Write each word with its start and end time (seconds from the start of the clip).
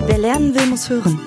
Wer 0.00 0.18
lernen 0.18 0.54
will, 0.54 0.66
muss 0.66 0.88
hören. 0.88 1.18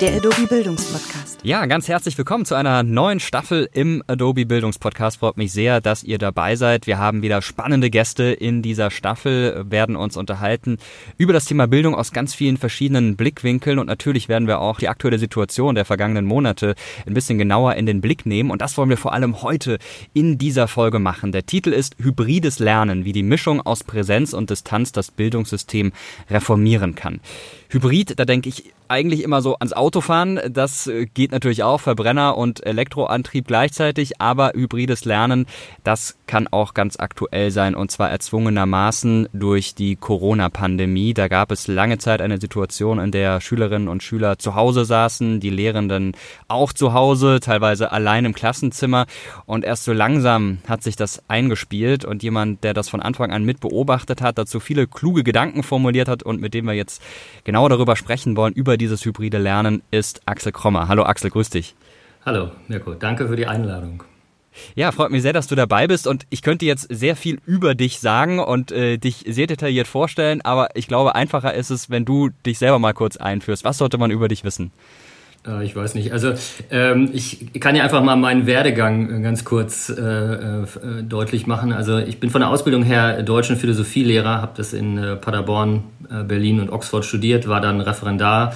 Der 0.00 0.16
Adobe 0.16 0.46
Bildungspodcast. 0.48 1.39
Ja, 1.42 1.64
ganz 1.64 1.88
herzlich 1.88 2.18
willkommen 2.18 2.44
zu 2.44 2.54
einer 2.54 2.82
neuen 2.82 3.18
Staffel 3.18 3.66
im 3.72 4.04
Adobe 4.06 4.44
Bildungspodcast. 4.44 5.20
Freut 5.20 5.38
mich 5.38 5.52
sehr, 5.52 5.80
dass 5.80 6.04
ihr 6.04 6.18
dabei 6.18 6.54
seid. 6.54 6.86
Wir 6.86 6.98
haben 6.98 7.22
wieder 7.22 7.40
spannende 7.40 7.88
Gäste 7.88 8.24
in 8.24 8.60
dieser 8.60 8.90
Staffel, 8.90 9.64
werden 9.70 9.96
uns 9.96 10.18
unterhalten 10.18 10.76
über 11.16 11.32
das 11.32 11.46
Thema 11.46 11.66
Bildung 11.66 11.94
aus 11.94 12.12
ganz 12.12 12.34
vielen 12.34 12.58
verschiedenen 12.58 13.16
Blickwinkeln 13.16 13.78
und 13.78 13.86
natürlich 13.86 14.28
werden 14.28 14.48
wir 14.48 14.60
auch 14.60 14.80
die 14.80 14.90
aktuelle 14.90 15.18
Situation 15.18 15.74
der 15.74 15.86
vergangenen 15.86 16.26
Monate 16.26 16.74
ein 17.06 17.14
bisschen 17.14 17.38
genauer 17.38 17.74
in 17.76 17.86
den 17.86 18.02
Blick 18.02 18.26
nehmen 18.26 18.50
und 18.50 18.60
das 18.60 18.76
wollen 18.76 18.90
wir 18.90 18.98
vor 18.98 19.14
allem 19.14 19.40
heute 19.40 19.78
in 20.12 20.36
dieser 20.36 20.68
Folge 20.68 20.98
machen. 20.98 21.32
Der 21.32 21.46
Titel 21.46 21.70
ist 21.70 21.96
Hybrides 21.98 22.58
Lernen, 22.58 23.06
wie 23.06 23.12
die 23.12 23.22
Mischung 23.22 23.62
aus 23.62 23.82
Präsenz 23.82 24.34
und 24.34 24.50
Distanz 24.50 24.92
das 24.92 25.10
Bildungssystem 25.10 25.92
reformieren 26.28 26.94
kann. 26.94 27.20
Hybrid, 27.70 28.18
da 28.18 28.24
denke 28.24 28.48
ich 28.50 28.74
eigentlich 28.88 29.22
immer 29.22 29.40
so 29.42 29.54
ans 29.54 29.72
Autofahren. 29.72 30.40
Das 30.50 30.88
äh, 30.88 31.06
geht 31.30 31.34
natürlich 31.34 31.62
auch, 31.62 31.80
Verbrenner 31.80 32.36
und 32.36 32.66
Elektroantrieb 32.66 33.46
gleichzeitig, 33.46 34.20
aber 34.20 34.52
hybrides 34.54 35.04
Lernen, 35.04 35.46
das 35.84 36.18
kann 36.26 36.48
auch 36.48 36.74
ganz 36.74 36.98
aktuell 36.98 37.52
sein 37.52 37.76
und 37.76 37.90
zwar 37.92 38.10
erzwungenermaßen 38.10 39.28
durch 39.32 39.76
die 39.76 39.94
Corona-Pandemie. 39.94 41.14
Da 41.14 41.28
gab 41.28 41.52
es 41.52 41.68
lange 41.68 41.98
Zeit 41.98 42.20
eine 42.20 42.40
Situation, 42.40 42.98
in 42.98 43.12
der 43.12 43.40
Schülerinnen 43.40 43.86
und 43.86 44.02
Schüler 44.02 44.38
zu 44.38 44.56
Hause 44.56 44.84
saßen, 44.84 45.38
die 45.38 45.50
Lehrenden 45.50 46.16
auch 46.48 46.72
zu 46.72 46.94
Hause, 46.94 47.38
teilweise 47.40 47.92
allein 47.92 48.24
im 48.24 48.34
Klassenzimmer 48.34 49.06
und 49.46 49.64
erst 49.64 49.84
so 49.84 49.92
langsam 49.92 50.58
hat 50.68 50.82
sich 50.82 50.96
das 50.96 51.22
eingespielt 51.28 52.04
und 52.04 52.24
jemand, 52.24 52.64
der 52.64 52.74
das 52.74 52.88
von 52.88 53.00
Anfang 53.00 53.30
an 53.30 53.44
mit 53.44 53.60
beobachtet 53.60 54.20
hat, 54.20 54.36
dazu 54.36 54.58
viele 54.58 54.88
kluge 54.88 55.22
Gedanken 55.22 55.62
formuliert 55.62 56.08
hat 56.08 56.24
und 56.24 56.40
mit 56.40 56.54
dem 56.54 56.66
wir 56.66 56.74
jetzt 56.74 57.00
genau 57.44 57.68
darüber 57.68 57.94
sprechen 57.94 58.36
wollen, 58.36 58.52
über 58.52 58.76
dieses 58.76 59.04
hybride 59.04 59.38
Lernen 59.38 59.82
ist 59.92 60.22
Axel 60.26 60.50
Krommer. 60.50 60.88
Hallo 60.88 61.04
Axel, 61.04 61.19
grüß 61.28 61.50
dich. 61.50 61.74
Hallo 62.24 62.50
Mirko, 62.68 62.94
danke 62.94 63.28
für 63.28 63.36
die 63.36 63.46
Einladung. 63.46 64.04
Ja, 64.74 64.92
freut 64.92 65.10
mich 65.10 65.22
sehr, 65.22 65.32
dass 65.32 65.46
du 65.46 65.54
dabei 65.54 65.86
bist 65.86 66.06
und 66.06 66.26
ich 66.30 66.42
könnte 66.42 66.66
jetzt 66.66 66.86
sehr 66.90 67.16
viel 67.16 67.40
über 67.46 67.74
dich 67.74 68.00
sagen 68.00 68.40
und 68.40 68.72
äh, 68.72 68.98
dich 68.98 69.24
sehr 69.28 69.46
detailliert 69.46 69.86
vorstellen, 69.86 70.40
aber 70.42 70.68
ich 70.74 70.88
glaube, 70.88 71.14
einfacher 71.14 71.54
ist 71.54 71.70
es, 71.70 71.90
wenn 71.90 72.04
du 72.04 72.30
dich 72.44 72.58
selber 72.58 72.78
mal 72.78 72.92
kurz 72.92 73.16
einführst. 73.16 73.64
Was 73.64 73.78
sollte 73.78 73.98
man 73.98 74.10
über 74.10 74.28
dich 74.28 74.44
wissen? 74.44 74.72
Äh, 75.46 75.64
ich 75.64 75.74
weiß 75.74 75.94
nicht. 75.94 76.12
Also 76.12 76.34
ähm, 76.70 77.10
ich 77.12 77.52
kann 77.60 77.76
ja 77.76 77.84
einfach 77.84 78.02
mal 78.02 78.16
meinen 78.16 78.46
Werdegang 78.46 79.22
ganz 79.22 79.44
kurz 79.44 79.88
äh, 79.88 80.02
äh, 80.02 80.66
deutlich 81.02 81.46
machen. 81.46 81.72
Also 81.72 81.98
ich 81.98 82.20
bin 82.20 82.30
von 82.30 82.40
der 82.40 82.50
Ausbildung 82.50 82.82
her 82.82 83.22
Deutsch- 83.22 83.50
und 83.50 83.56
Philosophielehrer, 83.56 84.42
habe 84.42 84.52
das 84.56 84.72
in 84.72 84.98
äh, 84.98 85.16
Paderborn, 85.16 85.84
äh, 86.10 86.24
Berlin 86.24 86.60
und 86.60 86.70
Oxford 86.70 87.04
studiert, 87.04 87.48
war 87.48 87.60
dann 87.60 87.80
Referendar 87.80 88.54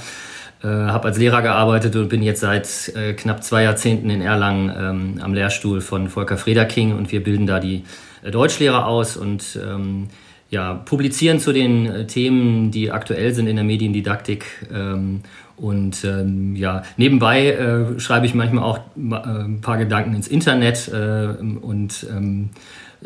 äh, 0.64 0.66
habe 0.66 1.08
als 1.08 1.18
Lehrer 1.18 1.42
gearbeitet 1.42 1.94
und 1.94 2.08
bin 2.08 2.22
jetzt 2.22 2.40
seit 2.40 2.90
äh, 2.96 3.12
knapp 3.12 3.44
zwei 3.44 3.64
Jahrzehnten 3.64 4.08
in 4.08 4.22
Erlangen 4.22 4.72
ähm, 4.74 5.20
am 5.22 5.34
Lehrstuhl 5.34 5.82
von 5.82 6.08
Volker 6.08 6.38
Frederking 6.38 6.96
und 6.96 7.12
wir 7.12 7.22
bilden 7.22 7.46
da 7.46 7.60
die 7.60 7.84
äh, 8.22 8.30
Deutschlehrer 8.30 8.86
aus 8.86 9.18
und 9.18 9.58
ähm, 9.62 10.08
ja, 10.48 10.74
publizieren 10.74 11.38
zu 11.38 11.52
den 11.52 11.86
äh, 11.86 12.06
Themen, 12.06 12.70
die 12.70 12.90
aktuell 12.92 13.34
sind 13.34 13.46
in 13.46 13.56
der 13.56 13.64
Mediendidaktik. 13.64 14.46
Ähm, 14.72 15.20
und 15.56 16.02
ähm, 16.04 16.56
ja, 16.56 16.82
nebenbei 16.96 17.50
äh, 17.50 18.00
schreibe 18.00 18.24
ich 18.24 18.34
manchmal 18.34 18.64
auch 18.64 18.78
äh, 18.78 19.14
ein 19.14 19.60
paar 19.60 19.76
Gedanken 19.76 20.14
ins 20.14 20.28
Internet 20.28 20.88
und 20.88 22.06
ähm, 22.10 22.50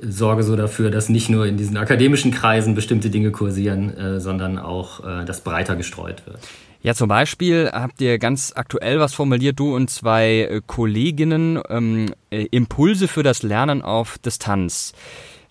sorge 0.01 0.45
so 0.45 0.55
dafür, 0.55 0.91
dass 0.91 1.09
nicht 1.09 1.29
nur 1.29 1.47
in 1.47 1.57
diesen 1.57 1.77
akademischen 1.77 2.31
Kreisen 2.31 2.75
bestimmte 2.75 3.11
Dinge 3.11 3.33
kursieren, 3.33 4.21
sondern 4.21 4.59
auch 4.59 5.03
das 5.25 5.41
breiter 5.41 5.75
gestreut 5.75 6.25
wird. 6.25 6.39
Ja, 6.81 6.95
zum 6.95 7.09
Beispiel 7.09 7.71
habt 7.73 8.01
ihr 8.01 8.19
ganz 8.19 8.53
aktuell 8.55 9.01
was 9.01 9.13
formuliert, 9.13 9.59
du 9.59 9.75
und 9.75 9.91
zwei 9.91 10.43
äh, 10.43 10.61
Kolleginnen, 10.65 11.61
ähm, 11.69 12.15
äh, 12.31 12.47
Impulse 12.51 13.09
für 13.09 13.25
das 13.25 13.43
Lernen 13.43 13.83
auf 13.83 14.19
Distanz. 14.19 14.93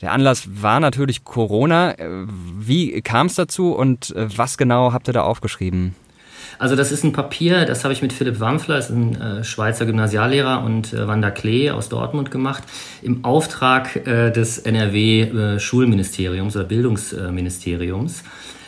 Der 0.01 0.13
Anlass 0.13 0.47
war 0.61 0.79
natürlich 0.79 1.25
Corona. 1.25 1.91
Äh, 1.91 2.25
wie 2.27 3.01
kam 3.01 3.27
es 3.27 3.35
dazu 3.35 3.73
und 3.73 4.13
was 4.15 4.57
genau 4.57 4.93
habt 4.93 5.09
ihr 5.09 5.13
da 5.13 5.23
aufgeschrieben? 5.23 5.95
Also 6.59 6.75
das 6.75 6.91
ist 6.91 7.03
ein 7.03 7.13
Papier, 7.13 7.65
das 7.65 7.83
habe 7.83 7.93
ich 7.93 8.01
mit 8.01 8.13
Philipp 8.13 8.39
Wampfler, 8.39 8.77
ist 8.77 8.89
ein 8.89 9.19
äh, 9.19 9.43
Schweizer 9.43 9.85
Gymnasiallehrer, 9.85 10.63
und 10.63 10.93
äh, 10.93 11.07
Wanda 11.07 11.29
Klee 11.29 11.69
aus 11.69 11.89
Dortmund 11.89 12.31
gemacht, 12.31 12.63
im 13.01 13.23
Auftrag 13.25 13.95
äh, 14.07 14.31
des 14.31 14.59
NRW-Schulministeriums 14.59 16.55
oder 16.55 16.65
Bildungsministeriums. 16.65 18.23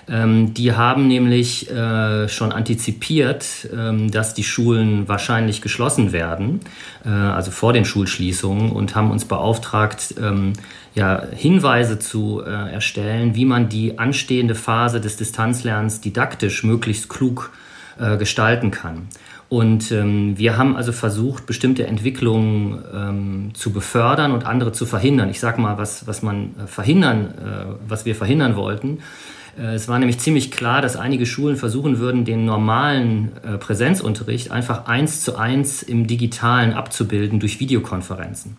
Ähm, 0.10 0.54
die 0.54 0.74
haben 0.74 1.08
nämlich 1.08 1.70
äh, 1.70 2.28
schon 2.28 2.52
antizipiert, 2.52 3.70
ähm, 3.72 4.10
dass 4.10 4.34
die 4.34 4.44
Schulen 4.44 5.08
wahrscheinlich 5.08 5.62
geschlossen 5.62 6.12
werden, 6.12 6.62
äh, 7.06 7.10
also 7.10 7.52
vor 7.52 7.74
den 7.74 7.86
Schulschließungen, 7.86 8.72
und 8.72 8.96
haben 8.96 9.12
uns 9.12 9.26
beauftragt, 9.26 10.16
ähm, 10.20 10.54
ja, 10.96 11.24
Hinweise 11.36 12.00
zu 12.00 12.42
äh, 12.42 12.50
erstellen, 12.74 13.36
wie 13.36 13.46
man 13.46 13.70
die 13.70 14.00
anstehende 14.00 14.56
Phase 14.56 15.00
des 15.00 15.18
Distanzlernens 15.18 16.02
didaktisch 16.02 16.64
möglichst 16.64 17.10
klug 17.10 17.52
äh, 18.00 18.18
gestalten 18.18 18.72
kann. 18.72 19.08
Und 19.50 19.92
ähm, 19.92 20.38
wir 20.38 20.58
haben 20.58 20.76
also 20.76 20.92
versucht, 20.92 21.48
bestimmte 21.48 21.88
Entwicklungen 21.88 22.84
ähm, 22.94 23.52
zu 23.54 23.72
befördern 23.72 24.32
und 24.32 24.46
andere 24.46 24.72
zu 24.72 24.86
verhindern. 24.86 25.30
Ich 25.30 25.40
sage 25.40 25.60
mal, 25.60 25.78
was, 25.80 26.06
was 26.06 26.22
man 26.22 26.56
äh, 26.64 26.68
verhindern, 26.68 27.34
äh, 27.38 27.66
was 27.88 28.06
wir 28.06 28.16
verhindern 28.16 28.56
wollten. 28.56 29.00
Äh, 29.60 29.74
es 29.74 29.88
war 29.88 30.00
nämlich 30.00 30.20
ziemlich 30.20 30.52
klar, 30.52 30.82
dass 30.82 30.96
einige 30.96 31.26
Schulen 31.26 31.58
versuchen 31.58 32.00
würden, 32.00 32.26
den 32.26 32.46
normalen 32.46 33.32
äh, 33.44 33.58
Präsenzunterricht 33.58 34.52
einfach 34.52 34.86
eins 34.88 35.22
zu 35.22 35.36
eins 35.38 35.84
im 35.84 36.08
Digitalen 36.08 36.74
abzubilden 36.74 37.40
durch 37.40 37.60
Videokonferenzen. 37.60 38.58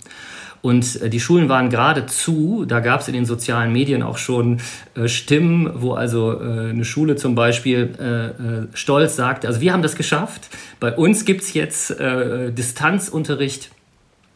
Und 0.63 1.01
äh, 1.01 1.09
die 1.09 1.21
Schulen 1.21 1.49
waren 1.49 1.71
gerade 1.71 2.07
zu, 2.07 2.65
da 2.67 2.81
gab 2.81 3.01
es 3.01 3.09
in 3.09 3.15
den 3.15 3.25
sozialen 3.25 3.73
Medien 3.73 4.03
auch 4.03 4.19
schon 4.19 4.61
äh, 4.95 5.09
Stimmen, 5.09 5.71
wo 5.75 5.93
also 5.93 6.33
äh, 6.33 6.71
eine 6.71 6.85
Schule 6.85 7.17
zum 7.17 7.35
Beispiel 7.35 8.69
äh, 8.71 8.77
stolz 8.77 9.17
sagt, 9.17 9.47
also 9.47 9.61
wir 9.61 9.73
haben 9.73 9.83
das 9.83 9.97
geschafft, 9.97 10.49
bei 10.79 10.95
uns 10.95 11.25
gibt 11.25 11.43
es 11.43 11.55
jetzt 11.55 11.95
Distanzunterricht 11.99 13.71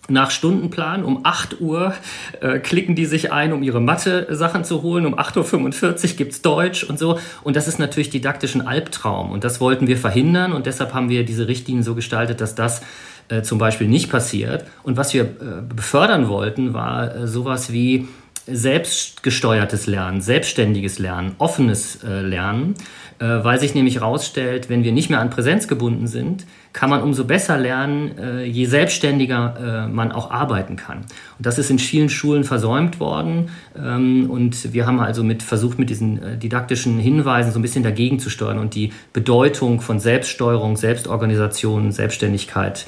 nach 0.09 0.31
Stundenplan. 0.31 1.05
Um 1.05 1.21
8 1.25 1.61
Uhr 1.61 1.95
äh, 2.41 2.59
klicken 2.59 2.95
die 2.95 3.07
sich 3.07 3.33
ein, 3.33 3.53
um 3.53 3.63
ihre 3.63 3.81
Mathe-Sachen 3.81 4.65
zu 4.65 4.83
holen. 4.83 5.07
Um 5.07 5.19
8.45 5.19 5.85
Uhr 5.85 6.17
gibt's 6.17 6.43
Deutsch 6.43 6.85
und 6.85 6.99
so. 6.99 7.19
Und 7.43 7.57
das 7.57 7.69
ist 7.69 7.79
natürlich 7.79 8.11
didaktisch 8.11 8.55
ein 8.55 8.67
Albtraum. 8.67 9.31
Und 9.31 9.45
das 9.45 9.61
wollten 9.61 9.87
wir 9.87 9.97
verhindern. 9.97 10.53
Und 10.53 10.67
deshalb 10.67 10.95
haben 10.95 11.09
wir 11.09 11.25
diese 11.25 11.49
Richtlinien 11.49 11.83
so 11.83 11.95
gestaltet, 11.95 12.41
dass 12.41 12.55
das 12.55 12.83
äh, 13.29 13.43
zum 13.43 13.59
Beispiel 13.59 13.89
nicht 13.89 14.11
passiert. 14.11 14.65
Und 14.83 14.97
was 14.97 15.15
wir 15.15 15.23
äh, 15.23 15.63
befördern 15.75 16.29
wollten, 16.29 16.75
war 16.75 17.15
äh, 17.15 17.27
sowas 17.27 17.73
wie 17.73 18.09
selbstgesteuertes 18.47 19.87
Lernen, 19.87 20.21
selbstständiges 20.21 20.99
Lernen, 20.99 21.35
offenes 21.39 22.05
äh, 22.05 22.21
Lernen, 22.21 22.75
weil 23.19 23.61
sich 23.61 23.75
nämlich 23.75 23.97
herausstellt, 23.97 24.69
wenn 24.69 24.85
wir 24.85 24.93
nicht 24.93 25.11
mehr 25.11 25.21
an 25.21 25.31
Präsenz 25.31 25.69
gebunden 25.69 26.07
sind, 26.07 26.45
kann 26.75 26.91
man 26.91 27.03
umso 27.03 27.25
besser 27.25 27.57
lernen, 27.57 28.19
äh, 28.19 28.45
je 28.45 28.67
selbstständiger 28.67 29.87
äh, 29.87 29.89
man 29.89 30.13
auch 30.13 30.31
arbeiten 30.31 30.77
kann. 30.77 30.99
Und 30.99 31.47
das 31.47 31.59
ist 31.59 31.71
in 31.71 31.79
vielen 31.79 32.09
Schulen 32.11 32.45
versäumt 32.45 33.01
worden. 33.01 33.49
Ähm, 33.79 34.29
und 34.29 34.75
wir 34.75 34.85
haben 34.87 34.99
also 34.99 35.23
mit 35.23 35.43
versucht, 35.43 35.79
mit 35.79 35.89
diesen 35.89 36.23
äh, 36.23 36.37
didaktischen 36.37 36.99
Hinweisen 36.99 37.53
so 37.53 37.61
ein 37.61 37.63
bisschen 37.63 37.85
dagegen 37.85 38.19
zu 38.19 38.29
steuern 38.29 38.59
und 38.59 38.75
die 38.75 38.93
Bedeutung 39.13 39.81
von 39.81 40.01
Selbststeuerung, 40.01 40.77
Selbstorganisation, 40.77 41.93
Selbstständigkeit 41.93 42.87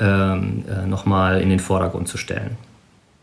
ähm, 0.00 0.64
nochmal 0.86 1.40
in 1.40 1.48
den 1.48 1.58
Vordergrund 1.58 2.06
zu 2.06 2.18
stellen. 2.18 2.67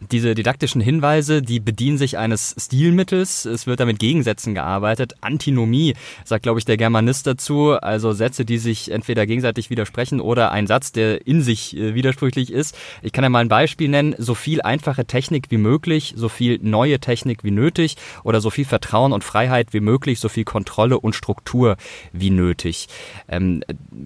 Diese 0.01 0.35
didaktischen 0.35 0.81
Hinweise, 0.81 1.41
die 1.41 1.61
bedienen 1.61 1.97
sich 1.97 2.17
eines 2.17 2.53
Stilmittels. 2.59 3.45
Es 3.45 3.65
wird 3.65 3.79
da 3.79 3.85
mit 3.85 3.97
Gegensätzen 3.97 4.53
gearbeitet. 4.53 5.13
Antinomie 5.21 5.95
sagt, 6.25 6.43
glaube 6.43 6.59
ich, 6.59 6.65
der 6.65 6.75
Germanist 6.75 7.25
dazu. 7.25 7.71
Also 7.71 8.11
Sätze, 8.11 8.43
die 8.43 8.57
sich 8.57 8.91
entweder 8.91 9.25
gegenseitig 9.25 9.69
widersprechen 9.69 10.19
oder 10.19 10.51
ein 10.51 10.67
Satz, 10.67 10.91
der 10.91 11.25
in 11.25 11.41
sich 11.41 11.77
äh, 11.77 11.95
widersprüchlich 11.95 12.51
ist. 12.51 12.77
Ich 13.03 13.13
kann 13.13 13.23
ja 13.23 13.29
mal 13.29 13.39
ein 13.39 13.47
Beispiel 13.47 13.87
nennen. 13.87 14.15
So 14.17 14.35
viel 14.35 14.61
einfache 14.61 15.05
Technik 15.05 15.45
wie 15.49 15.57
möglich, 15.57 16.13
so 16.17 16.27
viel 16.27 16.59
neue 16.61 16.99
Technik 16.99 17.45
wie 17.45 17.51
nötig 17.51 17.95
oder 18.25 18.41
so 18.41 18.49
viel 18.49 18.65
Vertrauen 18.65 19.13
und 19.13 19.23
Freiheit 19.23 19.71
wie 19.71 19.79
möglich, 19.79 20.19
so 20.19 20.27
viel 20.27 20.43
Kontrolle 20.43 20.99
und 20.99 21.15
Struktur 21.15 21.77
wie 22.11 22.31
nötig. 22.31 22.89
Ähm, 23.29 23.63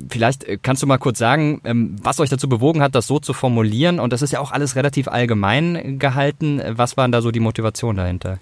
vielleicht 0.07 0.43
äh, 0.43 0.59
kannst 0.61 0.83
du 0.83 0.87
mal 0.87 0.99
kurz 0.99 1.17
sagen, 1.17 1.61
ähm, 1.63 1.95
was 1.99 2.19
euch 2.19 2.29
dazu 2.29 2.47
bewogen 2.47 2.83
hat, 2.83 2.93
das 2.93 3.07
so 3.07 3.17
zu 3.17 3.33
formulieren. 3.33 3.99
Und 3.99 4.13
das 4.13 4.21
ist 4.21 4.31
ja 4.31 4.39
auch 4.39 4.51
alles 4.51 4.75
relativ 4.75 5.07
allgemein 5.07 5.78
gehalten. 5.97 6.61
Was 6.69 6.97
waren 6.97 7.11
da 7.11 7.21
so 7.21 7.31
die 7.31 7.39
Motivation 7.39 7.97
dahinter? 7.97 8.39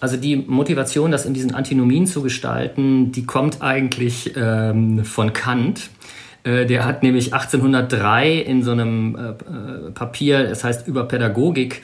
Also 0.00 0.16
die 0.16 0.36
Motivation, 0.36 1.12
das 1.12 1.26
in 1.26 1.34
diesen 1.34 1.54
Antinomien 1.54 2.06
zu 2.06 2.22
gestalten, 2.22 3.12
die 3.12 3.24
kommt 3.24 3.62
eigentlich 3.62 4.32
ähm, 4.36 5.04
von 5.04 5.32
Kant. 5.32 5.90
Äh, 6.42 6.66
der 6.66 6.84
hat 6.84 7.04
nämlich 7.04 7.32
1803 7.32 8.32
in 8.32 8.64
so 8.64 8.72
einem 8.72 9.14
äh, 9.14 9.28
äh 9.28 9.90
Papier, 9.92 10.50
es 10.50 10.64
heißt 10.64 10.88
über 10.88 11.04
Pädagogik, 11.04 11.82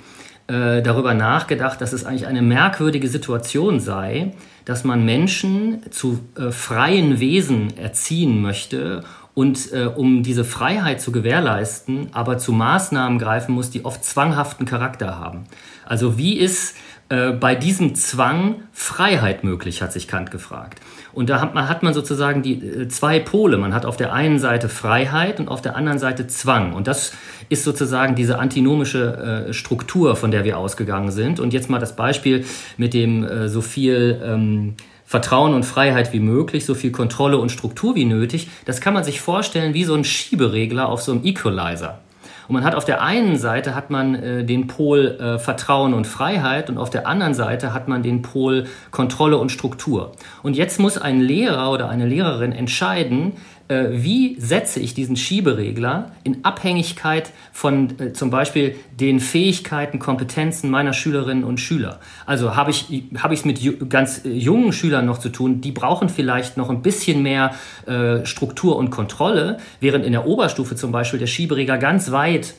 äh, 0.49 0.83
darüber 0.83 1.15
nachgedacht, 1.15 1.81
dass 1.81 1.93
es 1.93 2.05
eigentlich 2.05 2.27
eine 2.27 2.43
merkwürdige 2.43 3.07
Situation 3.07 3.81
sei, 3.81 4.33
dass 4.65 4.83
man 4.83 5.05
Menschen 5.05 5.83
zu 5.91 6.21
äh, 6.37 6.51
freien 6.51 7.21
Wesen 7.21 7.77
erziehen 7.77 8.43
möchte 8.43 9.05
und 9.39 9.73
äh, 9.73 9.85
um 9.85 10.25
diese 10.25 10.45
Freiheit 10.45 11.01
zu 11.01 11.13
gewährleisten, 11.13 12.09
aber 12.11 12.39
zu 12.39 12.51
Maßnahmen 12.51 13.21
greifen 13.21 13.55
muss, 13.55 13.71
die 13.71 13.85
oft 13.85 14.05
zwanghaften 14.05 14.67
Charakter 14.67 15.21
haben. 15.21 15.45
Also 15.87 16.19
wie 16.19 16.37
ist 16.37 16.75
äh, 17.09 17.31
bei 17.31 17.55
diesem 17.55 17.95
Zwang 17.95 18.57
Freiheit 18.73 19.45
möglich, 19.45 19.81
hat 19.81 19.93
sich 19.93 20.09
Kant 20.09 20.33
gefragt. 20.33 20.81
Und 21.13 21.31
da 21.31 21.41
hat 21.41 21.55
man, 21.55 21.69
hat 21.69 21.85
man 21.85 21.95
sozusagen 21.95 22.43
die 22.43 22.55
äh, 22.55 22.89
zwei 22.89 23.21
Pole. 23.21 23.59
Man 23.59 23.75
hat 23.75 23.87
auf 23.87 23.97
der 23.97 24.13
einen 24.13 24.41
Seite 24.41 24.69
Freiheit 24.69 25.39
und 25.39 25.47
auf 25.47 25.63
der 25.63 25.77
anderen 25.77 26.01
Seite 26.01 26.27
Zwang. 26.27 26.73
Und 26.73 26.89
das 26.89 27.13
ist 27.49 27.63
sozusagen 27.63 28.17
diese 28.17 28.41
antinomische 28.41 29.47
äh, 29.49 29.53
Struktur, 29.53 30.17
von 30.17 30.33
der 30.33 30.43
wir 30.43 30.59
ausgegangen 30.59 31.13
sind. 31.13 31.39
Und 31.39 31.53
jetzt 31.53 31.71
mal 31.71 31.79
das 31.79 31.95
Beispiel 31.95 32.45
mit 32.77 32.93
dem 32.93 33.23
äh, 33.23 33.49
so 33.49 33.61
viel 33.61 34.21
ähm, 34.21 34.75
Vertrauen 35.09 35.55
und 35.55 35.65
Freiheit 35.65 36.13
wie 36.13 36.21
möglich, 36.21 36.67
so 36.67 36.75
viel 36.75 36.93
Kontrolle 36.93 37.39
und 37.39 37.51
Struktur 37.51 37.95
wie 37.95 38.05
nötig. 38.05 38.51
Das 38.67 38.83
kann 38.83 38.93
man 38.93 39.05
sich 39.05 39.23
vorstellen 39.23 39.73
wie 39.73 39.85
so 39.85 39.95
ein 39.95 40.05
Schieberegler 40.05 40.87
auf 40.87 41.01
so 41.01 41.13
einem 41.13 41.25
Equalizer. 41.25 42.01
Und 42.47 42.53
man 42.53 42.65
hat 42.65 42.75
auf 42.75 42.85
der 42.85 43.03
einen 43.03 43.39
Seite 43.39 43.75
hat 43.75 43.89
man 43.89 44.15
äh, 44.15 44.45
den 44.45 44.67
Pol 44.67 45.19
äh, 45.19 45.39
Vertrauen 45.39 45.95
und 45.95 46.07
Freiheit 46.07 46.69
und 46.69 46.77
auf 46.77 46.91
der 46.91 47.07
anderen 47.07 47.33
Seite 47.33 47.73
hat 47.73 47.89
man 47.89 48.03
den 48.03 48.21
Pol 48.21 48.67
Kontrolle 48.91 49.39
und 49.39 49.51
Struktur. 49.51 50.13
Und 50.43 50.57
jetzt 50.57 50.79
muss 50.79 50.99
ein 50.99 51.21
Lehrer 51.21 51.71
oder 51.73 51.89
eine 51.89 52.05
Lehrerin 52.05 52.53
entscheiden, 52.53 53.33
äh, 53.69 53.89
wie 53.93 54.37
setze 54.41 54.81
ich 54.81 54.95
diesen 54.95 55.17
Schieberegler 55.17 56.13
in 56.25 56.45
Abhängigkeit 56.45 57.31
von 57.53 57.99
äh, 57.99 58.13
zum 58.13 58.31
Beispiel 58.31 58.77
den 58.99 59.21
Fähigkeiten, 59.21 59.99
Kompetenzen 59.99 60.71
meiner 60.71 60.93
Schülerinnen 60.93 61.45
und 61.45 61.61
Schüler. 61.61 62.01
Also 62.27 62.57
habe 62.57 62.71
ich 62.71 62.87
es 63.13 63.45
mit 63.45 63.91
ganz 63.91 64.25
äh, 64.25 64.31
jungen 64.31 64.73
Schülern 64.73 65.07
noch 65.07 65.19
zu 65.19 65.29
tun, 65.29 65.61
die 65.61 65.73
brauchen 65.73 66.09
vielleicht 66.09 66.57
noch 66.57 66.71
ein 66.71 66.83
bisschen 66.83 67.23
mehr 67.23 67.55
äh, 67.87 68.25
Struktur 68.25 68.77
und 68.77 68.91
Kontrolle, 68.91 69.59
während 69.81 70.05
in 70.05 70.13
der 70.13 70.27
Oberstufe 70.27 70.75
zum 70.75 70.93
Beispiel 70.93 71.19
der 71.19 71.27
Schieberegler 71.27 71.79
ganz 71.79 72.11
weit 72.11 72.55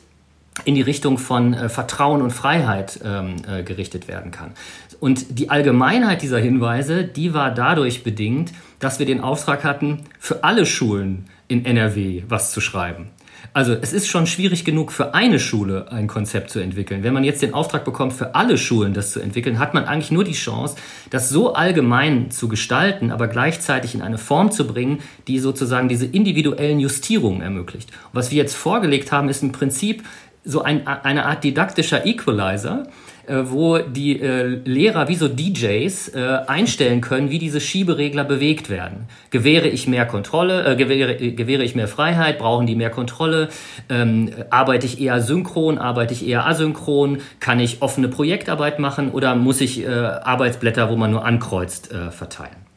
in 0.64 0.74
die 0.74 0.82
Richtung 0.82 1.18
von 1.18 1.54
äh, 1.54 1.68
Vertrauen 1.68 2.22
und 2.22 2.32
Freiheit 2.32 3.00
ähm, 3.04 3.36
äh, 3.48 3.62
gerichtet 3.62 4.08
werden 4.08 4.30
kann. 4.30 4.52
Und 4.98 5.38
die 5.38 5.48
Allgemeinheit 5.50 6.22
dieser 6.22 6.38
Hinweise, 6.38 7.04
die 7.04 7.32
war 7.32 7.52
dadurch 7.52 8.04
bedingt, 8.04 8.52
dass 8.80 8.98
wir 8.98 9.06
den 9.06 9.20
Auftrag 9.20 9.62
hatten, 9.62 10.04
für 10.18 10.42
alle 10.42 10.66
Schulen 10.66 11.26
in 11.46 11.64
NRW 11.64 12.24
was 12.28 12.50
zu 12.50 12.60
schreiben. 12.60 13.10
Also 13.52 13.72
es 13.72 13.92
ist 13.92 14.06
schon 14.06 14.26
schwierig 14.26 14.64
genug 14.64 14.92
für 14.92 15.14
eine 15.14 15.40
Schule 15.40 15.90
ein 15.90 16.06
Konzept 16.06 16.50
zu 16.50 16.60
entwickeln. 16.60 17.02
Wenn 17.02 17.14
man 17.14 17.24
jetzt 17.24 17.42
den 17.42 17.54
Auftrag 17.54 17.84
bekommt, 17.84 18.12
für 18.12 18.34
alle 18.34 18.56
Schulen 18.56 18.94
das 18.94 19.12
zu 19.12 19.20
entwickeln, 19.20 19.58
hat 19.58 19.74
man 19.74 19.86
eigentlich 19.86 20.12
nur 20.12 20.24
die 20.24 20.32
Chance, 20.32 20.76
das 21.10 21.30
so 21.30 21.54
allgemein 21.54 22.30
zu 22.30 22.48
gestalten, 22.48 23.10
aber 23.10 23.26
gleichzeitig 23.26 23.94
in 23.94 24.02
eine 24.02 24.18
Form 24.18 24.52
zu 24.52 24.66
bringen, 24.66 25.00
die 25.26 25.38
sozusagen 25.40 25.88
diese 25.88 26.06
individuellen 26.06 26.78
Justierungen 26.78 27.42
ermöglicht. 27.42 27.90
Was 28.12 28.30
wir 28.30 28.38
jetzt 28.38 28.54
vorgelegt 28.54 29.10
haben, 29.10 29.28
ist 29.28 29.42
im 29.42 29.52
Prinzip 29.52 30.04
so 30.44 30.62
ein, 30.62 30.86
eine 30.86 31.26
Art 31.26 31.42
didaktischer 31.42 32.06
Equalizer, 32.06 32.86
wo 33.30 33.78
die 33.78 34.20
äh, 34.20 34.60
Lehrer 34.64 35.08
wie 35.08 35.14
so 35.14 35.28
DJs 35.28 36.14
äh, 36.14 36.38
einstellen 36.46 37.00
können, 37.00 37.30
wie 37.30 37.38
diese 37.38 37.60
Schieberegler 37.60 38.24
bewegt 38.24 38.70
werden. 38.70 39.06
Gewähre 39.30 39.68
ich 39.68 39.86
mehr 39.86 40.06
Kontrolle, 40.06 40.64
äh, 40.64 40.76
gewähre, 40.76 41.16
gewähre 41.16 41.62
ich 41.62 41.74
mehr 41.74 41.88
Freiheit, 41.88 42.38
brauchen 42.38 42.66
die 42.66 42.76
mehr 42.76 42.90
Kontrolle, 42.90 43.48
ähm, 43.88 44.30
arbeite 44.50 44.86
ich 44.86 45.00
eher 45.00 45.20
synchron, 45.20 45.78
arbeite 45.78 46.14
ich 46.14 46.26
eher 46.26 46.46
asynchron, 46.46 47.18
kann 47.40 47.60
ich 47.60 47.82
offene 47.82 48.08
Projektarbeit 48.08 48.78
machen 48.78 49.10
oder 49.10 49.34
muss 49.34 49.60
ich 49.60 49.84
äh, 49.84 49.88
Arbeitsblätter, 49.88 50.90
wo 50.90 50.96
man 50.96 51.10
nur 51.10 51.24
ankreuzt, 51.24 51.92
äh, 51.92 52.10
verteilen? 52.10 52.69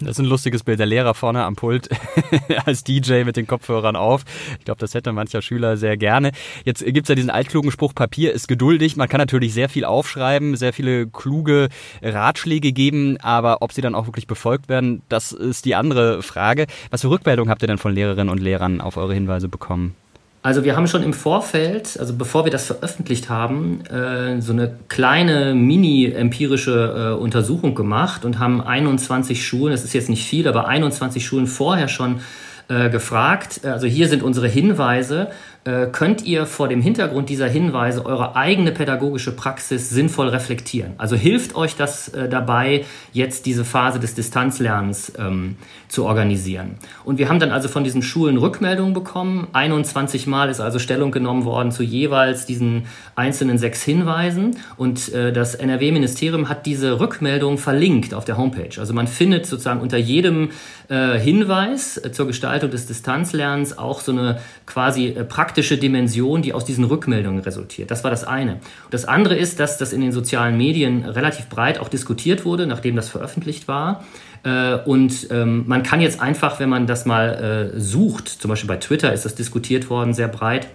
Das 0.00 0.12
ist 0.12 0.20
ein 0.20 0.24
lustiges 0.26 0.64
Bild. 0.64 0.78
Der 0.78 0.86
Lehrer 0.86 1.12
vorne 1.12 1.44
am 1.44 1.56
Pult 1.56 1.90
als 2.64 2.84
DJ 2.84 3.24
mit 3.24 3.36
den 3.36 3.46
Kopfhörern 3.46 3.96
auf. 3.96 4.24
Ich 4.58 4.64
glaube, 4.64 4.80
das 4.80 4.94
hätte 4.94 5.12
mancher 5.12 5.42
Schüler 5.42 5.76
sehr 5.76 5.98
gerne. 5.98 6.32
Jetzt 6.64 6.84
gibt's 6.84 7.10
ja 7.10 7.14
diesen 7.14 7.28
altklugen 7.28 7.70
Spruch, 7.70 7.94
Papier 7.94 8.32
ist 8.32 8.48
geduldig. 8.48 8.96
Man 8.96 9.08
kann 9.08 9.18
natürlich 9.18 9.52
sehr 9.52 9.68
viel 9.68 9.84
aufschreiben, 9.84 10.56
sehr 10.56 10.72
viele 10.72 11.06
kluge 11.06 11.68
Ratschläge 12.02 12.72
geben, 12.72 13.18
aber 13.20 13.60
ob 13.60 13.72
sie 13.72 13.82
dann 13.82 13.94
auch 13.94 14.06
wirklich 14.06 14.26
befolgt 14.26 14.70
werden, 14.70 15.02
das 15.10 15.32
ist 15.32 15.66
die 15.66 15.74
andere 15.74 16.22
Frage. 16.22 16.66
Was 16.90 17.02
für 17.02 17.10
Rückmeldungen 17.10 17.50
habt 17.50 17.62
ihr 17.62 17.68
denn 17.68 17.78
von 17.78 17.94
Lehrerinnen 17.94 18.30
und 18.30 18.40
Lehrern 18.40 18.80
auf 18.80 18.96
eure 18.96 19.12
Hinweise 19.12 19.48
bekommen? 19.48 19.94
Also 20.42 20.64
wir 20.64 20.74
haben 20.74 20.86
schon 20.86 21.02
im 21.02 21.12
Vorfeld, 21.12 21.98
also 21.98 22.14
bevor 22.16 22.44
wir 22.44 22.50
das 22.50 22.64
veröffentlicht 22.64 23.28
haben, 23.28 23.84
äh, 23.84 24.40
so 24.40 24.52
eine 24.52 24.74
kleine 24.88 25.54
mini-empirische 25.54 27.12
äh, 27.18 27.20
Untersuchung 27.20 27.74
gemacht 27.74 28.24
und 28.24 28.38
haben 28.38 28.62
21 28.62 29.46
Schulen, 29.46 29.72
das 29.72 29.84
ist 29.84 29.92
jetzt 29.92 30.08
nicht 30.08 30.26
viel, 30.26 30.48
aber 30.48 30.66
21 30.66 31.26
Schulen 31.26 31.46
vorher 31.46 31.88
schon 31.88 32.20
äh, 32.68 32.88
gefragt. 32.88 33.60
Also 33.64 33.86
hier 33.86 34.08
sind 34.08 34.22
unsere 34.22 34.48
Hinweise 34.48 35.28
könnt 35.64 36.24
ihr 36.24 36.46
vor 36.46 36.68
dem 36.68 36.80
Hintergrund 36.80 37.28
dieser 37.28 37.46
Hinweise 37.46 38.06
eure 38.06 38.34
eigene 38.34 38.72
pädagogische 38.72 39.32
Praxis 39.32 39.90
sinnvoll 39.90 40.28
reflektieren. 40.28 40.94
Also 40.96 41.16
hilft 41.16 41.54
euch 41.54 41.76
das 41.76 42.08
äh, 42.08 42.28
dabei, 42.28 42.84
jetzt 43.12 43.46
diese 43.46 43.64
Phase 43.64 44.00
des 44.00 44.14
Distanzlernens 44.14 45.12
ähm, 45.18 45.56
zu 45.88 46.04
organisieren. 46.04 46.76
Und 47.04 47.18
wir 47.18 47.28
haben 47.28 47.40
dann 47.40 47.50
also 47.50 47.68
von 47.68 47.84
diesen 47.84 48.02
Schulen 48.02 48.38
Rückmeldungen 48.38 48.94
bekommen. 48.94 49.48
21 49.52 50.26
Mal 50.26 50.48
ist 50.48 50.60
also 50.60 50.78
Stellung 50.78 51.10
genommen 51.10 51.44
worden 51.44 51.72
zu 51.72 51.82
jeweils 51.82 52.46
diesen 52.46 52.86
einzelnen 53.16 53.58
sechs 53.58 53.82
Hinweisen. 53.82 54.56
Und 54.76 55.12
äh, 55.12 55.32
das 55.32 55.54
NRW-Ministerium 55.56 56.48
hat 56.48 56.64
diese 56.66 57.00
Rückmeldung 57.00 57.58
verlinkt 57.58 58.14
auf 58.14 58.24
der 58.24 58.36
Homepage. 58.38 58.78
Also 58.78 58.94
man 58.94 59.08
findet 59.08 59.46
sozusagen 59.46 59.80
unter 59.80 59.98
jedem 59.98 60.50
äh, 60.88 61.18
Hinweis 61.18 61.96
äh, 61.96 62.12
zur 62.12 62.26
Gestaltung 62.26 62.70
des 62.70 62.86
Distanzlernens 62.86 63.76
auch 63.76 64.00
so 64.00 64.12
eine 64.12 64.40
quasi 64.66 65.08
äh, 65.08 65.24
praktische 65.50 65.78
Dimension, 65.78 66.42
die 66.42 66.52
aus 66.52 66.64
diesen 66.64 66.84
Rückmeldungen 66.84 67.40
resultiert. 67.40 67.90
Das 67.90 68.04
war 68.04 68.10
das 68.12 68.22
eine. 68.22 68.52
Und 68.84 68.94
das 68.94 69.04
andere 69.04 69.34
ist, 69.34 69.58
dass 69.58 69.78
das 69.78 69.92
in 69.92 70.00
den 70.00 70.12
sozialen 70.12 70.56
Medien 70.56 71.04
relativ 71.04 71.48
breit 71.48 71.80
auch 71.80 71.88
diskutiert 71.88 72.44
wurde, 72.44 72.68
nachdem 72.68 72.94
das 72.94 73.08
veröffentlicht 73.08 73.66
war. 73.66 74.04
Äh, 74.44 74.76
und 74.76 75.26
ähm, 75.32 75.64
man 75.66 75.82
kann 75.82 76.00
jetzt 76.00 76.20
einfach, 76.20 76.60
wenn 76.60 76.68
man 76.68 76.86
das 76.86 77.04
mal 77.04 77.72
äh, 77.74 77.80
sucht, 77.80 78.28
zum 78.28 78.48
Beispiel 78.48 78.68
bei 78.68 78.76
Twitter 78.76 79.12
ist 79.12 79.24
das 79.24 79.34
diskutiert 79.34 79.90
worden, 79.90 80.14
sehr 80.14 80.28
breit, 80.28 80.68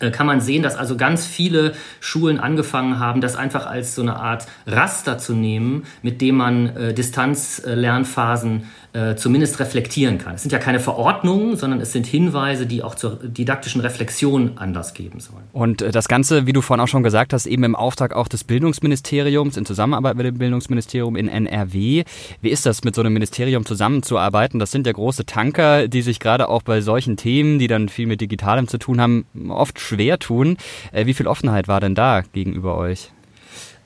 äh, 0.00 0.10
kann 0.10 0.26
man 0.26 0.40
sehen, 0.40 0.64
dass 0.64 0.74
also 0.74 0.96
ganz 0.96 1.24
viele 1.24 1.72
Schulen 2.00 2.40
angefangen 2.40 2.98
haben, 2.98 3.20
das 3.20 3.36
einfach 3.36 3.66
als 3.66 3.94
so 3.94 4.02
eine 4.02 4.16
Art 4.16 4.46
Raster 4.66 5.18
zu 5.18 5.32
nehmen, 5.32 5.84
mit 6.02 6.20
dem 6.20 6.38
man 6.38 6.94
Distanzlernphasen 6.96 8.64
äh, 8.92 9.16
zumindest 9.16 9.58
reflektieren 9.58 10.18
kann. 10.18 10.34
Es 10.34 10.42
sind 10.42 10.52
ja 10.52 10.58
keine 10.58 10.78
Verordnungen, 10.78 11.56
sondern 11.56 11.80
es 11.80 11.92
sind 11.92 12.06
Hinweise, 12.06 12.66
die 12.66 12.82
auch 12.82 12.94
zur 12.94 13.16
didaktischen 13.22 13.80
Reflexion 13.80 14.52
Anlass 14.56 14.92
geben 14.92 15.18
sollen. 15.20 15.44
Und 15.52 15.80
äh, 15.80 15.90
das 15.90 16.08
Ganze, 16.08 16.46
wie 16.46 16.52
du 16.52 16.60
vorhin 16.60 16.82
auch 16.82 16.88
schon 16.88 17.02
gesagt 17.02 17.32
hast, 17.32 17.46
eben 17.46 17.64
im 17.64 17.74
Auftrag 17.74 18.14
auch 18.14 18.28
des 18.28 18.44
Bildungsministeriums, 18.44 19.56
in 19.56 19.64
Zusammenarbeit 19.64 20.16
mit 20.16 20.26
dem 20.26 20.36
Bildungsministerium 20.36 21.16
in 21.16 21.28
NRW. 21.28 22.04
Wie 22.42 22.50
ist 22.50 22.66
das, 22.66 22.84
mit 22.84 22.94
so 22.94 23.00
einem 23.00 23.14
Ministerium 23.14 23.64
zusammenzuarbeiten? 23.64 24.60
Das 24.60 24.70
sind 24.70 24.86
ja 24.86 24.92
große 24.92 25.24
Tanker, 25.24 25.88
die 25.88 26.02
sich 26.02 26.20
gerade 26.20 26.48
auch 26.48 26.62
bei 26.62 26.82
solchen 26.82 27.16
Themen, 27.16 27.58
die 27.58 27.68
dann 27.68 27.88
viel 27.88 28.06
mit 28.06 28.20
Digitalem 28.20 28.68
zu 28.68 28.76
tun 28.76 29.00
haben, 29.00 29.24
oft 29.48 29.80
schwer 29.80 30.18
tun. 30.18 30.58
Äh, 30.92 31.06
wie 31.06 31.14
viel 31.14 31.26
Offenheit 31.26 31.66
war 31.66 31.80
denn 31.80 31.94
da 31.94 32.22
gegenüber 32.32 32.76
euch? 32.76 33.10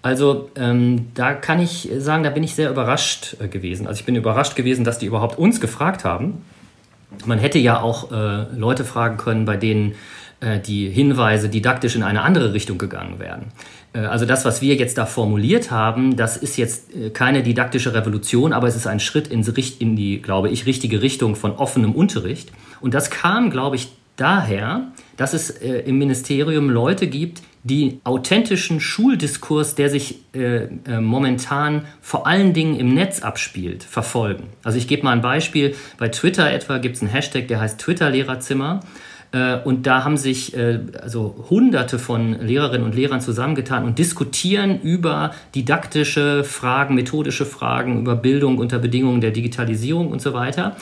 Also 0.02 0.50
ähm, 0.56 1.08
da 1.14 1.34
kann 1.34 1.60
ich 1.60 1.88
sagen, 1.98 2.22
da 2.22 2.30
bin 2.30 2.44
ich 2.44 2.54
sehr 2.54 2.70
überrascht 2.70 3.36
äh, 3.40 3.48
gewesen. 3.48 3.86
Also 3.86 4.00
ich 4.00 4.06
bin 4.06 4.14
überrascht 4.14 4.54
gewesen, 4.54 4.84
dass 4.84 4.98
die 4.98 5.06
überhaupt 5.06 5.38
uns 5.38 5.60
gefragt 5.60 6.04
haben. 6.04 6.44
Man 7.24 7.38
hätte 7.38 7.58
ja 7.58 7.80
auch 7.80 8.12
äh, 8.12 8.46
Leute 8.56 8.84
fragen 8.84 9.16
können, 9.16 9.44
bei 9.44 9.56
denen 9.56 9.94
äh, 10.40 10.60
die 10.60 10.88
Hinweise 10.90 11.48
didaktisch 11.48 11.96
in 11.96 12.02
eine 12.02 12.22
andere 12.22 12.52
Richtung 12.52 12.78
gegangen 12.78 13.18
wären. 13.18 13.46
Äh, 13.96 14.00
also 14.00 14.26
das, 14.26 14.44
was 14.44 14.60
wir 14.62 14.74
jetzt 14.74 14.98
da 14.98 15.06
formuliert 15.06 15.70
haben, 15.70 16.16
das 16.16 16.36
ist 16.36 16.56
jetzt 16.56 16.94
äh, 16.94 17.10
keine 17.10 17.42
didaktische 17.42 17.94
Revolution, 17.94 18.52
aber 18.52 18.68
es 18.68 18.76
ist 18.76 18.86
ein 18.86 19.00
Schritt 19.00 19.28
in, 19.28 19.42
in 19.78 19.96
die, 19.96 20.20
glaube 20.20 20.50
ich, 20.50 20.66
richtige 20.66 21.02
Richtung 21.02 21.36
von 21.36 21.52
offenem 21.52 21.92
Unterricht. 21.92 22.52
Und 22.80 22.94
das 22.94 23.10
kam, 23.10 23.50
glaube 23.50 23.76
ich, 23.76 23.88
daher, 24.16 24.88
dass 25.16 25.32
es 25.32 25.50
äh, 25.50 25.80
im 25.80 25.98
Ministerium 25.98 26.70
Leute 26.70 27.06
gibt, 27.06 27.42
die 27.66 28.00
authentischen 28.04 28.78
Schuldiskurs, 28.78 29.74
der 29.74 29.90
sich 29.90 30.20
äh, 30.34 30.64
äh, 30.86 31.00
momentan 31.00 31.82
vor 32.00 32.26
allen 32.26 32.52
Dingen 32.52 32.78
im 32.78 32.94
Netz 32.94 33.22
abspielt, 33.22 33.82
verfolgen. 33.82 34.44
Also 34.62 34.78
ich 34.78 34.86
gebe 34.86 35.02
mal 35.02 35.10
ein 35.12 35.20
Beispiel. 35.20 35.74
Bei 35.98 36.08
Twitter 36.08 36.50
etwa 36.50 36.78
gibt 36.78 36.96
es 36.96 37.02
einen 37.02 37.10
Hashtag, 37.10 37.48
der 37.48 37.60
heißt 37.60 37.80
Twitter-Lehrerzimmer. 37.80 38.80
Äh, 39.32 39.56
und 39.64 39.88
da 39.88 40.04
haben 40.04 40.16
sich 40.16 40.56
äh, 40.56 40.78
also 41.02 41.46
Hunderte 41.50 41.98
von 41.98 42.38
Lehrerinnen 42.40 42.86
und 42.86 42.94
Lehrern 42.94 43.20
zusammengetan 43.20 43.84
und 43.84 43.98
diskutieren 43.98 44.80
über 44.80 45.32
didaktische 45.56 46.44
Fragen, 46.44 46.94
methodische 46.94 47.46
Fragen, 47.46 47.98
über 47.98 48.14
Bildung 48.14 48.58
unter 48.58 48.78
Bedingungen 48.78 49.20
der 49.20 49.32
Digitalisierung 49.32 50.12
und 50.12 50.22
so 50.22 50.32
weiter. 50.34 50.76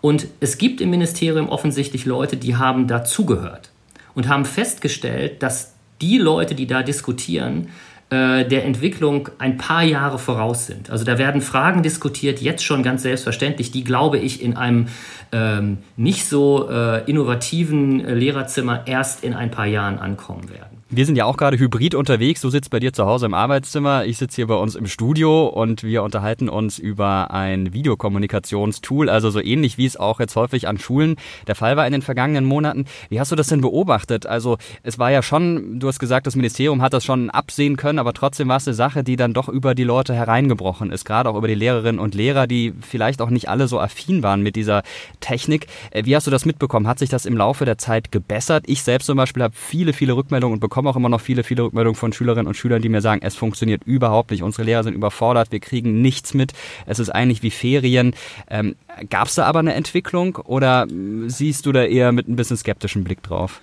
Und 0.00 0.28
es 0.38 0.56
gibt 0.56 0.80
im 0.80 0.90
Ministerium 0.90 1.48
offensichtlich 1.48 2.06
Leute, 2.06 2.36
die 2.36 2.54
haben 2.54 2.86
dazugehört 2.86 3.70
und 4.14 4.28
haben 4.28 4.44
festgestellt, 4.44 5.42
dass 5.42 5.74
die 6.00 6.18
Leute, 6.18 6.54
die 6.54 6.66
da 6.66 6.82
diskutieren, 6.82 7.68
äh, 8.10 8.46
der 8.46 8.64
Entwicklung 8.64 9.28
ein 9.38 9.58
paar 9.58 9.82
Jahre 9.82 10.18
voraus 10.18 10.66
sind. 10.66 10.88
Also 10.88 11.04
da 11.04 11.18
werden 11.18 11.42
Fragen 11.42 11.82
diskutiert, 11.82 12.40
jetzt 12.40 12.64
schon 12.64 12.82
ganz 12.82 13.02
selbstverständlich, 13.02 13.70
die, 13.70 13.84
glaube 13.84 14.18
ich, 14.18 14.42
in 14.42 14.56
einem 14.56 14.88
ähm, 15.30 15.78
nicht 15.96 16.26
so 16.26 16.70
äh, 16.70 17.04
innovativen 17.04 18.02
äh, 18.02 18.14
Lehrerzimmer 18.14 18.86
erst 18.86 19.24
in 19.24 19.34
ein 19.34 19.50
paar 19.50 19.66
Jahren 19.66 19.98
ankommen 19.98 20.48
werden. 20.48 20.77
Wir 20.90 21.04
sind 21.04 21.16
ja 21.16 21.26
auch 21.26 21.36
gerade 21.36 21.58
hybrid 21.58 21.94
unterwegs. 21.94 22.40
Du 22.40 22.48
sitzt 22.48 22.70
bei 22.70 22.80
dir 22.80 22.94
zu 22.94 23.04
Hause 23.04 23.26
im 23.26 23.34
Arbeitszimmer. 23.34 24.06
Ich 24.06 24.16
sitze 24.16 24.36
hier 24.36 24.46
bei 24.46 24.54
uns 24.54 24.74
im 24.74 24.86
Studio 24.86 25.46
und 25.46 25.82
wir 25.82 26.02
unterhalten 26.02 26.48
uns 26.48 26.78
über 26.78 27.30
ein 27.30 27.74
Videokommunikationstool, 27.74 29.10
also 29.10 29.28
so 29.28 29.38
ähnlich 29.38 29.76
wie 29.76 29.84
es 29.84 29.98
auch 29.98 30.18
jetzt 30.18 30.34
häufig 30.34 30.66
an 30.66 30.78
Schulen 30.78 31.16
der 31.46 31.56
Fall 31.56 31.76
war 31.76 31.84
in 31.84 31.92
den 31.92 32.00
vergangenen 32.00 32.46
Monaten. 32.46 32.86
Wie 33.10 33.20
hast 33.20 33.30
du 33.30 33.36
das 33.36 33.48
denn 33.48 33.60
beobachtet? 33.60 34.24
Also 34.24 34.56
es 34.82 34.98
war 34.98 35.10
ja 35.10 35.22
schon, 35.22 35.78
du 35.78 35.88
hast 35.88 35.98
gesagt, 35.98 36.26
das 36.26 36.36
Ministerium 36.36 36.80
hat 36.80 36.94
das 36.94 37.04
schon 37.04 37.28
absehen 37.28 37.76
können, 37.76 37.98
aber 37.98 38.14
trotzdem 38.14 38.48
war 38.48 38.56
es 38.56 38.66
eine 38.66 38.72
Sache, 38.72 39.04
die 39.04 39.16
dann 39.16 39.34
doch 39.34 39.50
über 39.50 39.74
die 39.74 39.84
Leute 39.84 40.14
hereingebrochen 40.14 40.90
ist, 40.90 41.04
gerade 41.04 41.28
auch 41.28 41.36
über 41.36 41.48
die 41.48 41.54
Lehrerinnen 41.54 42.00
und 42.00 42.14
Lehrer, 42.14 42.46
die 42.46 42.72
vielleicht 42.80 43.20
auch 43.20 43.28
nicht 43.28 43.50
alle 43.50 43.68
so 43.68 43.78
affin 43.78 44.22
waren 44.22 44.40
mit 44.40 44.56
dieser 44.56 44.82
Technik. 45.20 45.66
Äh, 45.90 46.06
wie 46.06 46.16
hast 46.16 46.26
du 46.26 46.30
das 46.30 46.46
mitbekommen? 46.46 46.88
Hat 46.88 46.98
sich 46.98 47.10
das 47.10 47.26
im 47.26 47.36
Laufe 47.36 47.66
der 47.66 47.76
Zeit 47.76 48.10
gebessert? 48.10 48.64
Ich 48.66 48.82
selbst 48.82 49.04
zum 49.04 49.18
Beispiel 49.18 49.42
habe 49.42 49.54
viele, 49.54 49.92
viele 49.92 50.16
Rückmeldungen 50.16 50.58
bekommen 50.58 50.77
bekomme 50.78 50.90
auch 50.90 50.96
immer 50.96 51.08
noch 51.08 51.20
viele, 51.20 51.42
viele 51.42 51.64
Rückmeldungen 51.64 51.96
von 51.96 52.12
Schülerinnen 52.12 52.46
und 52.46 52.54
Schülern, 52.54 52.80
die 52.80 52.88
mir 52.88 53.00
sagen, 53.00 53.20
es 53.24 53.34
funktioniert 53.34 53.82
überhaupt 53.84 54.30
nicht. 54.30 54.44
Unsere 54.44 54.62
Lehrer 54.62 54.84
sind 54.84 54.94
überfordert, 54.94 55.50
wir 55.50 55.58
kriegen 55.58 56.00
nichts 56.02 56.34
mit. 56.34 56.52
Es 56.86 57.00
ist 57.00 57.10
eigentlich 57.10 57.42
wie 57.42 57.50
Ferien. 57.50 58.14
Ähm, 58.48 58.76
Gab 59.10 59.26
es 59.26 59.34
da 59.34 59.46
aber 59.46 59.58
eine 59.58 59.74
Entwicklung 59.74 60.36
oder 60.36 60.86
siehst 61.26 61.66
du 61.66 61.72
da 61.72 61.82
eher 61.82 62.12
mit 62.12 62.28
ein 62.28 62.36
bisschen 62.36 62.56
skeptischem 62.56 63.02
Blick 63.02 63.24
drauf? 63.24 63.60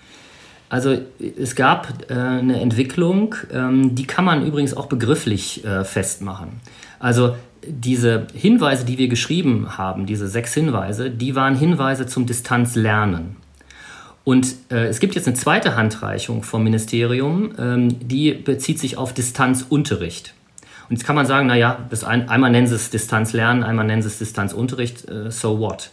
Also 0.68 0.98
es 1.40 1.56
gab 1.56 2.10
äh, 2.10 2.14
eine 2.16 2.60
Entwicklung, 2.60 3.36
ähm, 3.54 3.96
die 3.96 4.06
kann 4.06 4.26
man 4.26 4.46
übrigens 4.46 4.76
auch 4.76 4.88
begrifflich 4.88 5.64
äh, 5.64 5.86
festmachen. 5.86 6.60
Also 7.00 7.36
diese 7.66 8.28
Hinweise, 8.34 8.84
die 8.84 8.98
wir 8.98 9.08
geschrieben 9.08 9.78
haben, 9.78 10.06
diese 10.06 10.28
sechs 10.28 10.54
Hinweise, 10.54 11.10
die 11.10 11.34
waren 11.36 11.56
Hinweise 11.56 12.08
zum 12.08 12.26
Distanzlernen. 12.26 13.38
Und 14.26 14.56
äh, 14.72 14.88
es 14.88 15.00
gibt 15.00 15.16
jetzt 15.16 15.28
eine 15.28 15.38
zweite 15.38 15.76
Handreichung 15.76 16.44
vom 16.44 16.64
Ministerium, 16.64 17.54
ähm, 17.58 18.08
die 18.08 18.34
bezieht 18.34 18.80
sich 18.80 18.98
auf 18.98 19.14
Distanzunterricht. 19.14 20.34
Und 20.90 20.98
jetzt 20.98 21.06
kann 21.06 21.16
man 21.16 21.28
sagen, 21.28 21.48
naja, 21.48 21.86
das 21.90 22.04
ein, 22.04 22.28
einmal 22.28 22.52
nennen 22.52 22.68
sie 22.68 22.76
es 22.76 22.90
Distanzlernen, 22.90 23.64
einmal 23.64 23.86
nennen 23.86 24.02
sie 24.02 24.08
es 24.08 24.18
Distanzunterricht, 24.18 25.08
äh, 25.08 25.32
so 25.32 25.60
what. 25.60 25.92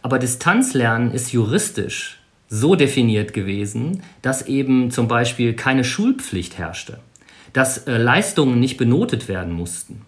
Aber 0.00 0.18
Distanzlernen 0.18 1.12
ist 1.12 1.32
juristisch 1.32 2.18
so 2.48 2.76
definiert 2.76 3.34
gewesen, 3.34 4.02
dass 4.22 4.46
eben 4.46 4.90
zum 4.90 5.06
Beispiel 5.06 5.54
keine 5.54 5.84
Schulpflicht 5.84 6.56
herrschte, 6.56 6.98
dass 7.52 7.86
äh, 7.86 7.98
Leistungen 7.98 8.58
nicht 8.58 8.78
benotet 8.78 9.28
werden 9.28 9.52
mussten, 9.52 10.02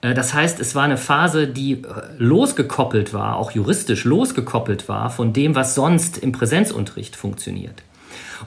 das 0.00 0.32
heißt, 0.32 0.60
es 0.60 0.74
war 0.74 0.84
eine 0.84 0.96
Phase, 0.96 1.48
die 1.48 1.72
äh, 1.72 1.86
losgekoppelt 2.18 3.12
war, 3.12 3.36
auch 3.36 3.50
juristisch 3.50 4.04
losgekoppelt 4.04 4.88
war 4.88 5.10
von 5.10 5.32
dem, 5.32 5.54
was 5.56 5.74
sonst 5.74 6.18
im 6.18 6.32
Präsenzunterricht 6.32 7.16
funktioniert. 7.16 7.82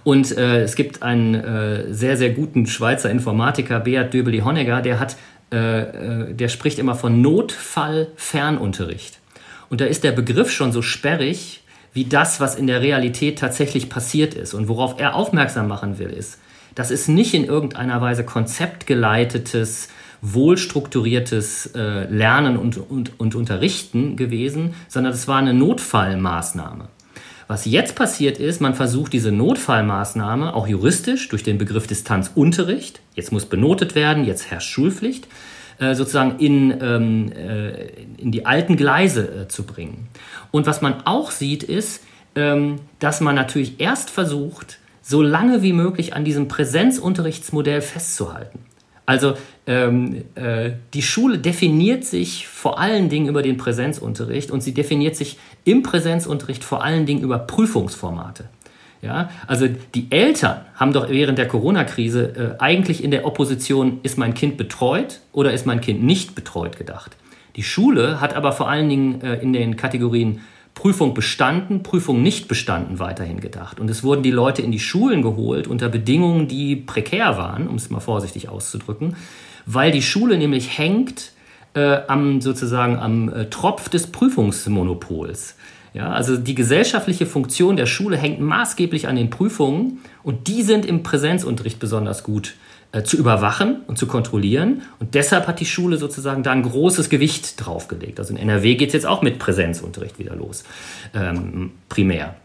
Und 0.04 0.36
äh, 0.38 0.62
es 0.62 0.76
gibt 0.76 1.04
einen 1.04 1.36
äh, 1.36 1.94
sehr, 1.94 2.16
sehr 2.16 2.30
guten 2.32 2.66
Schweizer 2.66 3.10
Informatiker, 3.10 3.82
Beat 3.82 4.14
Döbeli-Honegger, 4.14 4.82
der 4.82 5.00
hat, 5.00 5.18
äh, 5.52 5.82
äh, 5.82 6.34
der 6.34 6.48
spricht 6.48 6.80
immer 6.80 6.96
von 6.96 7.22
Notfallfernunterricht. 7.22 9.20
Und 9.70 9.82
da 9.82 9.86
ist 9.86 10.04
der 10.04 10.14
Begriff 10.14 10.52
schon 10.52 10.72
so 10.72 10.82
sperrig, 10.82 11.64
wie 11.94 12.06
das, 12.06 12.40
was 12.40 12.56
in 12.56 12.68
der 12.68 12.82
Realität 12.82 13.40
tatsächlich 13.40 13.90
passiert 13.90 14.34
ist. 14.34 14.54
Und 14.54 14.70
worauf 14.70 15.00
er 15.00 15.16
aufmerksam 15.16 15.68
machen 15.68 16.00
will, 16.00 16.10
ist, 16.10 16.40
das 16.76 16.90
ist 16.90 17.10
nicht 17.10 17.34
in 17.34 17.44
irgendeiner 17.44 18.00
Weise 18.00 18.24
konzeptgeleitetes, 18.24 19.90
wohlstrukturiertes 20.22 21.72
äh, 21.76 22.06
Lernen 22.06 22.58
und, 22.58 22.78
und, 22.78 23.20
und 23.20 23.36
Unterrichten 23.36 24.16
gewesen, 24.16 24.76
sondern 24.88 25.14
es 25.14 25.28
war 25.28 25.38
eine 25.38 25.54
Notfallmaßnahme. 25.54 26.90
Was 27.48 27.66
jetzt 27.66 27.96
passiert 27.96 28.38
ist, 28.38 28.62
man 28.62 28.76
versucht 28.76 29.12
diese 29.12 29.32
Notfallmaßnahme 29.32 30.56
auch 30.56 30.68
juristisch 30.68 31.28
durch 31.28 31.44
den 31.44 31.58
Begriff 31.58 31.86
Distanzunterricht, 31.86 33.02
jetzt 33.16 33.34
muss 33.34 33.46
benotet 33.46 33.94
werden, 33.94 34.24
jetzt 34.24 34.50
herrscht 34.50 34.70
Schulpflicht, 34.70 35.28
äh, 35.80 35.96
sozusagen 35.96 36.40
in, 36.40 36.74
ähm, 36.82 37.32
äh, 37.34 37.88
in 38.18 38.32
die 38.32 38.46
alten 38.46 38.78
Gleise 38.78 39.28
äh, 39.28 39.48
zu 39.50 39.64
bringen. 39.64 40.08
Und 40.52 40.66
was 40.66 40.82
man 40.82 41.02
auch 41.06 41.32
sieht, 41.32 41.64
ist, 41.64 42.04
ähm, 42.36 42.78
dass 43.00 43.20
man 43.20 43.36
natürlich 43.36 43.82
erst 43.82 44.12
versucht, 44.12 44.78
so 45.02 45.22
lange 45.22 45.62
wie 45.62 45.74
möglich 45.74 46.14
an 46.14 46.24
diesem 46.24 46.48
Präsenzunterrichtsmodell 46.48 47.82
festzuhalten. 47.82 48.60
Also 49.12 49.34
ähm, 49.68 50.24
äh, 50.36 50.72
die 50.94 51.02
Schule 51.02 51.38
definiert 51.38 52.06
sich 52.06 52.48
vor 52.48 52.80
allen 52.80 53.10
Dingen 53.10 53.28
über 53.28 53.42
den 53.42 53.58
Präsenzunterricht 53.58 54.52
und 54.52 54.62
sie 54.62 54.74
definiert 54.74 55.18
sich 55.18 55.38
im 55.66 55.84
Präsenzunterricht 55.84 56.64
vor 56.64 56.82
allen 56.82 57.06
Dingen 57.06 57.22
über 57.22 57.38
Prüfungsformate. 57.38 58.46
Ja, 59.02 59.30
also 59.48 59.68
die 59.96 60.08
Eltern 60.12 60.62
haben 60.76 60.94
doch 60.94 61.10
während 61.10 61.38
der 61.38 61.50
Corona-Krise 61.50 62.56
äh, 62.58 62.62
eigentlich 62.64 63.04
in 63.04 63.12
der 63.12 63.26
Opposition, 63.26 64.00
ist 64.04 64.18
mein 64.18 64.34
Kind 64.34 64.56
betreut 64.56 65.20
oder 65.34 65.52
ist 65.52 65.66
mein 65.66 65.82
Kind 65.82 66.02
nicht 66.02 66.34
betreut 66.34 66.78
gedacht. 66.78 67.18
Die 67.58 67.64
Schule 67.64 68.22
hat 68.22 68.34
aber 68.34 68.54
vor 68.54 68.70
allen 68.70 68.88
Dingen 68.88 69.20
äh, 69.22 69.42
in 69.42 69.52
den 69.52 69.76
Kategorien 69.76 70.40
Prüfung 70.74 71.14
bestanden, 71.14 71.84
Prüfung 71.84 72.24
nicht 72.24 72.48
bestanden 72.48 73.00
weiterhin 73.00 73.40
gedacht. 73.40 73.80
Und 73.80 73.90
es 73.90 74.04
wurden 74.04 74.24
die 74.24 74.32
Leute 74.32 74.62
in 74.62 74.72
die 74.72 74.80
Schulen 74.80 75.22
geholt 75.22 75.68
unter 75.68 75.90
Bedingungen, 75.90 76.48
die 76.48 76.76
prekär 76.76 77.38
waren, 77.38 77.68
um 77.68 77.76
es 77.76 77.90
mal 77.90 78.00
vorsichtig 78.00 78.50
auszudrücken, 78.50 79.16
weil 79.66 79.92
die 79.92 80.02
Schule 80.02 80.38
nämlich 80.38 80.78
hängt 80.78 81.34
äh, 81.74 82.00
am 82.08 82.42
sozusagen 82.42 82.98
am 82.98 83.30
äh, 83.30 83.50
Tropf 83.50 83.90
des 83.90 84.08
Prüfungsmonopols. 84.08 85.56
Ja, 85.94 86.12
also 86.12 86.38
die 86.38 86.56
gesellschaftliche 86.56 87.26
Funktion 87.26 87.76
der 87.76 87.86
Schule 87.86 88.16
hängt 88.16 88.40
maßgeblich 88.40 89.08
an 89.10 89.18
den 89.18 89.30
Prüfungen 89.30 90.00
und 90.24 90.48
die 90.48 90.64
sind 90.64 90.86
im 90.86 91.04
Präsenzunterricht 91.04 91.80
besonders 91.80 92.24
gut 92.24 92.50
äh, 92.50 92.71
zu 93.04 93.18
überwachen 93.18 93.82
und 93.88 93.98
zu 93.98 94.06
kontrollieren. 94.06 94.82
Und 95.00 95.16
deshalb 95.16 95.48
hat 95.48 95.60
die 95.60 95.66
Schule 95.66 95.98
sozusagen 95.98 96.44
da 96.44 96.52
ein 96.52 96.64
großes 96.64 97.10
Gewicht 97.10 97.66
draufgelegt. 97.66 98.20
Also 98.20 98.34
in 98.34 98.38
NRW 98.38 98.76
geht 98.76 98.90
es 98.90 98.94
jetzt 98.94 99.06
auch 99.06 99.22
mit 99.22 99.40
Präsenzunterricht 99.40 100.20
wieder 100.20 100.36
los, 100.36 100.64
ähm, 101.14 101.72
primär. 101.88 102.36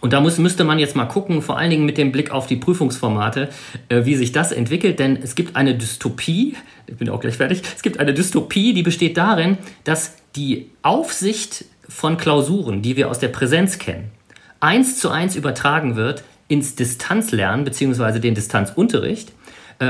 Und 0.00 0.12
da 0.12 0.20
muss, 0.20 0.38
müsste 0.38 0.64
man 0.64 0.78
jetzt 0.78 0.94
mal 0.94 1.06
gucken, 1.06 1.40
vor 1.40 1.56
allen 1.56 1.70
Dingen 1.70 1.86
mit 1.86 1.96
dem 1.96 2.12
Blick 2.12 2.30
auf 2.30 2.46
die 2.46 2.56
Prüfungsformate, 2.56 3.48
äh, 3.88 4.04
wie 4.04 4.16
sich 4.16 4.32
das 4.32 4.52
entwickelt. 4.52 4.98
Denn 4.98 5.16
es 5.22 5.34
gibt 5.36 5.56
eine 5.56 5.74
Dystopie, 5.74 6.54
ich 6.86 6.96
bin 6.96 7.08
auch 7.08 7.20
gleich 7.20 7.36
fertig, 7.36 7.62
es 7.74 7.82
gibt 7.82 7.98
eine 7.98 8.12
Dystopie, 8.12 8.74
die 8.74 8.82
besteht 8.82 9.16
darin, 9.16 9.56
dass 9.84 10.16
die 10.34 10.70
Aufsicht 10.82 11.64
von 11.88 12.16
Klausuren, 12.16 12.82
die 12.82 12.96
wir 12.96 13.08
aus 13.08 13.20
der 13.20 13.28
Präsenz 13.28 13.78
kennen, 13.78 14.10
eins 14.60 14.98
zu 14.98 15.10
eins 15.10 15.36
übertragen 15.36 15.96
wird 15.96 16.24
ins 16.48 16.74
Distanzlernen 16.74 17.64
bzw. 17.64 18.18
den 18.18 18.34
Distanzunterricht 18.34 19.30
äh, 19.30 19.32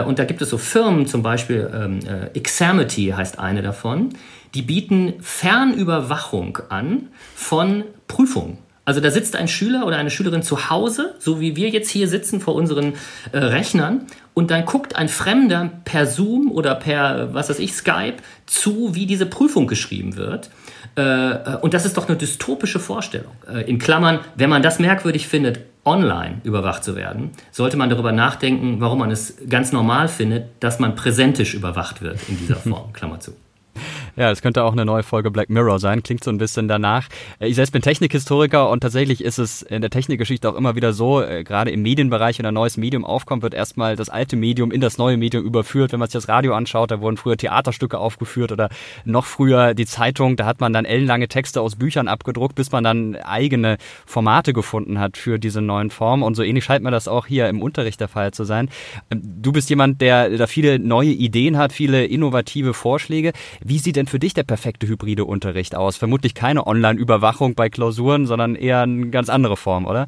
und 0.03 0.19
da 0.19 0.25
gibt 0.25 0.43
es 0.43 0.51
so 0.51 0.59
Firmen, 0.59 1.07
zum 1.07 1.23
Beispiel 1.23 1.71
ähm, 1.73 2.01
äh, 2.07 2.37
Examity 2.37 3.15
heißt 3.17 3.39
eine 3.39 3.63
davon, 3.63 4.11
die 4.55 4.63
bieten 4.63 5.15
Fernüberwachung 5.21 6.59
an 6.69 7.09
von 7.35 7.85
Prüfungen. 8.09 8.59
Also 8.85 9.01
da 9.01 9.11
sitzt 9.11 9.35
ein 9.35 9.49
Schüler 9.49 9.85
oder 9.85 9.97
eine 9.97 10.11
Schülerin 10.11 10.43
zu 10.43 10.71
Hause, 10.71 11.17
so 11.19 11.41
wie 11.41 11.57
wir 11.57 11.71
jetzt 11.71 11.91
hier 11.91 12.07
sitzen 12.07 12.41
vor 12.41 12.55
unseren 12.55 12.95
äh, 13.33 13.39
Rechnern, 13.39 14.07
und 14.33 14.51
dann 14.51 14.65
guckt 14.65 14.95
ein 14.95 15.09
Fremder 15.09 15.71
per 15.85 16.07
Zoom 16.07 16.53
oder 16.53 16.75
per, 16.77 17.35
was 17.35 17.49
weiß 17.49 17.59
ich, 17.59 17.73
Skype 17.73 18.17
zu, 18.47 18.95
wie 18.95 19.07
diese 19.07 19.27
Prüfung 19.27 19.67
geschrieben 19.67 20.17
wird. 20.17 20.51
Äh, 20.97 21.03
äh 21.03 21.57
und 21.61 21.75
das 21.75 21.85
ist 21.87 21.97
doch 21.97 22.09
eine 22.09 22.17
dystopische 22.17 22.79
Vorstellung. 22.79 23.33
Äh, 23.49 23.69
in 23.69 23.79
Klammern, 23.79 24.21
wenn 24.35 24.51
man 24.51 24.63
das 24.63 24.79
merkwürdig 24.79 25.29
findet, 25.29 25.61
online 25.85 26.41
überwacht 26.43 26.85
zu 26.85 26.97
werden, 26.97 27.31
sollte 27.53 27.77
man 27.77 27.89
darüber 27.91 28.13
nachdenken, 28.13 28.81
warum 28.81 28.99
man 28.99 29.11
es 29.11 29.37
ganz 29.49 29.73
normal 29.73 30.09
findet, 30.09 30.49
dass 30.61 30.79
man 30.79 30.97
präsentisch 30.97 31.55
überwacht 31.55 32.03
wird 32.03 32.19
in 32.29 32.39
dieser 32.39 32.57
Form. 32.57 32.93
Klammer 32.93 33.21
zu. 33.21 33.33
Ja, 34.19 34.31
es 34.31 34.41
könnte 34.41 34.65
auch 34.65 34.73
eine 34.73 34.87
neue 34.87 35.03
Folge 35.03 35.31
Black 35.31 35.51
Mirror 35.51 35.79
sein. 35.79 36.03
Klingt 36.03 36.25
so 36.25 36.31
ein 36.31 36.39
bisschen 36.39 36.69
danach. 36.69 37.07
Äh, 37.39 37.49
ich 37.49 37.55
selbst 37.55 37.73
bin 37.73 37.83
Technikhistoriker 37.83 38.71
und 38.71 38.81
tatsächlich 38.81 39.23
ist 39.23 39.39
es 39.39 39.61
in 39.61 39.83
der 39.83 39.91
Technikgeschichte 39.91 40.49
auch 40.49 40.55
immer 40.55 40.75
wieder 40.75 40.95
so, 40.95 41.21
äh, 41.21 41.45
gerade 41.45 41.71
im 41.71 41.83
Medienbereich, 41.83 42.39
wenn 42.39 42.47
ein 42.47 42.55
neues 42.55 42.79
Medium 42.79 43.05
aufkommt, 43.05 43.43
wird 43.43 43.53
erstmal 43.53 43.95
das 43.95 44.09
alte 44.09 44.37
Medium 44.37 44.71
in 44.71 44.81
das 44.81 44.97
neue 44.97 45.19
Medium 45.19 45.45
überführt. 45.45 45.93
Wenn 45.93 46.01
man 46.01 46.09
sich 46.09 46.15
das 46.15 46.31
Radio 46.31 46.55
anschaut, 46.55 46.91
da 46.91 47.03
wurden 47.03 47.19
früher 47.19 47.37
Theaterstücke 47.37 47.99
aufgeführt 47.99 48.53
oder 48.53 48.71
noch 49.05 49.27
früher 49.27 49.75
die 49.75 49.85
Zeitung, 49.85 50.37
da 50.37 50.47
hat 50.47 50.61
man 50.61 50.73
dann 50.73 50.87
ellenlange 50.87 51.29
Texte 51.29 51.61
aus 51.61 51.77
Büchern 51.77 52.09
abgedruckt, 52.09 52.55
bis 52.55 52.73
man 52.73 52.85
dann 52.85 53.17
eigene 53.17 53.77
Formate 54.07 54.55
gefunden 54.55 54.99
hat 54.99 55.19
für 55.19 55.39
diese 55.39 55.61
neuen 55.61 55.91
Formen. 55.91 56.23
Und 56.23 56.37
so 56.37 56.43
ähnlich 56.43 56.65
scheint 56.65 56.83
mir 56.83 56.91
das 56.91 57.07
auch 57.07 57.27
hier 57.27 57.51
im 57.51 57.61
Unterricht 57.61 58.01
der 58.01 58.09
Fall 58.09 58.33
zu 58.33 58.45
sein. 58.45 58.71
Ähm, 59.11 59.21
du 59.43 59.53
bist 59.53 59.69
jemand, 59.69 60.01
der 60.01 60.31
da 60.39 60.47
viele 60.47 60.79
neue 60.79 61.11
Ideen 61.11 61.59
hat, 61.59 61.75
viele 61.75 62.07
innovative 62.07 62.73
Vorschläge. 62.73 63.33
Wie 63.63 63.79
sieht 63.79 63.97
denn 63.97 64.06
denn 64.07 64.11
für 64.11 64.19
dich 64.19 64.35
der 64.35 64.45
perfekte 64.45 64.87
hybride 64.87 65.25
Unterricht 65.25 65.75
aus? 65.75 65.97
Vermutlich 65.97 66.35
keine 66.35 66.67
Online-Überwachung 66.67 67.55
bei 67.55 67.69
Klausuren, 67.69 68.27
sondern 68.27 68.55
eher 68.55 68.83
eine 68.83 69.11
ganz 69.11 69.29
andere 69.29 69.57
Form, 69.57 69.87
oder? 69.87 70.07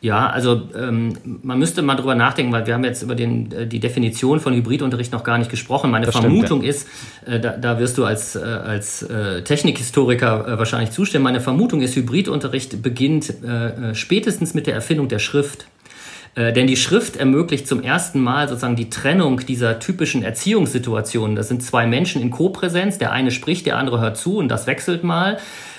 Ja, 0.00 0.30
also 0.30 0.62
ähm, 0.76 1.16
man 1.44 1.60
müsste 1.60 1.80
mal 1.80 1.94
drüber 1.94 2.16
nachdenken, 2.16 2.52
weil 2.52 2.66
wir 2.66 2.74
haben 2.74 2.82
jetzt 2.82 3.04
über 3.04 3.14
den, 3.14 3.52
äh, 3.52 3.66
die 3.68 3.78
Definition 3.78 4.40
von 4.40 4.52
Hybridunterricht 4.52 5.12
noch 5.12 5.22
gar 5.22 5.38
nicht 5.38 5.48
gesprochen. 5.48 5.92
Meine 5.92 6.06
das 6.06 6.16
Vermutung 6.16 6.62
stimmt, 6.62 6.64
ja. 6.64 6.70
ist, 6.70 6.88
äh, 7.24 7.38
da, 7.38 7.56
da, 7.56 7.78
wirst 7.78 7.98
du 7.98 8.04
als, 8.04 8.34
äh, 8.34 8.40
als 8.40 9.04
äh, 9.04 9.42
Technikhistoriker 9.42 10.48
äh, 10.48 10.58
wahrscheinlich 10.58 10.90
zustimmen, 10.90 11.22
meine 11.22 11.40
Vermutung 11.40 11.82
ist, 11.82 11.94
Hybridunterricht 11.94 12.82
beginnt 12.82 13.44
äh, 13.44 13.94
spätestens 13.94 14.54
mit 14.54 14.66
der 14.66 14.74
Erfindung 14.74 15.06
der 15.06 15.20
Schrift. 15.20 15.68
Äh, 16.34 16.52
denn 16.52 16.66
die 16.66 16.76
Schrift 16.76 17.16
ermöglicht 17.16 17.68
zum 17.68 17.82
ersten 17.82 18.20
Mal 18.20 18.48
sozusagen 18.48 18.76
die 18.76 18.88
Trennung 18.88 19.40
dieser 19.40 19.78
typischen 19.78 20.22
Erziehungssituationen. 20.22 21.36
Das 21.36 21.48
sind 21.48 21.62
zwei 21.62 21.86
Menschen 21.86 22.22
in 22.22 22.30
Kopräsenz, 22.30 22.98
der 22.98 23.12
eine 23.12 23.30
spricht, 23.30 23.66
der 23.66 23.76
andere 23.76 24.00
hört 24.00 24.16
zu 24.16 24.38
und 24.38 24.48
das 24.48 24.66
wechselt 24.66 25.04
mal. 25.04 25.38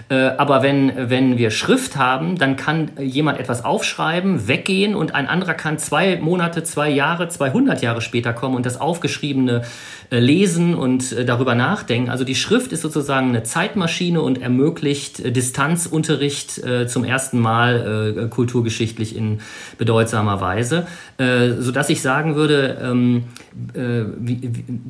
Äh, 0.09 0.15
aber 0.37 0.63
wenn, 0.63 1.09
wenn 1.09 1.37
wir 1.37 1.51
Schrift 1.51 1.95
haben, 1.95 2.37
dann 2.37 2.55
kann 2.55 2.91
jemand 2.99 3.39
etwas 3.39 3.63
aufschreiben, 3.63 4.47
weggehen 4.47 4.95
und 4.95 5.15
ein 5.15 5.27
anderer 5.27 5.53
kann 5.53 5.77
zwei 5.77 6.17
Monate, 6.17 6.63
zwei 6.63 6.89
Jahre, 6.89 7.29
200 7.29 7.81
Jahre 7.81 8.01
später 8.01 8.33
kommen 8.33 8.55
und 8.55 8.65
das 8.65 8.79
Aufgeschriebene 8.79 9.63
äh, 10.11 10.19
lesen 10.19 10.75
und 10.75 11.11
äh, 11.13 11.25
darüber 11.25 11.55
nachdenken. 11.55 12.09
Also 12.09 12.23
die 12.23 12.35
Schrift 12.35 12.71
ist 12.71 12.81
sozusagen 12.81 13.29
eine 13.29 13.43
Zeitmaschine 13.43 14.21
und 14.21 14.41
ermöglicht 14.41 15.35
Distanzunterricht 15.35 16.61
zum 16.87 17.03
ersten 17.03 17.39
Mal 17.39 18.27
kulturgeschichtlich 18.29 19.15
in 19.15 19.39
bedeutsamer 19.77 20.41
Weise, 20.41 20.87
sodass 21.17 21.89
ich 21.89 22.01
sagen 22.01 22.35
würde, 22.35 22.77
ähm, 22.81 23.23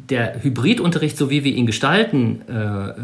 der 0.10 0.44
Hybridunterricht, 0.44 1.18
so 1.18 1.30
wie 1.30 1.44
wir 1.44 1.54
ihn 1.54 1.66
gestalten 1.66 2.42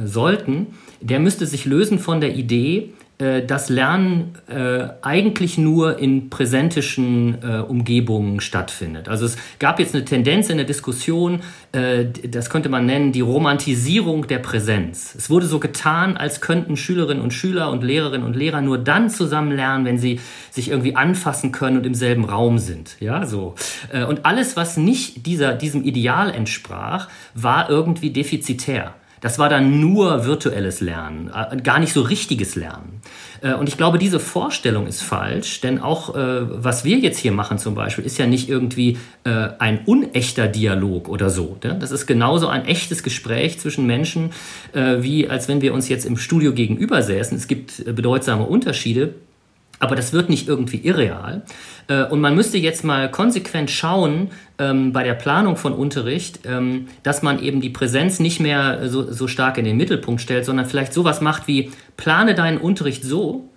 sollten, 0.05 0.67
der 1.01 1.19
müsste 1.19 1.45
sich 1.45 1.65
lösen 1.65 1.98
von 1.99 2.21
der 2.21 2.35
Idee, 2.35 2.93
äh, 3.19 3.45
dass 3.45 3.67
Lernen 3.67 4.35
äh, 4.47 4.87
eigentlich 5.01 5.57
nur 5.57 5.99
in 5.99 6.29
präsentischen 6.29 7.37
äh, 7.43 7.59
Umgebungen 7.59 8.39
stattfindet. 8.39 9.09
Also 9.09 9.25
es 9.25 9.37
gab 9.59 9.77
jetzt 9.79 9.93
eine 9.93 10.05
Tendenz 10.05 10.49
in 10.49 10.55
der 10.55 10.65
Diskussion, 10.65 11.41
äh, 11.73 12.05
das 12.05 12.49
könnte 12.49 12.69
man 12.69 12.85
nennen, 12.85 13.11
die 13.11 13.19
Romantisierung 13.19 14.27
der 14.27 14.39
Präsenz. 14.39 15.15
Es 15.15 15.29
wurde 15.29 15.47
so 15.47 15.59
getan, 15.59 16.15
als 16.15 16.39
könnten 16.39 16.77
Schülerinnen 16.77 17.21
und 17.21 17.33
Schüler 17.33 17.71
und 17.71 17.83
Lehrerinnen 17.83 18.25
und 18.25 18.37
Lehrer 18.37 18.61
nur 18.61 18.77
dann 18.77 19.09
zusammen 19.09 19.51
lernen, 19.51 19.83
wenn 19.83 19.97
sie 19.97 20.21
sich 20.49 20.69
irgendwie 20.69 20.95
anfassen 20.95 21.51
können 21.51 21.75
und 21.75 21.85
im 21.85 21.95
selben 21.95 22.23
Raum 22.23 22.57
sind. 22.57 22.95
Ja, 23.01 23.25
so. 23.25 23.55
Äh, 23.91 24.05
und 24.05 24.25
alles, 24.25 24.55
was 24.55 24.77
nicht 24.77 25.25
dieser, 25.25 25.55
diesem 25.55 25.83
Ideal 25.83 26.33
entsprach, 26.33 27.09
war 27.33 27.69
irgendwie 27.69 28.11
defizitär. 28.11 28.93
Das 29.21 29.39
war 29.39 29.49
dann 29.49 29.79
nur 29.79 30.25
virtuelles 30.25 30.81
Lernen, 30.81 31.29
äh, 31.33 31.57
gar 31.57 31.79
nicht 31.79 31.93
so 31.93 32.01
richtiges 32.01 32.55
Lernen. 32.55 33.01
Äh, 33.41 33.53
und 33.53 33.69
ich 33.69 33.77
glaube, 33.77 33.97
diese 33.99 34.19
Vorstellung 34.19 34.87
ist 34.87 35.01
falsch, 35.01 35.61
denn 35.61 35.79
auch 35.79 36.15
äh, 36.15 36.41
was 36.63 36.83
wir 36.85 36.97
jetzt 36.97 37.17
hier 37.19 37.31
machen 37.31 37.57
zum 37.57 37.75
Beispiel, 37.75 38.05
ist 38.05 38.17
ja 38.17 38.27
nicht 38.27 38.49
irgendwie 38.49 38.97
ein 39.23 39.81
unechter 39.85 40.47
Dialog 40.47 41.07
oder 41.07 41.29
so. 41.29 41.57
Das 41.59 41.91
ist 41.91 42.07
genauso 42.07 42.47
ein 42.47 42.65
echtes 42.65 43.03
Gespräch 43.03 43.59
zwischen 43.59 43.85
Menschen, 43.85 44.31
wie 44.73 45.29
als 45.29 45.47
wenn 45.47 45.61
wir 45.61 45.73
uns 45.73 45.87
jetzt 45.87 46.05
im 46.05 46.17
Studio 46.17 46.53
gegenüber 46.53 47.03
säßen. 47.03 47.37
Es 47.37 47.47
gibt 47.47 47.83
bedeutsame 47.85 48.45
Unterschiede. 48.45 49.13
Aber 49.79 49.95
das 49.95 50.11
wird 50.13 50.29
nicht 50.29 50.47
irgendwie 50.47 50.77
irreal. 50.77 51.43
Äh, 51.87 52.03
und 52.03 52.21
man 52.21 52.35
müsste 52.35 52.57
jetzt 52.57 52.83
mal 52.83 53.09
konsequent 53.09 53.71
schauen 53.71 54.29
ähm, 54.57 54.91
bei 54.91 55.03
der 55.03 55.13
Planung 55.13 55.55
von 55.55 55.73
Unterricht, 55.73 56.41
ähm, 56.45 56.87
dass 57.03 57.21
man 57.21 57.41
eben 57.41 57.61
die 57.61 57.69
Präsenz 57.69 58.19
nicht 58.19 58.39
mehr 58.39 58.89
so, 58.89 59.11
so 59.11 59.27
stark 59.27 59.57
in 59.57 59.65
den 59.65 59.77
Mittelpunkt 59.77 60.21
stellt, 60.21 60.45
sondern 60.45 60.65
vielleicht 60.65 60.93
sowas 60.93 61.21
macht 61.21 61.47
wie, 61.47 61.71
plane 61.97 62.35
deinen 62.35 62.57
Unterricht 62.57 63.03
so, 63.03 63.49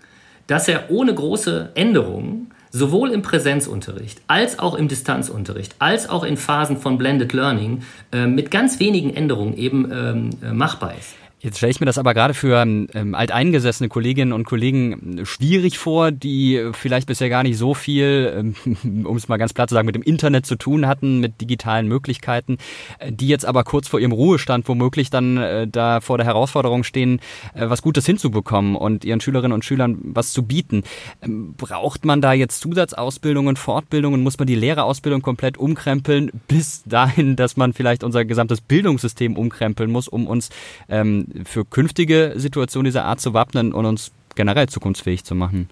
dass 0.47 0.69
er 0.69 0.91
ohne 0.91 1.15
große 1.15 1.71
Änderungen 1.75 2.53
sowohl 2.71 3.11
im 3.11 3.23
Präsenzunterricht 3.23 4.23
als 4.27 4.59
auch 4.59 4.75
im 4.75 4.89
Distanzunterricht, 4.89 5.75
als 5.79 6.09
auch 6.09 6.25
in 6.25 6.37
Phasen 6.37 6.79
von 6.79 6.99
Blended 6.99 7.33
Learning 7.33 7.83
äh, 8.13 8.27
mit 8.27 8.51
ganz 8.51 8.81
wenigen 8.81 9.15
Änderungen 9.15 9.57
eben 9.57 9.91
ähm, 9.93 10.31
äh, 10.43 10.53
machbar 10.53 10.95
ist. 10.99 11.15
Jetzt 11.43 11.57
stelle 11.57 11.73
ich 11.73 11.81
mir 11.81 11.87
das 11.87 11.99
aber 11.99 12.15
gerade 12.15 12.35
für 12.35 12.63
ähm, 12.63 13.15
alteingesessene 13.17 13.89
Kolleginnen 13.89 14.33
und 14.33 14.45
Kollegen 14.45 15.23
schwierig 15.25 15.77
vor, 15.77 16.13
die 16.13 16.71
vielleicht 16.73 17.09
bisher 17.09 17.29
gar 17.31 17.43
nicht 17.43 17.59
so 17.59 17.75
viel, 17.75 18.55
ähm, 18.65 19.05
um 19.05 19.17
es 19.17 19.27
mal 19.27 19.39
ganz 19.39 19.53
platt 19.53 19.69
zu 19.69 19.75
sagen, 19.75 19.87
mit 19.87 19.97
dem 19.97 20.05
Internet 20.05 20.47
zu 20.47 20.55
tun 20.55 20.87
hatten, 20.87 21.19
mit 21.19 21.41
digitalen 21.41 21.89
Möglichkeiten, 21.89 22.59
äh, 23.01 23.11
die 23.11 23.27
jetzt 23.27 23.45
aber 23.45 23.65
kurz 23.65 23.89
vor 23.89 23.99
ihrem 23.99 24.13
Ruhestand 24.13 24.69
womöglich 24.69 25.11
dann 25.11 25.37
äh, 25.37 25.67
da 25.67 26.01
vor 26.01 26.17
der 26.17 26.29
Herausforderung 26.29 26.85
stehen, 26.85 27.19
äh, 27.55 27.69
was 27.69 27.83
Gutes 27.83 28.07
hinzubekommen 28.07 28.77
und 28.77 29.05
ihren 29.05 29.21
Schülerinnen 29.21 29.53
und 29.53 29.65
Schülern 29.65 29.99
was 30.01 30.33
zu 30.33 30.45
bieten. 30.45 30.85
Ähm, 31.23 31.55
braucht 31.57 32.05
man 32.05 32.21
da 32.21 32.35
jetzt 32.35 32.61
Zusatzausbildungen, 32.61 33.57
Fortbildungen? 33.57 34.23
Muss 34.23 34.39
man 34.39 34.47
die 34.47 34.55
Lehrerausbildung 34.55 35.23
komplett 35.23 35.59
umkrempeln, 35.59 36.31
bis 36.47 36.85
dahin, 36.85 37.35
dass 37.35 37.57
man 37.57 37.73
vielleicht 37.73 38.05
unser 38.05 38.25
gesamtes 38.25 38.61
Bildungssystem 38.61 39.37
umkrempeln 39.37 39.91
muss, 39.91 40.07
um 40.07 40.29
uns 40.29 40.51
ähm, 40.89 41.27
für 41.45 41.65
künftige 41.65 42.35
Situationen 42.37 42.85
dieser 42.85 43.05
Art 43.05 43.21
zu 43.21 43.35
wappnen 43.35 43.73
und 43.73 43.87
uns 43.87 44.13
generell 44.35 44.69
zukunftsfähig 44.69 45.25
zu 45.25 45.35
machen? 45.35 45.69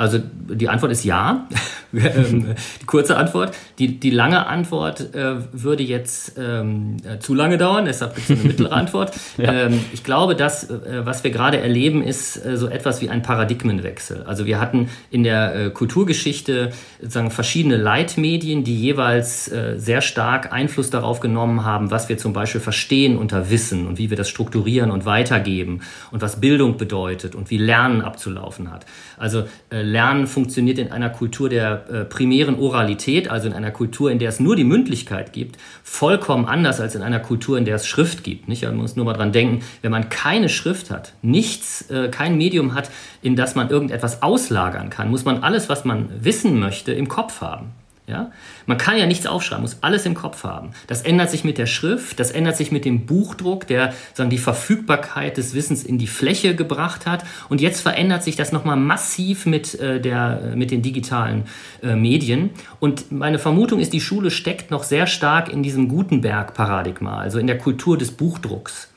Also 0.00 0.18
die 0.18 0.70
Antwort 0.70 0.92
ist 0.92 1.04
ja. 1.04 1.46
Ähm, 1.92 2.54
die 2.80 2.86
kurze 2.86 3.16
Antwort. 3.16 3.52
Die, 3.80 3.98
die 3.98 4.10
lange 4.10 4.46
Antwort 4.46 5.12
äh, 5.12 5.38
würde 5.50 5.82
jetzt 5.82 6.38
ähm, 6.38 6.98
äh, 7.02 7.18
zu 7.18 7.34
lange 7.34 7.58
dauern, 7.58 7.84
deshalb 7.84 8.14
gibt 8.14 8.30
es 8.30 8.38
eine 8.38 8.46
mittlere 8.46 8.72
Antwort. 8.72 9.12
ja. 9.36 9.52
ähm, 9.52 9.80
ich 9.92 10.04
glaube, 10.04 10.36
das, 10.36 10.70
äh, 10.70 11.04
was 11.04 11.24
wir 11.24 11.32
gerade 11.32 11.58
erleben, 11.58 12.04
ist 12.04 12.36
äh, 12.46 12.56
so 12.56 12.68
etwas 12.68 13.00
wie 13.02 13.10
ein 13.10 13.22
Paradigmenwechsel. 13.22 14.22
Also 14.22 14.46
wir 14.46 14.60
hatten 14.60 14.88
in 15.10 15.24
der 15.24 15.56
äh, 15.56 15.70
Kulturgeschichte 15.70 16.70
sozusagen 17.00 17.32
verschiedene 17.32 17.76
Leitmedien, 17.76 18.62
die 18.62 18.80
jeweils 18.80 19.50
äh, 19.50 19.74
sehr 19.76 20.00
stark 20.00 20.52
Einfluss 20.52 20.90
darauf 20.90 21.18
genommen 21.18 21.64
haben, 21.64 21.90
was 21.90 22.08
wir 22.08 22.18
zum 22.18 22.32
Beispiel 22.32 22.60
verstehen 22.60 23.18
unter 23.18 23.50
Wissen 23.50 23.88
und 23.88 23.98
wie 23.98 24.10
wir 24.10 24.16
das 24.16 24.28
strukturieren 24.28 24.92
und 24.92 25.06
weitergeben 25.06 25.80
und 26.12 26.22
was 26.22 26.40
Bildung 26.40 26.76
bedeutet 26.76 27.34
und 27.34 27.50
wie 27.50 27.58
Lernen 27.58 28.00
abzulaufen 28.00 28.70
hat. 28.70 28.86
Also 29.18 29.44
Lernen 29.90 30.26
funktioniert 30.26 30.78
in 30.78 30.92
einer 30.92 31.10
Kultur 31.10 31.48
der 31.48 31.84
äh, 31.90 32.04
primären 32.04 32.58
Oralität, 32.58 33.30
also 33.30 33.48
in 33.48 33.52
einer 33.52 33.70
Kultur, 33.70 34.10
in 34.10 34.18
der 34.18 34.28
es 34.28 34.40
nur 34.40 34.56
die 34.56 34.64
Mündlichkeit 34.64 35.32
gibt, 35.32 35.56
vollkommen 35.82 36.46
anders 36.46 36.80
als 36.80 36.94
in 36.94 37.02
einer 37.02 37.20
Kultur, 37.20 37.58
in 37.58 37.64
der 37.64 37.76
es 37.76 37.86
Schrift 37.86 38.22
gibt. 38.22 38.48
Nicht? 38.48 38.62
Man 38.62 38.76
muss 38.76 38.96
nur 38.96 39.04
mal 39.04 39.14
dran 39.14 39.32
denken, 39.32 39.64
wenn 39.82 39.90
man 39.90 40.08
keine 40.08 40.48
Schrift 40.48 40.90
hat, 40.90 41.14
nichts, 41.22 41.90
äh, 41.90 42.08
kein 42.08 42.36
Medium 42.36 42.74
hat, 42.74 42.90
in 43.22 43.36
das 43.36 43.54
man 43.54 43.68
irgendetwas 43.68 44.22
auslagern 44.22 44.90
kann, 44.90 45.10
muss 45.10 45.24
man 45.24 45.42
alles, 45.42 45.68
was 45.68 45.84
man 45.84 46.08
wissen 46.20 46.60
möchte, 46.60 46.92
im 46.92 47.08
Kopf 47.08 47.40
haben. 47.40 47.72
Ja? 48.10 48.32
Man 48.66 48.76
kann 48.76 48.98
ja 48.98 49.06
nichts 49.06 49.26
aufschreiben, 49.26 49.62
muss 49.62 49.78
alles 49.80 50.04
im 50.04 50.14
Kopf 50.14 50.44
haben. 50.44 50.70
Das 50.86 51.02
ändert 51.02 51.30
sich 51.30 51.44
mit 51.44 51.58
der 51.58 51.66
Schrift, 51.66 52.18
das 52.18 52.30
ändert 52.30 52.56
sich 52.56 52.72
mit 52.72 52.84
dem 52.84 53.06
Buchdruck, 53.06 53.66
der 53.66 53.94
sagen, 54.14 54.30
die 54.30 54.38
Verfügbarkeit 54.38 55.36
des 55.36 55.54
Wissens 55.54 55.84
in 55.84 55.98
die 55.98 56.06
Fläche 56.06 56.54
gebracht 56.54 57.06
hat. 57.06 57.24
Und 57.48 57.60
jetzt 57.60 57.80
verändert 57.80 58.24
sich 58.24 58.36
das 58.36 58.52
nochmal 58.52 58.76
massiv 58.76 59.46
mit, 59.46 59.78
äh, 59.78 60.00
der, 60.00 60.52
mit 60.56 60.70
den 60.70 60.82
digitalen 60.82 61.44
äh, 61.82 61.94
Medien. 61.94 62.50
Und 62.80 63.12
meine 63.12 63.38
Vermutung 63.38 63.80
ist, 63.80 63.92
die 63.92 64.00
Schule 64.00 64.30
steckt 64.30 64.70
noch 64.70 64.82
sehr 64.82 65.06
stark 65.06 65.52
in 65.52 65.62
diesem 65.62 65.88
Gutenberg-Paradigma, 65.88 67.18
also 67.18 67.38
in 67.38 67.46
der 67.46 67.58
Kultur 67.58 67.96
des 67.96 68.10
Buchdrucks. 68.10 68.89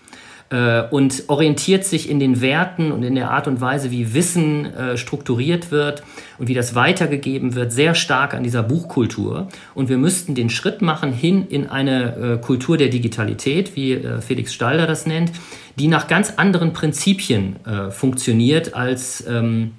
Äh, 0.54 0.88
und 0.92 1.24
orientiert 1.30 1.84
sich 1.84 2.08
in 2.08 2.20
den 2.20 2.40
Werten 2.40 2.92
und 2.92 3.02
in 3.02 3.16
der 3.16 3.32
Art 3.32 3.48
und 3.48 3.60
Weise, 3.60 3.90
wie 3.90 4.14
Wissen 4.14 4.66
äh, 4.66 4.98
strukturiert 4.98 5.72
wird 5.72 6.04
und 6.38 6.48
wie 6.48 6.54
das 6.54 6.76
weitergegeben 6.76 7.56
wird, 7.56 7.72
sehr 7.72 7.96
stark 7.96 8.36
an 8.36 8.44
dieser 8.44 8.62
Buchkultur. 8.62 9.48
Und 9.74 9.90
wir 9.90 9.98
müssten 9.98 10.36
den 10.36 10.52
Schritt 10.52 10.84
machen 10.84 11.12
hin 11.12 11.48
in 11.48 11.72
eine 11.72 12.16
äh, 12.16 12.38
Kultur 12.38 12.78
der 12.78 12.90
Digitalität, 12.90 13.76
wie 13.76 13.94
äh, 13.94 14.22
Felix 14.22 14.54
Stalder 14.54 14.86
das 14.86 15.08
nennt, 15.08 15.32
die 15.80 15.88
nach 15.88 16.08
ganz 16.08 16.34
anderen 16.38 16.72
Prinzipien 16.72 17.56
äh, 17.66 17.90
funktioniert 17.90 18.76
als 18.76 19.26
ähm, 19.28 19.72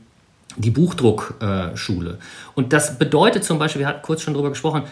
die 0.57 0.71
Buchdruckschule. 0.71 2.19
und 2.55 2.73
das 2.73 2.99
bedeutet 2.99 3.45
zum 3.45 3.59
Beispiel, 3.59 3.81
wir 3.81 3.89
hatten 3.89 4.03
kurz 4.03 4.23
schon 4.23 4.35
darüber 4.35 4.51
gesprochen, 4.51 4.83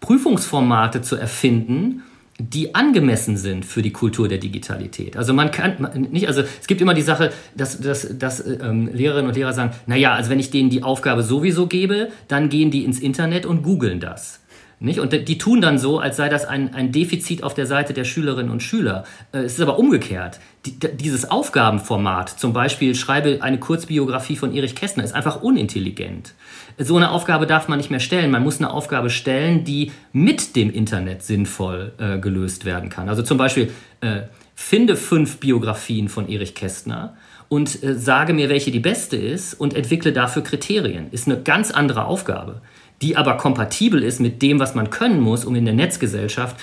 Prüfungsformate 0.00 1.02
zu 1.02 1.16
erfinden, 1.16 2.02
die 2.38 2.74
angemessen 2.74 3.36
sind 3.36 3.64
für 3.64 3.82
die 3.82 3.92
Kultur 3.92 4.28
der 4.28 4.38
Digitalität. 4.38 5.16
Also 5.16 5.32
man 5.32 5.50
kann 5.50 6.08
nicht, 6.10 6.28
also 6.28 6.42
es 6.42 6.66
gibt 6.66 6.80
immer 6.80 6.94
die 6.94 7.02
Sache, 7.02 7.32
dass, 7.54 7.80
dass, 7.80 8.18
dass 8.18 8.46
ähm, 8.46 8.90
Lehrerinnen 8.92 9.28
und 9.28 9.36
Lehrer 9.36 9.54
sagen, 9.54 9.72
naja, 9.86 10.14
also 10.14 10.30
wenn 10.30 10.38
ich 10.38 10.50
denen 10.50 10.68
die 10.68 10.82
Aufgabe 10.82 11.22
sowieso 11.22 11.66
gebe, 11.66 12.08
dann 12.28 12.48
gehen 12.48 12.70
die 12.70 12.84
ins 12.84 13.00
Internet 13.00 13.46
und 13.46 13.62
googeln 13.62 14.00
das. 14.00 14.40
Nicht? 14.78 15.00
Und 15.00 15.12
die 15.12 15.38
tun 15.38 15.62
dann 15.62 15.78
so, 15.78 16.00
als 16.00 16.18
sei 16.18 16.28
das 16.28 16.44
ein, 16.44 16.74
ein 16.74 16.92
Defizit 16.92 17.42
auf 17.42 17.54
der 17.54 17.64
Seite 17.64 17.94
der 17.94 18.04
Schülerinnen 18.04 18.52
und 18.52 18.62
Schüler. 18.62 19.04
Äh, 19.32 19.38
es 19.38 19.54
ist 19.54 19.60
aber 19.60 19.78
umgekehrt. 19.78 20.38
Die, 20.66 20.78
dieses 20.78 21.30
Aufgabenformat, 21.30 22.28
zum 22.28 22.52
Beispiel 22.52 22.94
schreibe 22.94 23.38
eine 23.40 23.58
Kurzbiografie 23.58 24.36
von 24.36 24.54
Erich 24.54 24.74
Kästner, 24.74 25.02
ist 25.02 25.14
einfach 25.14 25.42
unintelligent. 25.42 26.34
So 26.78 26.96
eine 26.96 27.10
Aufgabe 27.10 27.46
darf 27.46 27.68
man 27.68 27.78
nicht 27.78 27.90
mehr 27.90 28.00
stellen. 28.00 28.30
Man 28.30 28.42
muss 28.42 28.58
eine 28.58 28.70
Aufgabe 28.70 29.08
stellen, 29.08 29.64
die 29.64 29.92
mit 30.12 30.56
dem 30.56 30.70
Internet 30.70 31.22
sinnvoll 31.22 31.92
äh, 31.98 32.18
gelöst 32.18 32.64
werden 32.64 32.90
kann. 32.90 33.08
Also 33.08 33.22
zum 33.22 33.38
Beispiel, 33.38 33.70
äh, 34.00 34.22
finde 34.56 34.96
fünf 34.96 35.38
Biografien 35.38 36.08
von 36.08 36.28
Erich 36.28 36.54
Kästner 36.54 37.16
und 37.48 37.82
äh, 37.84 37.94
sage 37.94 38.32
mir, 38.32 38.48
welche 38.48 38.70
die 38.70 38.80
beste 38.80 39.16
ist 39.16 39.54
und 39.54 39.74
entwickle 39.74 40.12
dafür 40.12 40.42
Kriterien. 40.42 41.08
Ist 41.12 41.28
eine 41.28 41.40
ganz 41.40 41.70
andere 41.70 42.06
Aufgabe, 42.06 42.62
die 43.02 43.16
aber 43.16 43.36
kompatibel 43.36 44.02
ist 44.02 44.18
mit 44.18 44.42
dem, 44.42 44.58
was 44.58 44.74
man 44.74 44.90
können 44.90 45.20
muss, 45.20 45.44
um 45.44 45.54
in 45.54 45.66
der 45.66 45.74
Netzgesellschaft 45.74 46.56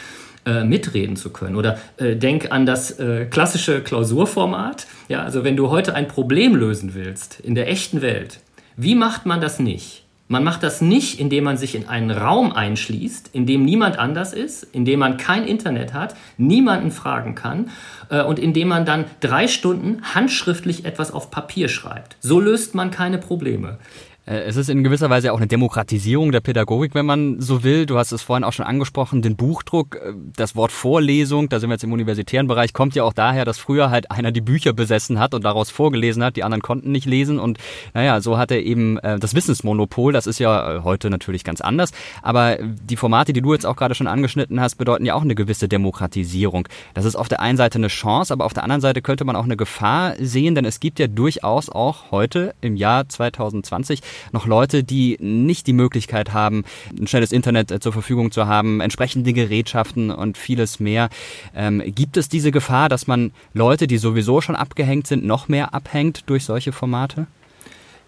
äh, 0.46 0.64
mitreden 0.64 1.16
zu 1.16 1.30
können. 1.30 1.56
Oder 1.56 1.80
äh, 1.98 2.16
denk 2.16 2.52
an 2.52 2.66
das 2.66 3.00
äh, 3.00 3.26
klassische 3.26 3.82
Klausurformat. 3.82 4.88
Ja, 5.08 5.24
also 5.24 5.44
wenn 5.44 5.56
du 5.56 5.70
heute 5.70 5.96
ein 5.96 6.08
Problem 6.08 6.56
lösen 6.56 6.96
willst 6.96 7.40
in 7.40 7.56
der 7.56 7.70
echten 7.70 8.02
Welt, 8.02 8.40
wie 8.76 8.96
macht 8.96 9.26
man 9.26 9.40
das 9.40 9.60
nicht? 9.60 10.03
Man 10.30 10.44
macht 10.44 10.64
das 10.64 10.80
nicht, 10.80 11.20
indem 11.20 11.44
man 11.44 11.58
sich 11.58 11.76
in 11.76 11.88
einen 11.88 12.10
Raum 12.10 12.54
einschließt, 12.54 13.30
in 13.34 13.46
dem 13.46 13.66
niemand 13.66 14.00
anders 14.00 14.34
ist, 14.34 14.64
in 14.64 14.86
dem 14.86 15.00
man 15.00 15.18
kein 15.18 15.46
Internet 15.46 15.94
hat, 15.94 16.16
niemanden 16.38 16.92
fragen 16.92 17.36
kann 17.36 17.70
äh, 18.10 18.24
und 18.24 18.40
in 18.40 18.54
dem 18.54 18.70
man 18.70 18.86
dann 18.86 19.06
drei 19.20 19.48
Stunden 19.48 20.02
handschriftlich 20.16 20.86
etwas 20.86 21.12
auf 21.12 21.30
Papier 21.30 21.68
schreibt. 21.68 22.16
So 22.22 22.40
löst 22.40 22.74
man 22.74 22.90
keine 22.90 23.18
Probleme. 23.18 23.78
Äh, 24.26 24.44
es 24.44 24.56
ist 24.56 24.70
in 24.70 24.84
gewisser 24.84 25.10
Weise 25.10 25.34
auch 25.34 25.38
eine 25.38 25.48
Demokratisierung 25.48 26.32
der 26.32 26.40
Pädagogik, 26.40 26.96
wenn 26.96 27.06
man 27.06 27.42
so 27.42 27.64
will. 27.64 27.86
Du 27.86 27.98
hast 27.98 28.12
es 28.12 28.22
vorhin 28.22 28.44
auch 28.44 28.54
schon 28.54 28.66
angesprochen, 28.66 29.22
den 29.22 29.36
Buchdruck, 29.36 29.96
äh, 29.96 30.14
das 30.36 30.56
Wort 30.56 30.72
Vorlesung, 30.72 31.50
da 31.50 31.60
sind 31.60 31.70
wir 31.70 31.76
jetzt 31.76 31.84
im 31.84 31.92
universitären 31.92 32.48
Bereich, 32.48 32.74
kommt 32.74 32.96
ja 32.96 33.04
auch 33.04 33.14
daher, 33.14 33.46
dass 33.46 33.58
früher 33.58 33.90
halt 33.90 34.12
einer 34.12 34.32
die 34.32 34.42
Bücher 34.42 34.74
besessen 34.74 35.20
hat 35.20 35.34
und 35.34 35.44
daraus 35.44 35.70
vorgelesen 35.70 36.24
hat, 36.24 36.36
die 36.36 36.44
anderen 36.44 36.62
konnten 36.62 36.92
nicht 36.92 37.06
lesen 37.06 37.40
und 37.40 37.58
naja, 37.94 38.22
so 38.22 38.38
hat 38.38 38.52
er 38.52 38.62
eben 38.62 38.98
äh, 39.00 39.20
das 39.20 39.36
Wissensmonopol, 39.36 40.14
das 40.14 40.28
ist 40.28 40.40
ja 40.40 40.84
heute 40.84 41.10
natürlich 41.10 41.44
ganz 41.44 41.62
anders, 41.62 41.92
aber 42.22 42.58
die 42.62 42.96
Formate, 42.96 43.34
die 43.34 43.42
du 43.42 43.54
jetzt 43.54 43.66
auch 43.66 43.76
gerade 43.76 43.96
schon 43.96 44.08
angeschnitten 44.08 44.62
hast, 44.62 44.76
bedeuten 44.76 45.06
ja 45.06 45.16
auch 45.16 45.22
eine 45.22 45.36
gewisse 45.36 45.68
Demokratisierung. 45.68 46.68
Das 46.94 47.06
ist 47.06 47.16
auf 47.16 47.28
der 47.28 47.42
einen 47.42 47.58
Seite 47.58 47.78
eine 47.78 47.88
Chance, 47.88 48.34
aber 48.34 48.46
auf 48.46 48.54
der 48.54 48.64
anderen 48.64 48.82
Seite 48.82 49.02
könnte 49.02 49.26
man 49.26 49.36
auch 49.36 49.44
eine 49.44 49.58
Gefahr 49.58 50.14
sehen, 50.20 50.56
denn 50.56 50.66
es 50.66 50.80
gibt 50.80 51.00
ja 51.00 51.08
durchaus 51.08 51.70
auch 51.70 52.12
heute 52.12 52.56
im 52.62 52.76
Jahr 52.76 53.08
2020 53.08 54.02
noch 54.32 54.46
Leute, 54.46 54.84
die 54.84 55.18
nicht 55.20 55.68
die 55.68 55.74
Möglichkeit 55.74 56.34
haben, 56.34 56.64
ein 57.00 57.08
schnelles 57.08 57.32
Internet 57.32 57.72
äh, 57.72 57.80
zur 57.80 57.94
Verfügung 57.94 58.32
zu 58.32 58.48
haben, 58.48 58.82
entsprechende 58.82 59.34
Gerätschaften 59.34 60.12
und 60.12 60.38
vieles 60.38 60.80
mehr. 60.80 61.10
Ähm, 61.56 61.82
gibt 61.86 62.18
es 62.18 62.30
diese 62.30 62.52
Gefahr, 62.52 62.90
dass 62.90 63.08
man 63.08 63.32
Leute, 63.54 63.88
die 63.88 63.98
sowieso 63.98 64.42
schon 64.42 64.56
abgehängt 64.56 65.08
sind, 65.08 65.26
noch 65.26 65.48
mehr 65.48 65.74
abhängt 65.74 66.24
durch 66.30 66.46
solche 66.46 66.72
Formate? 66.72 67.28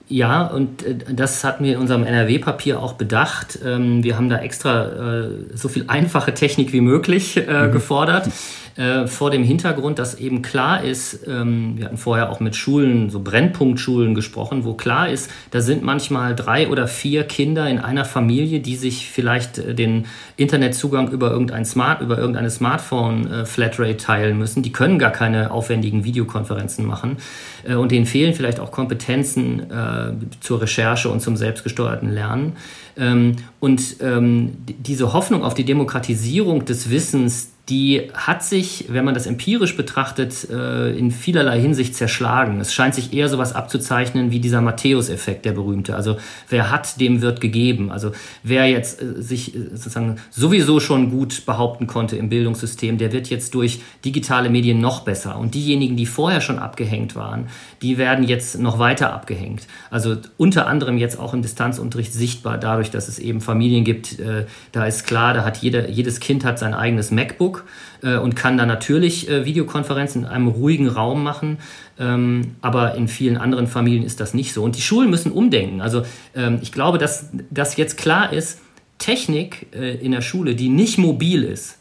Ja, 0.08 0.46
und 0.46 0.84
äh, 0.84 0.96
das 1.14 1.44
hatten 1.44 1.64
wir 1.64 1.74
in 1.74 1.80
unserem 1.80 2.04
NRW-Papier 2.04 2.80
auch 2.80 2.94
bedacht. 2.94 3.60
Ähm, 3.66 4.04
wir 4.04 4.18
haben 4.18 4.30
da 4.30 4.38
extra 4.38 5.24
äh, 5.24 5.30
so 5.54 5.68
viel 5.68 5.86
einfache 5.88 6.34
Technik 6.34 6.74
wie 6.74 6.82
möglich 6.82 7.38
äh, 7.38 7.68
mhm. 7.68 7.72
gefordert. 7.72 8.30
Vor 9.06 9.32
dem 9.32 9.44
Hintergrund, 9.44 10.00
dass 10.00 10.16
eben 10.16 10.42
klar 10.42 10.84
ist, 10.84 11.26
ähm, 11.30 11.78
wir 11.78 11.86
hatten 11.86 11.96
vorher 11.96 12.30
auch 12.30 12.42
mit 12.42 12.58
Schulen, 12.58 13.10
so 13.10 13.22
Brennpunktschulen 13.22 14.16
gesprochen, 14.16 14.66
wo 14.66 14.74
klar 14.74 15.08
ist, 15.08 15.32
da 15.52 15.62
sind 15.62 15.82
manchmal 15.82 16.36
drei 16.36 16.68
oder 16.68 16.86
vier 16.86 17.24
Kinder 17.24 17.70
in 17.70 17.80
einer 17.80 18.04
Familie, 18.04 18.60
die 18.60 18.76
sich 18.76 19.10
vielleicht 19.10 19.80
den 19.80 20.08
Internetzugang 20.36 21.10
über 21.10 21.32
irgendein 21.32 21.64
Smart, 21.64 22.02
über 22.02 22.18
irgendeine 22.18 22.50
Smartphone-Flatrate 22.50 23.96
teilen 23.96 24.38
müssen. 24.38 24.62
Die 24.62 24.74
können 24.74 25.00
gar 25.00 25.12
keine 25.12 25.52
aufwendigen 25.52 26.04
Videokonferenzen 26.04 26.86
machen 26.86 27.16
und 27.66 27.94
denen 27.94 28.06
fehlen 28.06 28.34
vielleicht 28.34 28.60
auch 28.60 28.72
Kompetenzen 28.72 29.72
zur 30.42 30.62
Recherche 30.62 31.10
und 31.10 31.22
zum 31.22 31.38
selbstgesteuerten 31.38 32.10
Lernen. 32.10 32.54
Ähm, 32.98 33.38
und 33.60 33.98
ähm, 34.02 34.58
diese 34.66 35.14
Hoffnung 35.14 35.44
auf 35.44 35.54
die 35.54 35.66
Demokratisierung 35.66 36.66
des 36.66 36.90
Wissens, 36.90 37.52
die 37.70 38.10
hat 38.14 38.44
sich, 38.44 38.86
wenn 38.90 39.06
man 39.06 39.16
das 39.16 39.26
empirisch 39.26 39.76
betrachtet, 39.76 40.48
äh, 40.52 40.96
in 40.96 41.10
vielerlei 41.10 41.60
Hinsicht 41.60 41.96
zerschlagen. 41.96 42.60
Es 42.60 42.74
scheint 42.74 42.94
sich 42.94 43.12
eher 43.12 43.28
sowas 43.28 43.54
abzuzeichnen 43.54 44.30
wie 44.30 44.40
dieser 44.40 44.62
Matthäus-Effekt, 44.62 45.46
der 45.46 45.54
berühmte. 45.54 45.96
Also 45.96 46.18
wer 46.48 46.70
hat, 46.70 47.00
dem 47.00 47.24
wird 47.24 47.42
gegeben. 47.42 47.92
Also 47.92 48.12
wer 48.44 48.70
jetzt 48.70 49.02
äh, 49.02 49.20
sich 49.20 49.56
äh, 49.56 49.70
sozusagen 49.72 50.18
sowieso 50.30 50.80
schon 50.80 51.10
gut 51.10 51.48
behaupten 51.48 51.88
konnte 51.88 52.18
im 52.18 52.30
Bildungssystem, 52.30 53.00
der 53.00 53.12
wird 53.12 53.32
jetzt 53.32 53.56
durch 53.56 53.82
digitale 54.04 54.52
Medien 54.52 54.80
noch 54.80 55.02
besser. 55.02 55.40
Und 55.40 55.56
diejenigen, 55.56 55.98
die 55.98 56.06
vorher 56.06 56.42
schon 56.42 56.60
abgehängt 56.60 57.16
waren, 57.16 57.48
die 57.82 57.98
werden 57.98 58.28
jetzt 58.28 58.60
noch 58.60 58.78
weiter 58.78 59.12
abgehängt. 59.12 59.66
Also 59.90 60.18
unter 60.38 60.68
anderem 60.68 61.00
jetzt 61.00 61.18
auch 61.18 61.34
im 61.34 61.42
Distanzunterricht 61.42 62.14
sichtbar 62.14 62.60
dadurch, 62.60 62.92
dass 62.92 63.08
es 63.08 63.18
eben 63.18 63.42
Familien 63.42 63.84
gibt, 63.84 64.18
da 64.72 64.86
ist 64.86 65.06
klar, 65.06 65.34
da 65.34 65.44
hat 65.44 65.58
jeder, 65.58 65.90
jedes 65.90 66.20
Kind 66.20 66.46
hat 66.46 66.60
sein 66.60 66.74
eigenes 66.74 67.12
MacBook 67.12 67.55
Facebook 67.56 67.64
äh, 68.02 68.18
und 68.18 68.36
kann 68.36 68.58
da 68.58 68.66
natürlich 68.66 69.30
äh, 69.30 69.46
Videokonferenzen 69.46 70.24
in 70.24 70.28
einem 70.28 70.48
ruhigen 70.48 70.88
Raum 70.88 71.24
machen. 71.24 71.58
Ähm, 72.00 72.56
aber 72.62 72.96
in 72.96 73.08
vielen 73.08 73.38
anderen 73.38 73.68
Familien 73.68 74.04
ist 74.04 74.20
das 74.20 74.34
nicht 74.34 74.54
so. 74.54 74.64
Und 74.64 74.76
die 74.76 74.82
Schulen 74.82 75.10
müssen 75.10 75.32
umdenken. 75.32 75.82
Also 75.82 76.04
ähm, 76.36 76.60
ich 76.62 76.72
glaube, 76.72 76.98
dass, 76.98 77.30
dass 77.50 77.78
jetzt 77.78 77.98
klar 77.98 78.34
ist, 78.34 78.60
Technik 78.98 79.68
äh, 79.74 79.96
in 79.96 80.12
der 80.12 80.22
Schule, 80.22 80.56
die 80.56 80.70
nicht 80.70 80.98
mobil 80.98 81.44
ist, 81.44 81.78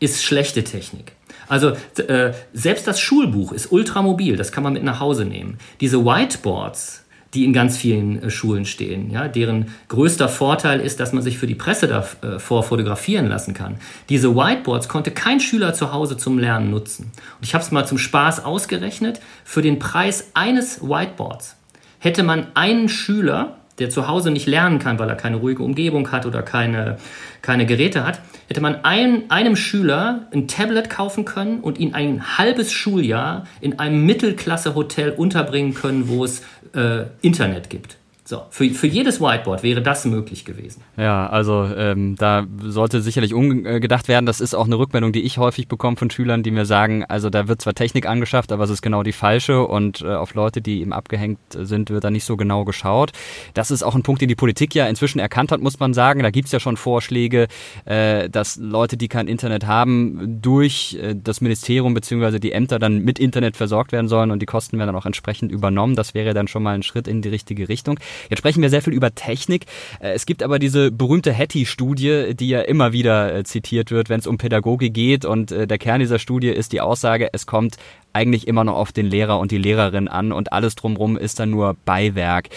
ist 0.00 0.24
schlechte 0.24 0.64
Technik. 0.64 1.12
Also 1.48 1.72
äh, 2.08 2.32
selbst 2.52 2.86
das 2.86 2.98
Schulbuch 2.98 3.52
ist 3.52 3.70
ultramobil, 3.70 4.36
das 4.36 4.52
kann 4.52 4.64
man 4.64 4.72
mit 4.72 4.82
nach 4.82 5.00
Hause 5.00 5.24
nehmen. 5.24 5.58
Diese 5.80 6.04
Whiteboards, 6.04 7.04
die 7.34 7.44
in 7.44 7.52
ganz 7.52 7.76
vielen 7.76 8.22
äh, 8.22 8.30
Schulen 8.30 8.64
stehen, 8.64 9.10
ja, 9.10 9.28
deren 9.28 9.68
größter 9.88 10.28
Vorteil 10.28 10.80
ist, 10.80 11.00
dass 11.00 11.12
man 11.12 11.22
sich 11.22 11.38
für 11.38 11.46
die 11.46 11.54
Presse 11.54 11.88
davor 11.88 12.60
äh, 12.60 12.62
fotografieren 12.62 13.26
lassen 13.26 13.54
kann. 13.54 13.76
Diese 14.08 14.34
Whiteboards 14.36 14.88
konnte 14.88 15.10
kein 15.10 15.40
Schüler 15.40 15.74
zu 15.74 15.92
Hause 15.92 16.16
zum 16.16 16.38
Lernen 16.38 16.70
nutzen. 16.70 17.04
Und 17.38 17.46
ich 17.46 17.54
habe 17.54 17.64
es 17.64 17.70
mal 17.70 17.86
zum 17.86 17.98
Spaß 17.98 18.44
ausgerechnet, 18.44 19.20
für 19.44 19.62
den 19.62 19.78
Preis 19.78 20.30
eines 20.34 20.82
Whiteboards 20.82 21.56
hätte 22.02 22.24
man 22.24 22.48
einen 22.54 22.88
Schüler, 22.88 23.58
der 23.78 23.90
zu 23.90 24.06
Hause 24.08 24.30
nicht 24.30 24.46
lernen 24.46 24.78
kann, 24.78 24.98
weil 24.98 25.08
er 25.08 25.16
keine 25.16 25.36
ruhige 25.36 25.62
Umgebung 25.62 26.12
hat 26.12 26.26
oder 26.26 26.42
keine, 26.42 26.98
keine 27.40 27.66
Geräte 27.66 28.04
hat, 28.04 28.20
hätte 28.48 28.60
man 28.60 28.84
ein, 28.84 29.30
einem 29.30 29.56
Schüler 29.56 30.26
ein 30.32 30.46
Tablet 30.48 30.90
kaufen 30.90 31.24
können 31.24 31.60
und 31.60 31.78
ihn 31.78 31.94
ein 31.94 32.38
halbes 32.38 32.72
Schuljahr 32.72 33.46
in 33.60 33.78
einem 33.78 34.04
Mittelklasse-Hotel 34.04 35.12
unterbringen 35.12 35.74
können, 35.74 36.08
wo 36.08 36.24
es 36.24 36.42
äh, 36.74 37.04
Internet 37.22 37.70
gibt. 37.70 37.96
So, 38.32 38.46
für, 38.48 38.66
für 38.70 38.86
jedes 38.86 39.20
Whiteboard 39.20 39.62
wäre 39.62 39.82
das 39.82 40.06
möglich 40.06 40.46
gewesen. 40.46 40.82
Ja, 40.96 41.26
also 41.26 41.68
ähm, 41.76 42.16
da 42.16 42.46
sollte 42.62 43.02
sicherlich 43.02 43.34
umgedacht 43.34 44.08
werden. 44.08 44.24
Das 44.24 44.40
ist 44.40 44.54
auch 44.54 44.64
eine 44.64 44.78
Rückmeldung, 44.78 45.12
die 45.12 45.20
ich 45.20 45.36
häufig 45.36 45.68
bekomme 45.68 45.98
von 45.98 46.08
Schülern, 46.08 46.42
die 46.42 46.50
mir 46.50 46.64
sagen, 46.64 47.04
also 47.04 47.28
da 47.28 47.46
wird 47.46 47.60
zwar 47.60 47.74
Technik 47.74 48.06
angeschafft, 48.06 48.50
aber 48.50 48.64
es 48.64 48.70
ist 48.70 48.80
genau 48.80 49.02
die 49.02 49.12
falsche 49.12 49.66
und 49.66 50.00
äh, 50.00 50.14
auf 50.14 50.32
Leute, 50.32 50.62
die 50.62 50.80
eben 50.80 50.94
abgehängt 50.94 51.40
sind, 51.52 51.90
wird 51.90 52.04
da 52.04 52.10
nicht 52.10 52.24
so 52.24 52.38
genau 52.38 52.64
geschaut. 52.64 53.12
Das 53.52 53.70
ist 53.70 53.82
auch 53.82 53.94
ein 53.94 54.02
Punkt, 54.02 54.22
den 54.22 54.28
die 54.28 54.34
Politik 54.34 54.74
ja 54.74 54.86
inzwischen 54.86 55.18
erkannt 55.18 55.52
hat, 55.52 55.60
muss 55.60 55.78
man 55.78 55.92
sagen. 55.92 56.22
Da 56.22 56.30
gibt's 56.30 56.52
ja 56.52 56.58
schon 56.58 56.78
Vorschläge, 56.78 57.48
äh, 57.84 58.30
dass 58.30 58.56
Leute, 58.56 58.96
die 58.96 59.08
kein 59.08 59.28
Internet 59.28 59.66
haben, 59.66 60.40
durch 60.40 60.96
äh, 61.02 61.14
das 61.14 61.42
Ministerium 61.42 61.92
beziehungsweise 61.92 62.40
die 62.40 62.52
Ämter 62.52 62.78
dann 62.78 63.00
mit 63.00 63.18
Internet 63.18 63.58
versorgt 63.58 63.92
werden 63.92 64.08
sollen 64.08 64.30
und 64.30 64.40
die 64.40 64.46
Kosten 64.46 64.78
werden 64.78 64.86
dann 64.86 64.96
auch 64.96 65.04
entsprechend 65.04 65.52
übernommen. 65.52 65.96
Das 65.96 66.14
wäre 66.14 66.32
dann 66.32 66.48
schon 66.48 66.62
mal 66.62 66.74
ein 66.74 66.82
Schritt 66.82 67.06
in 67.06 67.20
die 67.20 67.28
richtige 67.28 67.68
Richtung. 67.68 67.98
Jetzt 68.30 68.38
sprechen 68.38 68.62
wir 68.62 68.70
sehr 68.70 68.82
viel 68.82 68.92
über 68.92 69.14
Technik. 69.14 69.66
Äh, 70.00 70.12
es 70.12 70.26
gibt 70.26 70.42
aber 70.42 70.58
diese 70.58 70.90
berühmte 70.90 71.32
Hattie-Studie, 71.32 72.34
die 72.34 72.48
ja 72.48 72.60
immer 72.60 72.92
wieder 72.92 73.34
äh, 73.34 73.44
zitiert 73.44 73.90
wird, 73.90 74.08
wenn 74.08 74.20
es 74.20 74.26
um 74.26 74.38
Pädagogik 74.38 74.94
geht. 74.94 75.24
Und 75.24 75.52
äh, 75.52 75.66
der 75.66 75.78
Kern 75.78 76.00
dieser 76.00 76.18
Studie 76.18 76.48
ist 76.48 76.72
die 76.72 76.80
Aussage, 76.80 77.28
es 77.32 77.46
kommt 77.46 77.76
eigentlich 78.12 78.46
immer 78.46 78.64
noch 78.64 78.76
auf 78.76 78.92
den 78.92 79.06
Lehrer 79.06 79.38
und 79.38 79.50
die 79.50 79.58
Lehrerin 79.58 80.08
an 80.08 80.32
und 80.32 80.52
alles 80.52 80.74
drumherum 80.74 81.16
ist 81.16 81.40
dann 81.40 81.50
nur 81.50 81.76
Beiwerk. 81.84 82.48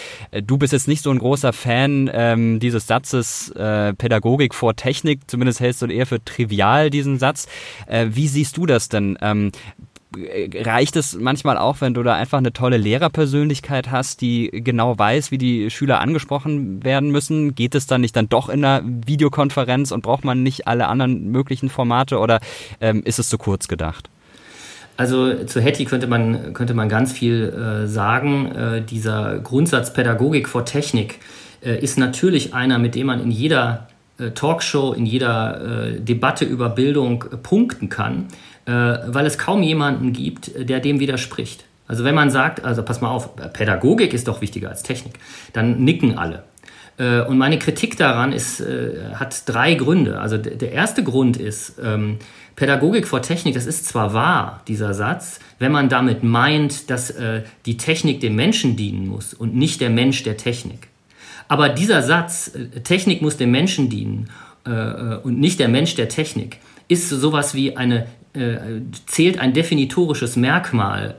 Du 0.42 0.58
bist 0.58 0.72
jetzt 0.72 0.88
nicht 0.88 1.02
so 1.02 1.10
ein 1.10 1.18
großer 1.18 1.52
Fan 1.52 2.10
ähm, 2.12 2.60
dieses 2.60 2.86
Satzes 2.86 3.50
äh, 3.50 3.94
Pädagogik 3.94 4.54
vor 4.54 4.76
Technik, 4.76 5.30
zumindest 5.30 5.60
hältst 5.60 5.82
du 5.82 5.86
eher 5.86 6.06
für 6.06 6.22
trivial 6.22 6.90
diesen 6.90 7.18
Satz. 7.18 7.48
Äh, 7.86 8.08
wie 8.10 8.28
siehst 8.28 8.56
du 8.56 8.66
das 8.66 8.88
denn? 8.88 9.16
Ähm, 9.22 9.52
reicht 10.54 10.96
es 10.96 11.16
manchmal 11.18 11.58
auch, 11.58 11.80
wenn 11.80 11.94
du 11.94 12.02
da 12.02 12.14
einfach 12.14 12.38
eine 12.38 12.52
tolle 12.52 12.76
Lehrerpersönlichkeit 12.76 13.90
hast, 13.90 14.20
die 14.20 14.50
genau 14.52 14.98
weiß, 14.98 15.30
wie 15.30 15.38
die 15.38 15.70
Schüler 15.70 16.00
angesprochen 16.00 16.82
werden 16.84 17.10
müssen? 17.10 17.54
Geht 17.54 17.74
es 17.74 17.86
dann 17.86 18.00
nicht 18.00 18.16
dann 18.16 18.28
doch 18.28 18.48
in 18.48 18.64
einer 18.64 18.82
Videokonferenz 18.84 19.92
und 19.92 20.02
braucht 20.02 20.24
man 20.24 20.42
nicht 20.42 20.66
alle 20.66 20.88
anderen 20.88 21.30
möglichen 21.30 21.68
Formate 21.68 22.18
oder 22.18 22.40
ähm, 22.80 23.02
ist 23.04 23.18
es 23.18 23.28
zu 23.28 23.38
kurz 23.38 23.68
gedacht? 23.68 24.10
Also 24.96 25.44
zu 25.44 25.60
Hetty 25.60 25.84
könnte 25.84 26.06
man, 26.06 26.54
könnte 26.54 26.72
man 26.74 26.88
ganz 26.88 27.12
viel 27.12 27.44
äh, 27.44 27.86
sagen. 27.86 28.46
Äh, 28.52 28.82
dieser 28.82 29.38
Grundsatz 29.38 29.92
Pädagogik 29.92 30.48
vor 30.48 30.64
Technik 30.64 31.18
äh, 31.62 31.78
ist 31.78 31.98
natürlich 31.98 32.54
einer, 32.54 32.78
mit 32.78 32.94
dem 32.94 33.08
man 33.08 33.20
in 33.22 33.30
jeder 33.30 33.88
äh, 34.18 34.30
Talkshow, 34.30 34.94
in 34.94 35.04
jeder 35.04 35.90
äh, 35.90 36.00
Debatte 36.00 36.46
über 36.46 36.70
Bildung 36.70 37.24
punkten 37.42 37.90
kann 37.90 38.28
weil 38.66 39.26
es 39.26 39.38
kaum 39.38 39.62
jemanden 39.62 40.12
gibt, 40.12 40.50
der 40.68 40.80
dem 40.80 40.98
widerspricht. 40.98 41.64
Also 41.86 42.02
wenn 42.02 42.16
man 42.16 42.30
sagt, 42.30 42.64
also 42.64 42.82
pass 42.82 43.00
mal 43.00 43.10
auf, 43.10 43.36
Pädagogik 43.52 44.12
ist 44.12 44.26
doch 44.26 44.40
wichtiger 44.40 44.70
als 44.70 44.82
Technik, 44.82 45.14
dann 45.52 45.84
nicken 45.84 46.18
alle. 46.18 46.42
Äh, 46.98 47.20
und 47.22 47.38
meine 47.38 47.58
Kritik 47.58 47.96
daran 47.96 48.32
ist, 48.32 48.60
äh, 48.60 49.14
hat 49.14 49.48
drei 49.48 49.74
Gründe. 49.74 50.18
Also 50.18 50.38
der 50.38 50.72
erste 50.72 51.04
Grund 51.04 51.36
ist, 51.36 51.74
ähm, 51.82 52.18
Pädagogik 52.56 53.06
vor 53.06 53.20
Technik, 53.20 53.54
das 53.54 53.66
ist 53.66 53.86
zwar 53.86 54.14
wahr, 54.14 54.62
dieser 54.66 54.94
Satz, 54.94 55.40
wenn 55.58 55.72
man 55.72 55.90
damit 55.90 56.24
meint, 56.24 56.90
dass 56.90 57.10
äh, 57.10 57.42
die 57.66 57.76
Technik 57.76 58.20
dem 58.20 58.34
Menschen 58.34 58.76
dienen 58.76 59.06
muss 59.06 59.34
und 59.34 59.54
nicht 59.54 59.80
der 59.80 59.90
Mensch 59.90 60.22
der 60.22 60.38
Technik. 60.38 60.88
Aber 61.48 61.68
dieser 61.68 62.02
Satz, 62.02 62.52
äh, 62.54 62.80
Technik 62.80 63.20
muss 63.20 63.36
dem 63.36 63.50
Menschen 63.50 63.90
dienen 63.90 64.30
äh, 64.66 64.70
äh, 64.70 65.18
und 65.22 65.38
nicht 65.38 65.60
der 65.60 65.68
Mensch 65.68 65.94
der 65.96 66.08
Technik, 66.08 66.58
ist 66.88 67.10
sowas 67.10 67.54
wie 67.54 67.76
eine, 67.76 68.06
äh, 68.36 68.82
zählt 69.06 69.38
ein 69.38 69.52
definitorisches 69.52 70.36
Merkmal 70.36 71.16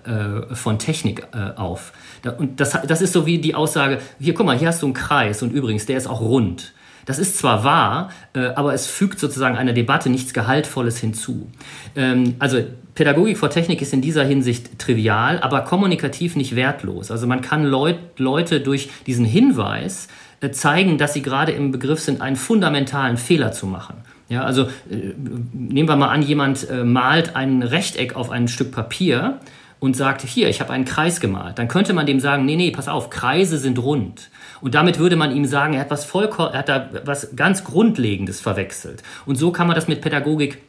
äh, 0.52 0.56
von 0.56 0.80
Technik 0.80 1.28
auf. 1.56 1.94
Da, 2.22 2.32
und 2.32 2.60
das, 2.60 2.78
das 2.88 3.02
ist 3.02 3.14
so 3.14 3.26
wie 3.26 3.40
die 3.40 3.56
Aussage, 3.56 4.00
hier 4.20 4.34
guck 4.34 4.46
mal, 4.46 4.58
hier 4.58 4.70
hast 4.70 4.82
du 4.82 4.88
einen 4.88 4.94
Kreis 4.94 5.42
und 5.44 5.52
übrigens, 5.52 5.86
der 5.86 5.98
ist 5.98 6.08
auch 6.08 6.22
rund. 6.22 6.74
Das 7.08 7.20
ist 7.20 7.38
zwar 7.38 7.64
wahr, 7.64 8.10
äh, 8.34 8.48
aber 8.56 8.74
es 8.74 8.86
fügt 8.86 9.18
sozusagen 9.18 9.56
einer 9.56 9.72
Debatte 9.72 10.10
nichts 10.10 10.34
Gehaltvolles 10.34 11.00
hinzu. 11.00 11.50
Ähm, 11.96 12.36
also 12.38 12.62
Pädagogik 12.96 13.38
vor 13.38 13.50
Technik 13.50 13.82
ist 13.82 13.94
in 13.94 14.02
dieser 14.02 14.26
Hinsicht 14.26 14.78
trivial, 14.78 15.40
aber 15.40 15.62
kommunikativ 15.62 16.36
nicht 16.36 16.58
wertlos. 16.58 17.10
Also 17.10 17.26
man 17.26 17.40
kann 17.40 17.64
Leut, 17.64 17.98
Leute 18.18 18.60
durch 18.60 18.90
diesen 19.08 19.24
Hinweis 19.24 20.10
äh, 20.42 20.52
zeigen, 20.52 20.98
dass 20.98 21.14
sie 21.14 21.22
gerade 21.22 21.54
im 21.54 21.72
Begriff 21.72 22.02
sind, 22.02 22.20
einen 22.20 22.36
fundamentalen 22.36 23.16
Fehler 23.16 23.54
zu 23.54 23.68
machen. 23.68 24.04
Ja, 24.30 24.44
also 24.44 24.64
äh, 24.64 25.14
nehmen 25.54 25.88
wir 25.88 25.96
mal 25.96 26.10
an, 26.10 26.22
jemand 26.22 26.70
äh, 26.70 26.84
malt 26.84 27.36
ein 27.36 27.64
Rechteck 27.64 28.16
auf 28.16 28.30
ein 28.30 28.48
Stück 28.48 28.72
Papier 28.72 29.40
und 29.80 29.96
sagt, 29.96 30.22
hier, 30.22 30.50
ich 30.50 30.60
habe 30.60 30.74
einen 30.74 30.86
Kreis 30.86 31.20
gemalt. 31.20 31.60
Dann 31.60 31.68
könnte 31.68 31.94
man 31.94 32.06
dem 32.06 32.20
sagen, 32.20 32.46
nee, 32.46 32.56
nee, 32.56 32.72
pass 32.72 32.88
auf, 32.88 33.10
Kreise 33.10 33.58
sind 33.58 33.80
rund. 33.80 34.30
Und 34.60 34.76
damit 34.76 34.98
würde 35.00 35.16
man 35.16 35.36
ihm 35.36 35.46
sagen, 35.46 35.76
er 35.76 35.82
hat 35.82 35.92
was 35.92 36.04
vollkommen, 36.04 36.54
er 36.54 36.60
hat 36.60 36.70
da 36.70 36.90
was 37.06 37.36
ganz 37.36 37.64
Grundlegendes 37.64 38.42
verwechselt. 38.42 39.04
Und 39.26 39.36
so 39.36 39.52
kann 39.52 39.68
man 39.68 39.76
das 39.76 39.88
mit 39.88 40.02
Pädagogik 40.02 40.60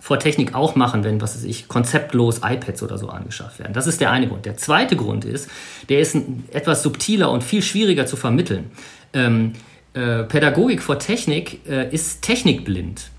vor 0.00 0.18
Technik 0.18 0.54
auch 0.54 0.76
machen, 0.76 1.02
wenn, 1.02 1.20
was 1.20 1.34
weiß 1.34 1.44
ich, 1.44 1.66
konzeptlos 1.66 2.42
iPads 2.44 2.82
oder 2.82 2.98
so 2.98 3.08
angeschafft 3.08 3.58
werden. 3.58 3.72
Das 3.72 3.86
ist 3.86 4.00
der 4.00 4.10
eine 4.10 4.28
Grund. 4.28 4.44
Der 4.44 4.56
zweite 4.56 4.96
Grund 4.96 5.24
ist, 5.24 5.50
der 5.88 6.00
ist 6.00 6.16
etwas 6.52 6.82
subtiler 6.82 7.30
und 7.30 7.42
viel 7.42 7.62
schwieriger 7.62 8.06
zu 8.06 8.16
vermitteln. 8.16 8.70
Ähm, 9.14 9.54
äh, 9.94 10.24
Pädagogik 10.24 10.82
vor 10.82 10.98
Technik 10.98 11.60
äh, 11.68 11.88
ist 11.92 12.22
technikblind. 12.22 13.10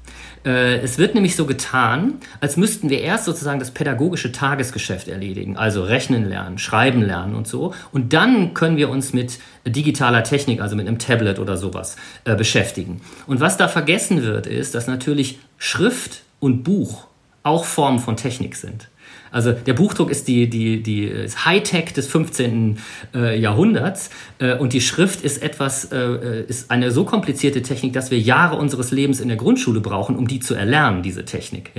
Äh, 0.45 0.77
es 0.77 0.97
wird 0.97 1.15
nämlich 1.15 1.35
so 1.35 1.45
getan, 1.45 2.15
als 2.39 2.55
müssten 2.55 2.89
wir 2.89 3.01
erst 3.01 3.25
sozusagen 3.25 3.59
das 3.59 3.71
pädagogische 3.71 4.31
Tagesgeschäft 4.31 5.07
erledigen, 5.07 5.57
also 5.57 5.83
rechnen 5.83 6.29
lernen, 6.29 6.59
schreiben 6.59 7.01
lernen 7.01 7.35
und 7.35 7.47
so. 7.47 7.73
Und 7.91 8.13
dann 8.13 8.53
können 8.53 8.77
wir 8.77 8.89
uns 8.89 9.11
mit 9.13 9.39
digitaler 9.65 10.23
Technik, 10.23 10.61
also 10.61 10.75
mit 10.75 10.87
einem 10.87 10.99
Tablet 10.99 11.39
oder 11.39 11.57
sowas, 11.57 11.95
äh, 12.25 12.35
beschäftigen. 12.35 13.01
Und 13.25 13.39
was 13.39 13.57
da 13.57 13.67
vergessen 13.67 14.21
wird, 14.21 14.45
ist, 14.45 14.75
dass 14.75 14.87
natürlich 14.87 15.39
Schrift 15.57 16.21
und 16.39 16.63
Buch 16.63 17.07
auch 17.41 17.65
Formen 17.65 17.99
von 17.99 18.15
Technik 18.15 18.55
sind. 18.55 18.89
Also 19.35 19.51
der 19.51 19.73
Buchdruck 19.73 20.11
ist 20.11 20.29
die, 20.29 20.49
die, 20.49 20.81
die 20.81 21.11
Hightech 21.43 21.91
des 21.91 22.07
15. 22.07 22.79
Äh, 23.13 23.37
Jahrhunderts 23.37 24.09
äh, 24.39 24.55
und 24.55 24.71
die 24.71 24.79
Schrift 24.79 25.19
ist 25.25 25.43
etwas, 25.43 25.91
äh, 25.91 26.45
ist 26.47 26.71
eine 26.71 26.89
so 26.89 27.03
komplizierte 27.03 27.61
Technik, 27.61 27.91
dass 27.91 28.11
wir 28.11 28.17
Jahre 28.17 28.55
unseres 28.55 28.91
Lebens 28.91 29.19
in 29.19 29.27
der 29.27 29.35
Grundschule 29.35 29.81
brauchen, 29.81 30.15
um 30.15 30.29
die 30.29 30.39
zu 30.39 30.55
erlernen, 30.55 31.03
diese 31.03 31.25
Technik. 31.25 31.71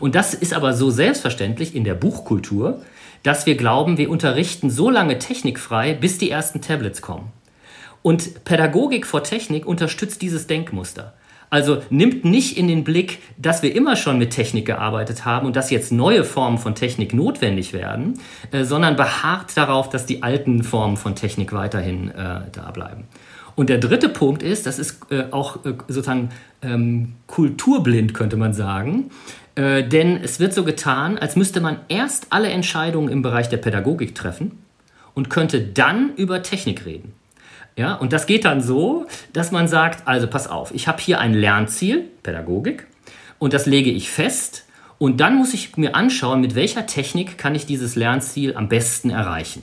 Und 0.00 0.16
das 0.16 0.34
ist 0.34 0.52
aber 0.52 0.72
so 0.72 0.90
selbstverständlich 0.90 1.76
in 1.76 1.84
der 1.84 1.94
Buchkultur, 1.94 2.82
dass 3.22 3.46
wir 3.46 3.54
glauben, 3.54 3.98
wir 3.98 4.10
unterrichten 4.10 4.68
so 4.68 4.90
lange 4.90 5.20
technikfrei, 5.20 5.94
bis 5.94 6.18
die 6.18 6.32
ersten 6.32 6.60
Tablets 6.60 7.02
kommen. 7.02 7.30
Und 8.02 8.42
Pädagogik 8.44 9.06
vor 9.06 9.22
Technik 9.22 9.64
unterstützt 9.64 10.22
dieses 10.22 10.48
Denkmuster. 10.48 11.14
Also 11.48 11.82
nimmt 11.90 12.24
nicht 12.24 12.56
in 12.56 12.68
den 12.68 12.84
Blick, 12.84 13.20
dass 13.38 13.62
wir 13.62 13.74
immer 13.74 13.96
schon 13.96 14.18
mit 14.18 14.30
Technik 14.30 14.66
gearbeitet 14.66 15.24
haben 15.24 15.46
und 15.46 15.56
dass 15.56 15.70
jetzt 15.70 15.92
neue 15.92 16.24
Formen 16.24 16.58
von 16.58 16.74
Technik 16.74 17.14
notwendig 17.14 17.72
werden, 17.72 18.18
äh, 18.50 18.64
sondern 18.64 18.96
beharrt 18.96 19.56
darauf, 19.56 19.88
dass 19.88 20.06
die 20.06 20.22
alten 20.22 20.64
Formen 20.64 20.96
von 20.96 21.14
Technik 21.14 21.52
weiterhin 21.52 22.10
äh, 22.10 22.40
da 22.52 22.70
bleiben. 22.72 23.04
Und 23.54 23.70
der 23.70 23.78
dritte 23.78 24.08
Punkt 24.08 24.42
ist, 24.42 24.66
das 24.66 24.78
ist 24.78 24.98
äh, 25.10 25.24
auch 25.30 25.64
äh, 25.64 25.74
sozusagen 25.88 26.30
ähm, 26.62 27.14
kulturblind, 27.26 28.12
könnte 28.12 28.36
man 28.36 28.52
sagen, 28.52 29.10
äh, 29.54 29.82
denn 29.82 30.20
es 30.22 30.38
wird 30.38 30.52
so 30.52 30.62
getan, 30.62 31.18
als 31.18 31.36
müsste 31.36 31.60
man 31.60 31.78
erst 31.88 32.26
alle 32.30 32.48
Entscheidungen 32.48 33.08
im 33.08 33.22
Bereich 33.22 33.48
der 33.48 33.56
Pädagogik 33.56 34.14
treffen 34.14 34.58
und 35.14 35.30
könnte 35.30 35.60
dann 35.60 36.14
über 36.16 36.42
Technik 36.42 36.84
reden. 36.84 37.14
Ja, 37.76 37.94
und 37.94 38.14
das 38.14 38.26
geht 38.26 38.46
dann 38.46 38.62
so, 38.62 39.06
dass 39.34 39.52
man 39.52 39.68
sagt, 39.68 40.08
also 40.08 40.26
pass 40.26 40.48
auf, 40.48 40.74
ich 40.74 40.88
habe 40.88 41.00
hier 41.00 41.20
ein 41.20 41.34
Lernziel, 41.34 42.08
Pädagogik, 42.22 42.86
und 43.38 43.52
das 43.52 43.66
lege 43.66 43.90
ich 43.90 44.10
fest. 44.10 44.64
Und 44.98 45.20
dann 45.20 45.36
muss 45.36 45.52
ich 45.52 45.76
mir 45.76 45.94
anschauen, 45.94 46.40
mit 46.40 46.54
welcher 46.54 46.86
Technik 46.86 47.36
kann 47.36 47.54
ich 47.54 47.66
dieses 47.66 47.94
Lernziel 47.94 48.56
am 48.56 48.70
besten 48.70 49.10
erreichen. 49.10 49.62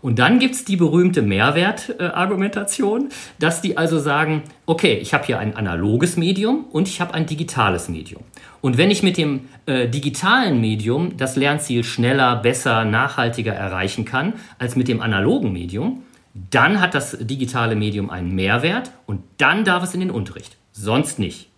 Und 0.00 0.18
dann 0.18 0.40
gibt 0.40 0.54
es 0.54 0.64
die 0.64 0.76
berühmte 0.76 1.22
Mehrwertargumentation, 1.22 3.10
dass 3.38 3.60
die 3.60 3.76
also 3.76 4.00
sagen, 4.00 4.42
okay, 4.66 4.94
ich 4.94 5.14
habe 5.14 5.24
hier 5.24 5.38
ein 5.38 5.54
analoges 5.54 6.16
Medium 6.16 6.64
und 6.72 6.88
ich 6.88 7.00
habe 7.00 7.14
ein 7.14 7.26
digitales 7.26 7.88
Medium. 7.88 8.24
Und 8.60 8.78
wenn 8.78 8.90
ich 8.90 9.04
mit 9.04 9.16
dem 9.16 9.48
äh, 9.66 9.88
digitalen 9.88 10.60
Medium 10.60 11.16
das 11.18 11.36
Lernziel 11.36 11.84
schneller, 11.84 12.34
besser, 12.36 12.84
nachhaltiger 12.84 13.52
erreichen 13.52 14.04
kann 14.04 14.32
als 14.58 14.74
mit 14.74 14.88
dem 14.88 15.00
analogen 15.00 15.52
Medium, 15.52 16.02
dann 16.34 16.80
hat 16.80 16.94
das 16.94 17.16
digitale 17.20 17.76
Medium 17.76 18.10
einen 18.10 18.34
Mehrwert 18.34 18.90
und 19.06 19.22
dann 19.38 19.64
darf 19.64 19.82
es 19.82 19.94
in 19.94 20.00
den 20.00 20.10
Unterricht. 20.10 20.56
Sonst 20.72 21.18
nicht. 21.18 21.48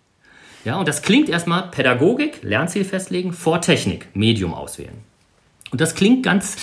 Ja, 0.64 0.76
und 0.76 0.88
das 0.88 1.02
klingt 1.02 1.28
erstmal 1.28 1.68
Pädagogik, 1.70 2.42
Lernziel 2.42 2.84
festlegen, 2.84 3.32
vor 3.32 3.60
Technik, 3.60 4.08
Medium 4.14 4.54
auswählen. 4.54 4.96
Und 5.70 5.80
das 5.80 5.94
klingt 5.94 6.22
ganz 6.22 6.56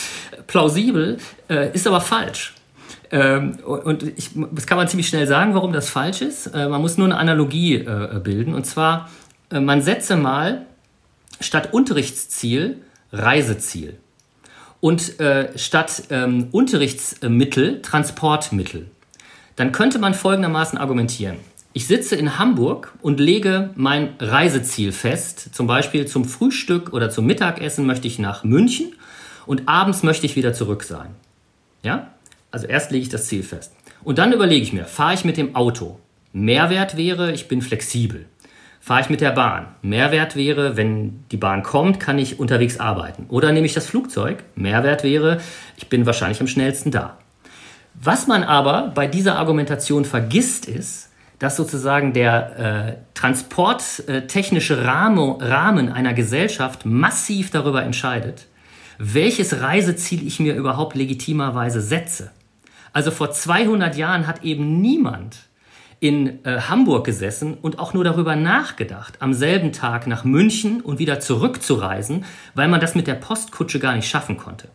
plausibel, 0.47 1.17
äh, 1.49 1.73
ist 1.73 1.87
aber 1.87 2.01
falsch. 2.01 2.55
Ähm, 3.11 3.59
und 3.65 4.03
ich, 4.03 4.31
das 4.51 4.65
kann 4.67 4.77
man 4.77 4.87
ziemlich 4.87 5.07
schnell 5.07 5.27
sagen, 5.27 5.53
warum 5.53 5.71
das 5.73 5.89
falsch 5.89 6.21
ist. 6.21 6.47
Äh, 6.47 6.67
man 6.67 6.81
muss 6.81 6.97
nur 6.97 7.05
eine 7.05 7.17
Analogie 7.17 7.75
äh, 7.75 8.19
bilden. 8.23 8.53
Und 8.53 8.65
zwar, 8.65 9.09
man 9.49 9.81
setze 9.81 10.15
mal 10.15 10.65
statt 11.41 11.73
Unterrichtsziel 11.73 12.77
Reiseziel 13.11 13.97
und 14.81 15.19
äh, 15.19 15.57
statt 15.57 16.03
ähm, 16.09 16.49
Unterrichtsmittel 16.51 17.81
Transportmittel. 17.81 18.87
Dann 19.55 19.71
könnte 19.71 19.99
man 19.99 20.13
folgendermaßen 20.13 20.77
argumentieren. 20.77 21.37
Ich 21.73 21.87
sitze 21.87 22.17
in 22.17 22.37
Hamburg 22.37 22.93
und 23.01 23.21
lege 23.21 23.69
mein 23.75 24.15
Reiseziel 24.19 24.91
fest. 24.91 25.49
Zum 25.53 25.67
Beispiel 25.67 26.05
zum 26.05 26.25
Frühstück 26.25 26.91
oder 26.91 27.09
zum 27.09 27.25
Mittagessen 27.25 27.85
möchte 27.85 28.07
ich 28.07 28.19
nach 28.19 28.43
München 28.43 28.93
und 29.45 29.69
abends 29.69 30.03
möchte 30.03 30.25
ich 30.25 30.35
wieder 30.35 30.53
zurück 30.53 30.83
sein. 30.83 31.15
Ja? 31.83 32.11
Also 32.49 32.67
erst 32.67 32.91
lege 32.91 33.03
ich 33.03 33.09
das 33.09 33.27
Ziel 33.27 33.43
fest. 33.43 33.71
Und 34.03 34.17
dann 34.17 34.33
überlege 34.33 34.63
ich 34.63 34.73
mir, 34.73 34.85
fahre 34.85 35.13
ich 35.13 35.23
mit 35.23 35.37
dem 35.37 35.55
Auto? 35.55 35.99
Mehrwert 36.33 36.97
wäre, 36.97 37.31
ich 37.31 37.47
bin 37.47 37.61
flexibel 37.61 38.25
fahre 38.81 39.01
ich 39.01 39.09
mit 39.09 39.21
der 39.21 39.31
Bahn. 39.31 39.67
Mehrwert 39.83 40.35
wäre, 40.35 40.75
wenn 40.75 41.23
die 41.31 41.37
Bahn 41.37 41.61
kommt, 41.61 41.99
kann 41.99 42.17
ich 42.17 42.39
unterwegs 42.39 42.79
arbeiten. 42.79 43.27
Oder 43.29 43.51
nehme 43.51 43.67
ich 43.67 43.73
das 43.73 43.85
Flugzeug. 43.85 44.43
Mehrwert 44.55 45.03
wäre, 45.03 45.39
ich 45.77 45.87
bin 45.87 46.05
wahrscheinlich 46.05 46.41
am 46.41 46.47
schnellsten 46.47 46.89
da. 46.89 47.17
Was 47.93 48.25
man 48.27 48.43
aber 48.43 48.91
bei 48.95 49.05
dieser 49.05 49.37
Argumentation 49.37 50.03
vergisst, 50.03 50.67
ist, 50.67 51.09
dass 51.37 51.55
sozusagen 51.57 52.13
der 52.13 52.59
äh, 52.59 52.97
transporttechnische 53.13 54.83
Rahmen, 54.83 55.41
Rahmen 55.41 55.91
einer 55.91 56.13
Gesellschaft 56.13 56.85
massiv 56.85 57.51
darüber 57.51 57.83
entscheidet, 57.83 58.47
welches 58.97 59.61
Reiseziel 59.61 60.25
ich 60.25 60.39
mir 60.39 60.55
überhaupt 60.55 60.95
legitimerweise 60.95 61.81
setze. 61.81 62.31
Also 62.93 63.11
vor 63.11 63.31
200 63.31 63.95
Jahren 63.95 64.27
hat 64.27 64.43
eben 64.43 64.81
niemand 64.81 65.37
in 66.01 66.43
äh, 66.45 66.61
Hamburg 66.61 67.05
gesessen 67.05 67.53
und 67.61 67.77
auch 67.77 67.93
nur 67.93 68.03
darüber 68.03 68.35
nachgedacht, 68.35 69.21
am 69.21 69.33
selben 69.33 69.71
Tag 69.71 70.07
nach 70.07 70.25
München 70.25 70.81
und 70.81 70.97
wieder 70.97 71.19
zurückzureisen, 71.19 72.25
weil 72.55 72.67
man 72.67 72.81
das 72.81 72.95
mit 72.95 73.05
der 73.05 73.13
Postkutsche 73.13 73.79
gar 73.79 73.95
nicht 73.95 74.09
schaffen 74.09 74.35
konnte. 74.35 74.67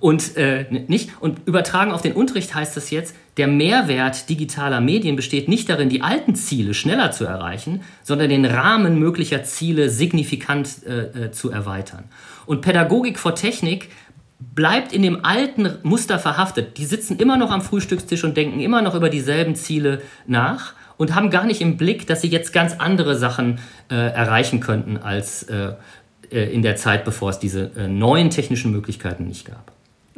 Und 0.00 0.36
äh, 0.36 0.64
nicht 0.88 1.10
und 1.20 1.46
übertragen 1.46 1.92
auf 1.92 2.02
den 2.02 2.14
Unterricht 2.14 2.54
heißt 2.54 2.76
das 2.76 2.90
jetzt, 2.90 3.14
der 3.36 3.46
Mehrwert 3.46 4.28
digitaler 4.28 4.80
Medien 4.80 5.16
besteht 5.16 5.48
nicht 5.48 5.68
darin, 5.68 5.90
die 5.90 6.02
alten 6.02 6.34
Ziele 6.34 6.72
schneller 6.72 7.10
zu 7.10 7.24
erreichen, 7.24 7.82
sondern 8.02 8.30
den 8.30 8.44
Rahmen 8.44 8.98
möglicher 8.98 9.44
Ziele 9.44 9.90
signifikant 9.90 10.82
äh, 10.86 11.26
äh 11.26 11.30
zu 11.30 11.50
erweitern. 11.50 12.04
Und 12.46 12.62
Pädagogik 12.62 13.18
vor 13.18 13.34
Technik 13.34 13.90
bleibt 14.40 14.92
in 14.92 15.02
dem 15.02 15.24
alten 15.24 15.78
Muster 15.82 16.18
verhaftet. 16.18 16.78
Die 16.78 16.84
sitzen 16.84 17.18
immer 17.18 17.36
noch 17.36 17.50
am 17.50 17.60
Frühstückstisch 17.60 18.24
und 18.24 18.36
denken 18.36 18.60
immer 18.60 18.82
noch 18.82 18.94
über 18.94 19.10
dieselben 19.10 19.54
Ziele 19.56 20.02
nach 20.26 20.74
und 20.96 21.14
haben 21.14 21.30
gar 21.30 21.44
nicht 21.44 21.60
im 21.60 21.76
Blick, 21.76 22.06
dass 22.06 22.20
sie 22.20 22.28
jetzt 22.28 22.52
ganz 22.52 22.74
andere 22.78 23.16
Sachen 23.16 23.58
äh, 23.90 23.94
erreichen 23.94 24.60
könnten 24.60 24.96
als 24.96 25.44
äh, 25.44 25.72
äh 26.30 26.52
in 26.52 26.62
der 26.62 26.76
Zeit, 26.76 27.04
bevor 27.04 27.30
es 27.30 27.38
diese 27.38 27.70
äh, 27.76 27.88
neuen 27.88 28.30
technischen 28.30 28.70
Möglichkeiten 28.70 29.26
nicht 29.26 29.46
gab. 29.46 29.72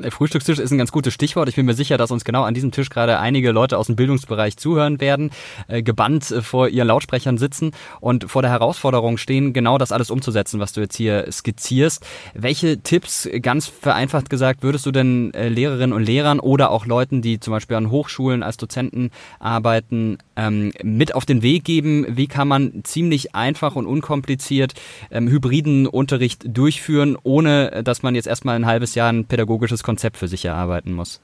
Frühstückstisch 0.09 0.59
ist 0.59 0.71
ein 0.71 0.79
ganz 0.79 0.93
gutes 0.93 1.13
Stichwort. 1.13 1.49
Ich 1.49 1.57
bin 1.57 1.67
mir 1.67 1.75
sicher, 1.75 1.99
dass 1.99 2.11
uns 2.11 2.25
genau 2.25 2.45
an 2.45 2.55
diesem 2.55 2.71
Tisch 2.71 2.91
gerade 2.91 3.19
einige 3.19 3.53
Leute 3.53 3.79
aus 3.79 3.87
dem 3.87 3.97
Bildungsbereich 3.97 4.57
zuhören 4.57 5.01
werden, 5.01 5.31
äh, 5.69 5.83
gebannt 5.83 6.31
äh, 6.31 6.43
vor 6.43 6.69
ihren 6.69 6.89
Lautsprechern 6.89 7.39
sitzen 7.39 7.73
und 8.01 8.31
vor 8.31 8.43
der 8.43 8.51
Herausforderung 8.51 9.19
stehen, 9.19 9.53
genau 9.53 9.79
das 9.79 9.93
alles 9.93 10.11
umzusetzen, 10.11 10.61
was 10.61 10.73
du 10.73 10.81
jetzt 10.81 10.97
hier 10.97 11.31
skizzierst. 11.31 12.05
Welche 12.35 12.81
Tipps, 12.81 13.29
ganz 13.43 13.67
vereinfacht 13.67 14.31
gesagt, 14.31 14.63
würdest 14.63 14.87
du 14.87 14.91
denn 14.91 15.35
äh, 15.35 15.49
Lehrerinnen 15.49 15.93
und 15.93 16.05
Lehrern 16.05 16.41
oder 16.41 16.71
auch 16.71 16.87
Leuten, 16.87 17.23
die 17.23 17.41
zum 17.41 17.53
Beispiel 17.53 17.77
an 17.77 17.91
Hochschulen 17.91 18.43
als 18.43 18.57
Dozenten 18.57 19.11
arbeiten, 19.39 20.19
ähm, 20.37 20.73
mit 20.83 21.15
auf 21.15 21.27
den 21.27 21.43
Weg 21.43 21.65
geben? 21.65 22.07
Wie 22.09 22.27
kann 22.27 22.49
man 22.49 22.85
ziemlich 22.85 23.35
einfach 23.35 23.77
und 23.77 23.87
unkompliziert 23.87 24.75
ähm, 25.11 25.29
hybriden 25.29 25.87
Unterricht 25.87 26.45
durchführen, 26.47 27.17
ohne 27.23 27.73
äh, 27.73 27.83
dass 27.83 28.03
man 28.03 28.15
jetzt 28.15 28.27
erstmal 28.27 28.57
ein 28.57 28.67
halbes 28.67 28.95
Jahr 28.95 29.13
ein 29.13 29.25
pädagogisches 29.25 29.83
Konzept 29.91 30.19
für 30.19 30.29
sich 30.29 30.45
erarbeiten 30.45 30.93
muss? 30.93 31.21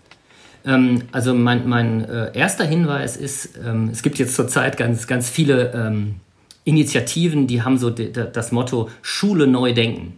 Ähm, 0.64 1.02
also 1.12 1.34
mein, 1.34 1.68
mein 1.68 2.04
äh, 2.04 2.36
erster 2.36 2.64
Hinweis 2.64 3.16
ist, 3.16 3.50
ähm, 3.64 3.90
es 3.92 4.02
gibt 4.02 4.18
jetzt 4.18 4.34
zurzeit 4.34 4.76
ganz, 4.76 5.06
ganz 5.06 5.30
viele 5.30 5.72
ähm, 5.72 6.16
Initiativen, 6.64 7.46
die 7.46 7.62
haben 7.62 7.78
so 7.78 7.90
das 7.90 8.50
Motto 8.50 8.90
Schule 9.02 9.46
neu 9.46 9.72
denken. 9.72 10.14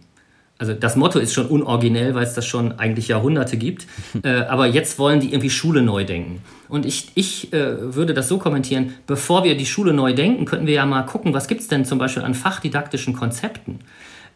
Also 0.57 0.73
das 0.73 0.95
Motto 0.95 1.19
ist 1.19 1.31
schon 1.31 1.45
unoriginell, 1.45 2.15
weil 2.15 2.23
es 2.23 2.33
das 2.33 2.47
schon 2.47 2.79
eigentlich 2.79 3.07
Jahrhunderte 3.07 3.55
gibt. 3.55 3.85
Äh, 4.23 4.41
aber 4.49 4.65
jetzt 4.65 4.97
wollen 4.97 5.19
die 5.19 5.31
irgendwie 5.31 5.51
Schule 5.51 5.81
neu 5.83 6.03
denken. 6.03 6.41
Und 6.67 6.85
ich, 6.85 7.11
ich 7.13 7.53
äh, 7.53 7.95
würde 7.95 8.13
das 8.15 8.27
so 8.27 8.39
kommentieren, 8.39 8.95
bevor 9.05 9.43
wir 9.43 9.55
die 9.55 9.67
Schule 9.67 9.93
neu 9.93 10.13
denken, 10.13 10.45
könnten 10.45 10.65
wir 10.65 10.73
ja 10.73 10.85
mal 10.85 11.03
gucken, 11.03 11.33
was 11.33 11.47
gibt 11.47 11.61
es 11.61 11.67
denn 11.67 11.85
zum 11.85 11.99
Beispiel 11.99 12.23
an 12.23 12.33
fachdidaktischen 12.33 13.13
Konzepten 13.13 13.79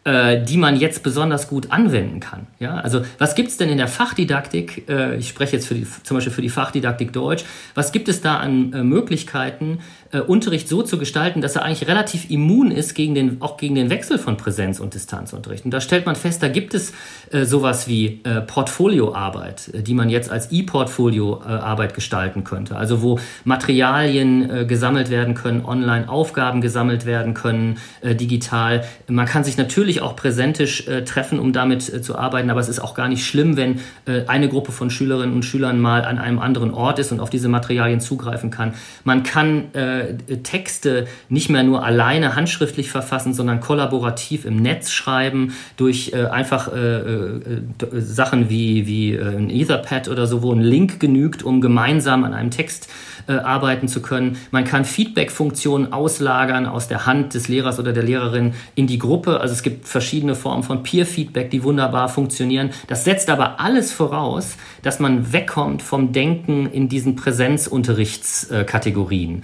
äh, 0.06 0.44
die 0.44 0.58
man 0.58 0.76
jetzt 0.76 1.02
besonders 1.02 1.48
gut 1.48 1.72
anwenden 1.72 2.20
kann. 2.20 2.48
Ja? 2.60 2.76
Also 2.76 3.04
was 3.20 3.36
gibt 3.36 3.50
es 3.50 3.58
denn 3.58 3.70
in 3.70 3.78
der 3.78 3.88
Fachdidaktik, 3.88 4.90
äh, 4.90 5.16
ich 5.16 5.30
spreche 5.30 5.56
jetzt 5.56 5.68
für 5.68 5.76
die, 5.76 5.88
zum 6.04 6.18
Beispiel 6.18 6.34
für 6.34 6.42
die 6.42 6.50
Fachdidaktik 6.50 7.14
Deutsch, 7.14 7.46
was 7.74 7.92
gibt 7.92 8.10
es 8.10 8.22
da 8.22 8.38
an 8.38 8.74
äh, 8.74 8.84
Möglichkeiten, 8.84 9.80
äh, 10.14 10.20
Unterricht 10.20 10.70
so 10.70 10.84
zu 10.84 10.98
gestalten, 10.98 11.42
dass 11.42 11.56
er 11.56 11.64
eigentlich 11.64 11.88
relativ 11.88 12.30
immun 12.30 12.72
ist 12.72 12.94
gegen 12.94 13.16
den, 13.16 13.42
auch 13.42 13.58
gegen 13.58 13.76
den 13.76 13.90
Wechsel 13.90 14.18
von 14.18 14.38
Präsenz- 14.38 14.80
und 14.80 14.94
Distanzunterricht. 14.94 15.66
Und 15.66 15.72
da 15.72 15.82
stellt 15.82 16.06
man 16.06 16.16
fest, 16.16 16.44
da 16.44 16.48
gibt 16.48 16.74
es 16.74 16.94
äh, 17.32 17.46
sowas 17.46 17.88
wie 17.88 18.22
äh, 18.24 18.42
Portfolioarbeit, 18.42 19.72
äh, 19.74 19.82
die 19.82 19.94
man 19.94 20.10
jetzt 20.10 20.32
als 20.32 20.52
E-Portfolio-Arbeit 20.52 21.94
gestalten 21.94 22.44
könnte. 22.44 22.76
Also 22.76 23.02
wo 23.02 23.20
Materialien 23.44 24.50
äh, 24.50 24.66
gesammelt 24.66 25.10
werden 25.10 25.34
können, 25.34 25.66
online 25.66 26.08
Aufgaben 26.08 26.62
gesammelt 26.62 27.06
werden 27.06 27.34
können, 27.34 27.80
äh, 28.02 28.16
digital. 28.16 28.84
Man 29.08 29.26
kann 29.26 29.44
sich 29.44 29.58
natürlich 29.58 30.02
auch 30.02 30.16
präsentisch 30.16 30.88
äh, 30.88 31.04
treffen, 31.04 31.40
um 31.40 31.54
damit 31.54 31.92
äh, 31.92 32.02
zu 32.02 32.18
arbeiten, 32.18 32.50
aber 32.50 32.60
es 32.60 32.70
ist 32.70 32.80
auch 32.80 32.94
gar 32.94 33.08
nicht 33.08 33.26
schlimm, 33.26 33.58
wenn 33.58 33.80
äh, 34.06 34.26
eine 34.28 34.48
Gruppe 34.48 34.72
von 34.72 34.90
Schülerinnen 34.90 35.36
und 35.36 35.44
Schülern 35.44 35.80
mal 35.80 36.06
an 36.06 36.20
einem 36.20 36.40
anderen 36.40 36.72
Ort 36.74 37.00
ist 37.00 37.12
und 37.12 37.20
auf 37.20 37.30
diese 37.30 37.50
Materialien 37.50 38.00
zugreifen 38.00 38.52
kann. 38.52 38.74
Man 39.04 39.24
kann 39.24 39.74
äh, 39.74 40.03
äh, 40.10 40.38
Texte 40.38 41.08
nicht 41.30 41.50
mehr 41.50 41.64
nur 41.64 41.84
alleine 41.84 42.36
handschriftlich 42.36 42.90
verfassen, 42.90 43.34
sondern 43.34 43.60
kollaborativ 43.60 44.46
im 44.46 44.58
Netz 44.58 44.92
schreiben, 44.92 45.54
durch 45.78 46.12
äh, 46.14 46.26
einfach 46.26 46.74
äh, 46.74 46.78
äh, 46.78 47.62
Sachen 47.94 48.50
wie, 48.50 48.88
wie 48.88 49.16
ein 49.16 49.50
Etherpad 49.50 50.10
oder 50.10 50.28
so, 50.28 50.42
wo 50.42 50.54
ein 50.54 50.62
Link 50.62 51.00
genügt, 51.00 51.44
um 51.44 51.62
gemeinsam 51.62 52.24
an 52.24 52.34
einem 52.34 52.52
Text 52.52 52.90
arbeiten 53.28 53.88
zu 53.88 54.02
können. 54.02 54.36
Man 54.52 54.66
kann 54.66 54.84
Feedback-Funktionen 54.84 55.94
auslagern 55.94 56.66
aus 56.66 56.90
der 56.90 57.06
Hand 57.06 57.36
des 57.36 57.48
Lehrers 57.48 57.80
oder 57.80 57.94
der 57.94 58.04
Lehrerin 58.04 58.54
in 58.76 58.86
die 58.86 59.00
Gruppe. 59.00 59.40
Also 59.40 59.54
es 59.54 59.64
gibt 59.64 59.88
verschiedene 59.88 60.36
Formen 60.36 60.64
von 60.64 60.84
Peer-Feedback, 60.84 61.50
die 61.50 61.64
wunderbar 61.64 62.10
funktionieren. 62.10 62.72
Das 62.88 63.06
setzt 63.06 63.30
aber 63.30 63.62
alles 63.62 63.94
voraus, 63.94 64.58
dass 64.82 65.00
man 65.00 65.32
wegkommt 65.32 65.82
vom 65.82 66.12
Denken 66.12 66.66
in 66.66 66.90
diesen 66.90 67.16
Präsenzunterrichtskategorien. 67.16 69.44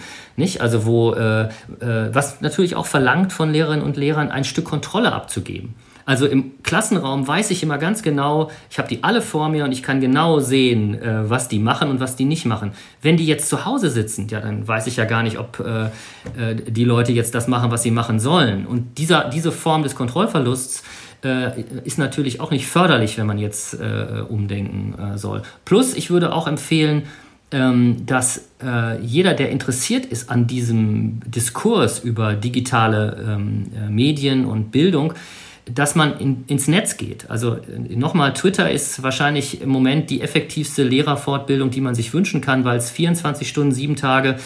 Nicht? 0.49 0.61
Also 0.61 0.85
wo, 0.85 1.13
äh, 1.13 1.43
äh, 1.43 1.49
was 2.11 2.41
natürlich 2.41 2.75
auch 2.75 2.87
verlangt 2.87 3.31
von 3.33 3.51
Lehrerinnen 3.51 3.85
und 3.85 3.97
Lehrern, 3.97 4.31
ein 4.31 4.43
Stück 4.43 4.65
Kontrolle 4.65 5.13
abzugeben. 5.13 5.75
Also 6.05 6.25
im 6.25 6.63
Klassenraum 6.63 7.27
weiß 7.27 7.51
ich 7.51 7.61
immer 7.61 7.77
ganz 7.77 8.01
genau, 8.01 8.49
ich 8.71 8.79
habe 8.79 8.87
die 8.87 9.03
alle 9.03 9.21
vor 9.21 9.47
mir 9.49 9.63
und 9.63 9.71
ich 9.71 9.83
kann 9.83 10.01
genau 10.01 10.39
sehen, 10.39 10.99
äh, 10.99 11.29
was 11.29 11.49
die 11.49 11.59
machen 11.59 11.91
und 11.91 11.99
was 11.99 12.15
die 12.15 12.25
nicht 12.25 12.45
machen. 12.45 12.71
Wenn 13.03 13.15
die 13.15 13.27
jetzt 13.27 13.47
zu 13.47 13.65
Hause 13.65 13.91
sitzen, 13.91 14.27
ja, 14.27 14.39
dann 14.39 14.67
weiß 14.67 14.87
ich 14.87 14.95
ja 14.95 15.05
gar 15.05 15.21
nicht, 15.21 15.37
ob 15.37 15.59
äh, 15.59 15.83
äh, 15.83 16.55
die 16.55 16.83
Leute 16.83 17.11
jetzt 17.11 17.35
das 17.35 17.47
machen, 17.47 17.69
was 17.69 17.83
sie 17.83 17.91
machen 17.91 18.19
sollen. 18.19 18.65
Und 18.65 18.97
dieser, 18.97 19.29
diese 19.29 19.51
Form 19.51 19.83
des 19.83 19.93
Kontrollverlusts 19.93 20.81
äh, 21.23 21.61
ist 21.83 21.99
natürlich 21.99 22.41
auch 22.41 22.49
nicht 22.49 22.65
förderlich, 22.65 23.19
wenn 23.19 23.27
man 23.27 23.37
jetzt 23.37 23.75
äh, 23.75 24.23
umdenken 24.27 24.95
äh, 24.97 25.17
soll. 25.19 25.43
Plus, 25.63 25.93
ich 25.93 26.09
würde 26.09 26.33
auch 26.33 26.47
empfehlen, 26.47 27.03
dass 27.51 28.49
äh, 28.63 29.01
jeder, 29.01 29.33
der 29.33 29.49
interessiert 29.49 30.05
ist 30.05 30.29
an 30.29 30.45
diesem 30.45 31.19
Diskurs 31.25 31.99
über 31.99 32.33
digitale 32.33 33.17
ähm, 33.27 33.65
äh, 33.75 33.89
Medien 33.89 34.45
und 34.45 34.71
Bildung, 34.71 35.13
dass 35.73 35.95
man 35.95 36.17
in, 36.19 36.43
ins 36.47 36.67
Netz 36.67 36.97
geht. 36.97 37.29
Also 37.29 37.55
äh, 37.55 37.95
nochmal, 37.95 38.33
Twitter 38.33 38.69
ist 38.69 39.01
wahrscheinlich 39.03 39.61
im 39.61 39.69
Moment 39.69 40.09
die 40.09 40.21
effektivste 40.21 40.83
Lehrerfortbildung, 40.83 41.71
die 41.71 41.81
man 41.81 41.95
sich 41.95 42.13
wünschen 42.13 42.41
kann, 42.41 42.65
weil 42.65 42.77
es 42.77 42.91
24 42.91 43.47
Stunden, 43.47 43.71
sieben 43.71 43.95
Tage 43.95 44.37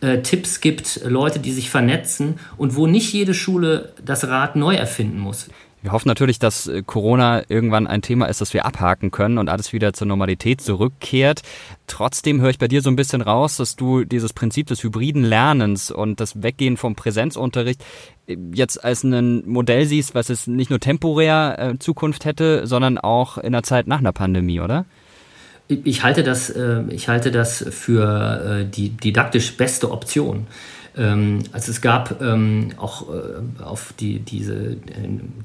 äh, 0.00 0.18
Tipps 0.18 0.60
gibt, 0.60 1.00
Leute, 1.04 1.38
die 1.38 1.52
sich 1.52 1.70
vernetzen 1.70 2.40
und 2.56 2.76
wo 2.76 2.86
nicht 2.86 3.12
jede 3.12 3.34
Schule 3.34 3.92
das 4.04 4.26
Rad 4.26 4.56
neu 4.56 4.74
erfinden 4.74 5.18
muss. 5.18 5.48
Wir 5.82 5.92
hoffen 5.92 6.08
natürlich, 6.08 6.38
dass 6.38 6.66
äh, 6.66 6.82
Corona 6.84 7.42
irgendwann 7.48 7.86
ein 7.86 8.02
Thema 8.02 8.26
ist, 8.26 8.40
das 8.40 8.52
wir 8.52 8.66
abhaken 8.66 9.10
können 9.10 9.38
und 9.38 9.48
alles 9.48 9.72
wieder 9.72 9.92
zur 9.92 10.06
Normalität 10.06 10.60
zurückkehrt. 10.60 11.42
Trotzdem 11.86 12.40
höre 12.40 12.50
ich 12.50 12.58
bei 12.58 12.68
dir 12.68 12.82
so 12.82 12.90
ein 12.90 12.96
bisschen 12.96 13.20
raus, 13.20 13.56
dass 13.56 13.76
du 13.76 14.04
dieses 14.04 14.32
Prinzip 14.32 14.66
des 14.66 14.82
hybriden 14.82 15.22
Lernens 15.24 15.90
und 15.90 16.20
das 16.20 16.42
Weggehen 16.42 16.76
vom 16.76 16.96
Präsenzunterricht 16.96 17.84
äh, 18.26 18.36
jetzt 18.52 18.82
als 18.82 19.04
ein 19.04 19.48
Modell 19.48 19.86
siehst, 19.86 20.14
was 20.14 20.30
es 20.30 20.48
nicht 20.48 20.70
nur 20.70 20.80
temporär 20.80 21.56
äh, 21.58 21.78
Zukunft 21.78 22.24
hätte, 22.24 22.66
sondern 22.66 22.98
auch 22.98 23.38
in 23.38 23.52
der 23.52 23.62
Zeit 23.62 23.86
nach 23.86 23.98
einer 23.98 24.12
Pandemie, 24.12 24.60
oder? 24.60 24.84
Ich 25.68 26.02
halte 26.02 26.22
das, 26.22 26.50
ich 26.88 27.08
halte 27.10 27.30
das 27.30 27.62
für 27.68 28.64
die 28.64 28.88
didaktisch 28.88 29.54
beste 29.58 29.90
Option. 29.90 30.46
Ähm, 30.98 31.38
also 31.52 31.70
es 31.70 31.80
gab 31.80 32.20
ähm, 32.20 32.70
auch 32.76 33.08
äh, 33.08 33.62
auf 33.62 33.94
die, 33.98 34.18
diese 34.18 34.54
äh, 34.54 34.76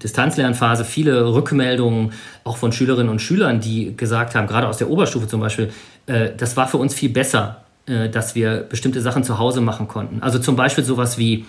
Distanzlernphase 0.01 0.83
viele 0.83 1.33
Rückmeldungen 1.33 2.11
auch 2.43 2.57
von 2.57 2.71
Schülerinnen 2.71 3.09
und 3.09 3.21
Schülern, 3.21 3.59
die 3.59 3.95
gesagt 3.95 4.35
haben, 4.35 4.47
gerade 4.47 4.67
aus 4.67 4.77
der 4.79 4.89
Oberstufe 4.89 5.27
zum 5.27 5.39
Beispiel, 5.39 5.71
äh, 6.07 6.31
das 6.35 6.57
war 6.57 6.67
für 6.67 6.77
uns 6.77 6.95
viel 6.95 7.09
besser, 7.09 7.63
äh, 7.85 8.09
dass 8.09 8.33
wir 8.33 8.65
bestimmte 8.67 9.01
Sachen 9.01 9.23
zu 9.23 9.37
Hause 9.37 9.61
machen 9.61 9.87
konnten. 9.87 10.21
Also 10.21 10.39
zum 10.39 10.55
Beispiel 10.55 10.83
sowas 10.83 11.19
wie, 11.19 11.45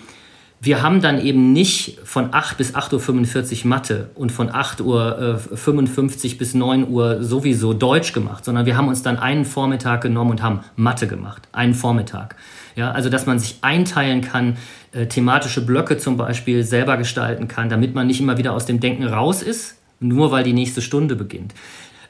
wir 0.61 0.83
haben 0.83 1.01
dann 1.01 1.19
eben 1.19 1.51
nicht 1.51 1.99
von 2.03 2.33
8 2.33 2.57
bis 2.57 2.75
8.45 2.75 3.63
Uhr 3.63 3.67
Mathe 3.67 4.09
und 4.15 4.31
von 4.31 4.49
8.55 4.49 4.83
Uhr 6.33 6.37
bis 6.37 6.53
9 6.53 6.87
Uhr 6.89 7.23
sowieso 7.23 7.73
Deutsch 7.73 8.13
gemacht, 8.13 8.45
sondern 8.45 8.65
wir 8.65 8.77
haben 8.77 8.87
uns 8.87 9.01
dann 9.01 9.17
einen 9.17 9.45
Vormittag 9.45 10.01
genommen 10.01 10.31
und 10.31 10.43
haben 10.43 10.61
Mathe 10.75 11.07
gemacht. 11.07 11.47
Einen 11.51 11.73
Vormittag. 11.73 12.35
Ja, 12.75 12.91
also 12.91 13.09
dass 13.09 13.25
man 13.25 13.39
sich 13.39 13.57
einteilen 13.61 14.21
kann, 14.21 14.57
äh, 14.91 15.05
thematische 15.05 15.65
Blöcke 15.65 15.97
zum 15.97 16.17
Beispiel 16.17 16.63
selber 16.63 16.97
gestalten 16.97 17.47
kann, 17.47 17.69
damit 17.69 17.95
man 17.95 18.07
nicht 18.07 18.19
immer 18.19 18.37
wieder 18.37 18.53
aus 18.53 18.65
dem 18.65 18.79
Denken 18.79 19.05
raus 19.05 19.41
ist, 19.41 19.75
nur 19.99 20.31
weil 20.31 20.43
die 20.43 20.53
nächste 20.53 20.81
Stunde 20.81 21.15
beginnt. 21.15 21.53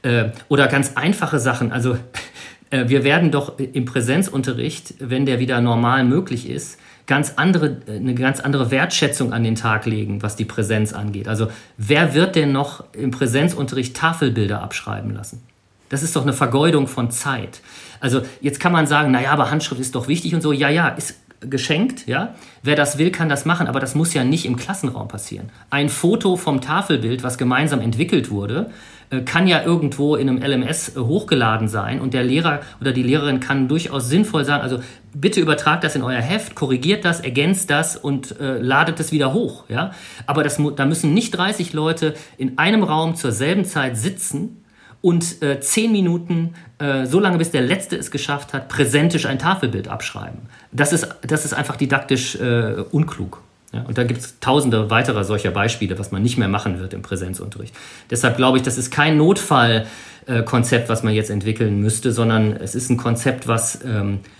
Äh, 0.01 0.29
oder 0.49 0.67
ganz 0.67 0.93
einfache 0.95 1.39
Sachen, 1.39 1.71
also 1.71 1.97
äh, 2.71 2.89
wir 2.89 3.03
werden 3.03 3.31
doch 3.31 3.59
im 3.59 3.85
Präsenzunterricht, 3.85 4.95
wenn 4.99 5.25
der 5.25 5.39
wieder 5.39 5.61
normal 5.61 6.03
möglich 6.03 6.49
ist, 6.49 6.79
ganz 7.07 7.33
andere, 7.35 7.77
äh, 7.87 7.97
eine 7.97 8.15
ganz 8.15 8.39
andere 8.39 8.71
Wertschätzung 8.71 9.33
an 9.33 9.43
den 9.43 9.55
Tag 9.55 9.85
legen, 9.85 10.21
was 10.23 10.35
die 10.35 10.45
Präsenz 10.45 10.93
angeht. 10.93 11.27
Also 11.27 11.47
wer 11.77 12.13
wird 12.13 12.35
denn 12.35 12.51
noch 12.51 12.83
im 12.93 13.11
Präsenzunterricht 13.11 13.95
Tafelbilder 13.95 14.61
abschreiben 14.61 15.13
lassen? 15.13 15.41
Das 15.89 16.03
ist 16.03 16.15
doch 16.15 16.23
eine 16.23 16.33
Vergeudung 16.33 16.87
von 16.87 17.11
Zeit. 17.11 17.61
Also 18.05 18.21
jetzt 18.39 18.59
kann 18.59 18.71
man 18.71 18.85
sagen, 18.85 19.09
naja, 19.09 19.31
aber 19.31 19.49
Handschrift 19.49 19.81
ist 19.81 19.95
doch 19.95 20.07
wichtig 20.07 20.35
und 20.35 20.41
so. 20.41 20.51
Ja, 20.51 20.69
ja, 20.69 20.89
ist 20.89 21.15
geschenkt, 21.39 22.05
ja. 22.05 22.35
Wer 22.61 22.75
das 22.75 22.99
will, 22.99 23.09
kann 23.09 23.29
das 23.29 23.45
machen, 23.45 23.65
aber 23.65 23.79
das 23.79 23.95
muss 23.95 24.13
ja 24.13 24.23
nicht 24.23 24.45
im 24.45 24.57
Klassenraum 24.57 25.07
passieren. 25.07 25.49
Ein 25.71 25.89
Foto 25.89 26.35
vom 26.35 26.61
Tafelbild, 26.61 27.23
was 27.23 27.39
gemeinsam 27.39 27.81
entwickelt 27.81 28.29
wurde, 28.29 28.69
äh, 29.09 29.21
kann 29.21 29.47
ja 29.47 29.63
irgendwo 29.63 30.15
in 30.17 30.29
einem 30.29 30.37
LMS 30.37 30.95
äh, 30.95 30.99
hochgeladen 30.99 31.67
sein 31.67 31.99
und 31.99 32.13
der 32.13 32.23
Lehrer 32.23 32.59
oder 32.79 32.91
die 32.91 33.01
Lehrerin 33.01 33.39
kann 33.39 33.67
durchaus 33.67 34.07
sinnvoll 34.07 34.45
sagen, 34.45 34.61
also 34.61 34.81
bitte 35.15 35.41
übertragt 35.41 35.83
das 35.83 35.95
in 35.95 36.03
euer 36.03 36.21
Heft, 36.21 36.53
korrigiert 36.53 37.05
das, 37.05 37.21
ergänzt 37.21 37.71
das 37.71 37.97
und 37.97 38.39
äh, 38.39 38.59
ladet 38.59 38.99
es 38.99 39.11
wieder 39.11 39.33
hoch, 39.33 39.63
ja. 39.67 39.93
Aber 40.27 40.43
das, 40.43 40.61
da 40.75 40.85
müssen 40.85 41.15
nicht 41.15 41.31
30 41.31 41.73
Leute 41.73 42.13
in 42.37 42.59
einem 42.59 42.83
Raum 42.83 43.15
zur 43.15 43.31
selben 43.31 43.65
Zeit 43.65 43.97
sitzen 43.97 44.61
und 45.05 45.43
äh, 45.43 45.59
zehn 45.59 45.91
Minuten, 45.91 46.55
äh, 46.79 47.05
so 47.05 47.19
lange 47.19 47.37
bis 47.37 47.51
der 47.51 47.61
Letzte 47.61 47.95
es 47.95 48.09
geschafft 48.09 48.53
hat, 48.53 48.69
präsentisch 48.69 49.27
ein 49.27 49.37
Tafelbild 49.37 49.87
abschreiben. 49.87 50.39
Das 50.71 50.93
ist, 50.93 51.07
das 51.21 51.45
ist 51.45 51.53
einfach 51.53 51.75
didaktisch 51.75 52.33
äh, 52.37 52.77
unklug. 52.89 53.43
Ja, 53.71 53.83
und 53.83 53.99
da 53.99 54.03
gibt 54.03 54.21
es 54.21 54.39
tausende 54.39 54.89
weiterer 54.89 55.23
solcher 55.23 55.51
Beispiele, 55.51 55.99
was 55.99 56.09
man 56.09 56.23
nicht 56.23 56.39
mehr 56.39 56.47
machen 56.47 56.79
wird 56.79 56.95
im 56.95 57.03
Präsenzunterricht. 57.03 57.75
Deshalb 58.09 58.37
glaube 58.37 58.57
ich, 58.57 58.63
das 58.63 58.79
ist 58.79 58.89
kein 58.89 59.15
Notfallkonzept, 59.17 60.89
was 60.89 61.03
man 61.03 61.13
jetzt 61.13 61.29
entwickeln 61.29 61.81
müsste, 61.81 62.11
sondern 62.11 62.53
es 62.53 62.73
ist 62.73 62.89
ein 62.89 62.97
Konzept, 62.97 63.47
was 63.47 63.81
ähm, 63.85 64.21
äh, 64.23 64.34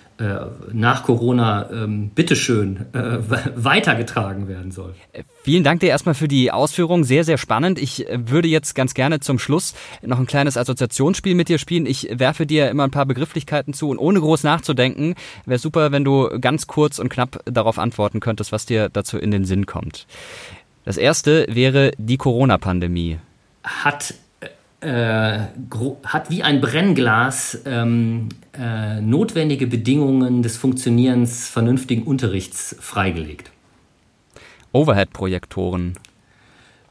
nach 0.71 1.03
Corona 1.03 1.69
ähm, 1.71 2.09
bitteschön 2.09 2.85
äh, 2.93 3.17
weitergetragen 3.55 4.47
werden 4.47 4.71
soll. 4.71 4.95
Vielen 5.43 5.65
Dank 5.65 5.81
dir 5.81 5.89
erstmal 5.89 6.15
für 6.15 6.29
die 6.29 6.51
Ausführung. 6.51 7.03
Sehr, 7.03 7.25
sehr 7.25 7.37
spannend. 7.37 7.79
Ich 7.79 8.07
äh, 8.07 8.29
würde 8.29 8.47
jetzt 8.47 8.75
ganz 8.75 8.93
gerne 8.93 9.19
zum 9.19 9.39
Schluss 9.39 9.73
noch 10.01 10.17
ein 10.17 10.25
kleines 10.25 10.55
Assoziationsspiel 10.55 11.35
mit 11.35 11.49
dir 11.49 11.57
spielen. 11.57 11.85
Ich 11.85 12.07
werfe 12.11 12.45
dir 12.45 12.69
immer 12.69 12.85
ein 12.85 12.91
paar 12.91 13.05
Begrifflichkeiten 13.05 13.73
zu 13.73 13.89
und 13.89 13.97
ohne 13.97 14.21
groß 14.21 14.43
nachzudenken, 14.43 15.15
wäre 15.45 15.59
super, 15.59 15.91
wenn 15.91 16.05
du 16.05 16.29
ganz 16.39 16.65
kurz 16.67 16.97
und 16.99 17.09
knapp 17.09 17.41
darauf 17.45 17.77
antworten 17.77 18.21
könntest, 18.21 18.53
was 18.53 18.65
dir 18.65 18.87
dazu 18.87 19.17
in 19.17 19.31
den 19.31 19.43
Sinn 19.43 19.65
kommt. 19.65 20.07
Das 20.85 20.95
erste 20.97 21.45
wäre 21.49 21.91
die 21.97 22.17
Corona-Pandemie. 22.17 23.19
Hat 23.63 24.13
äh, 24.85 25.39
hat 26.05 26.29
wie 26.29 26.43
ein 26.43 26.61
Brennglas 26.61 27.61
ähm, 27.65 28.29
äh, 28.57 29.01
notwendige 29.01 29.67
Bedingungen 29.67 30.43
des 30.43 30.57
Funktionierens 30.57 31.49
vernünftigen 31.49 32.03
Unterrichts 32.03 32.75
freigelegt. 32.79 33.51
Overhead-Projektoren. 34.71 35.95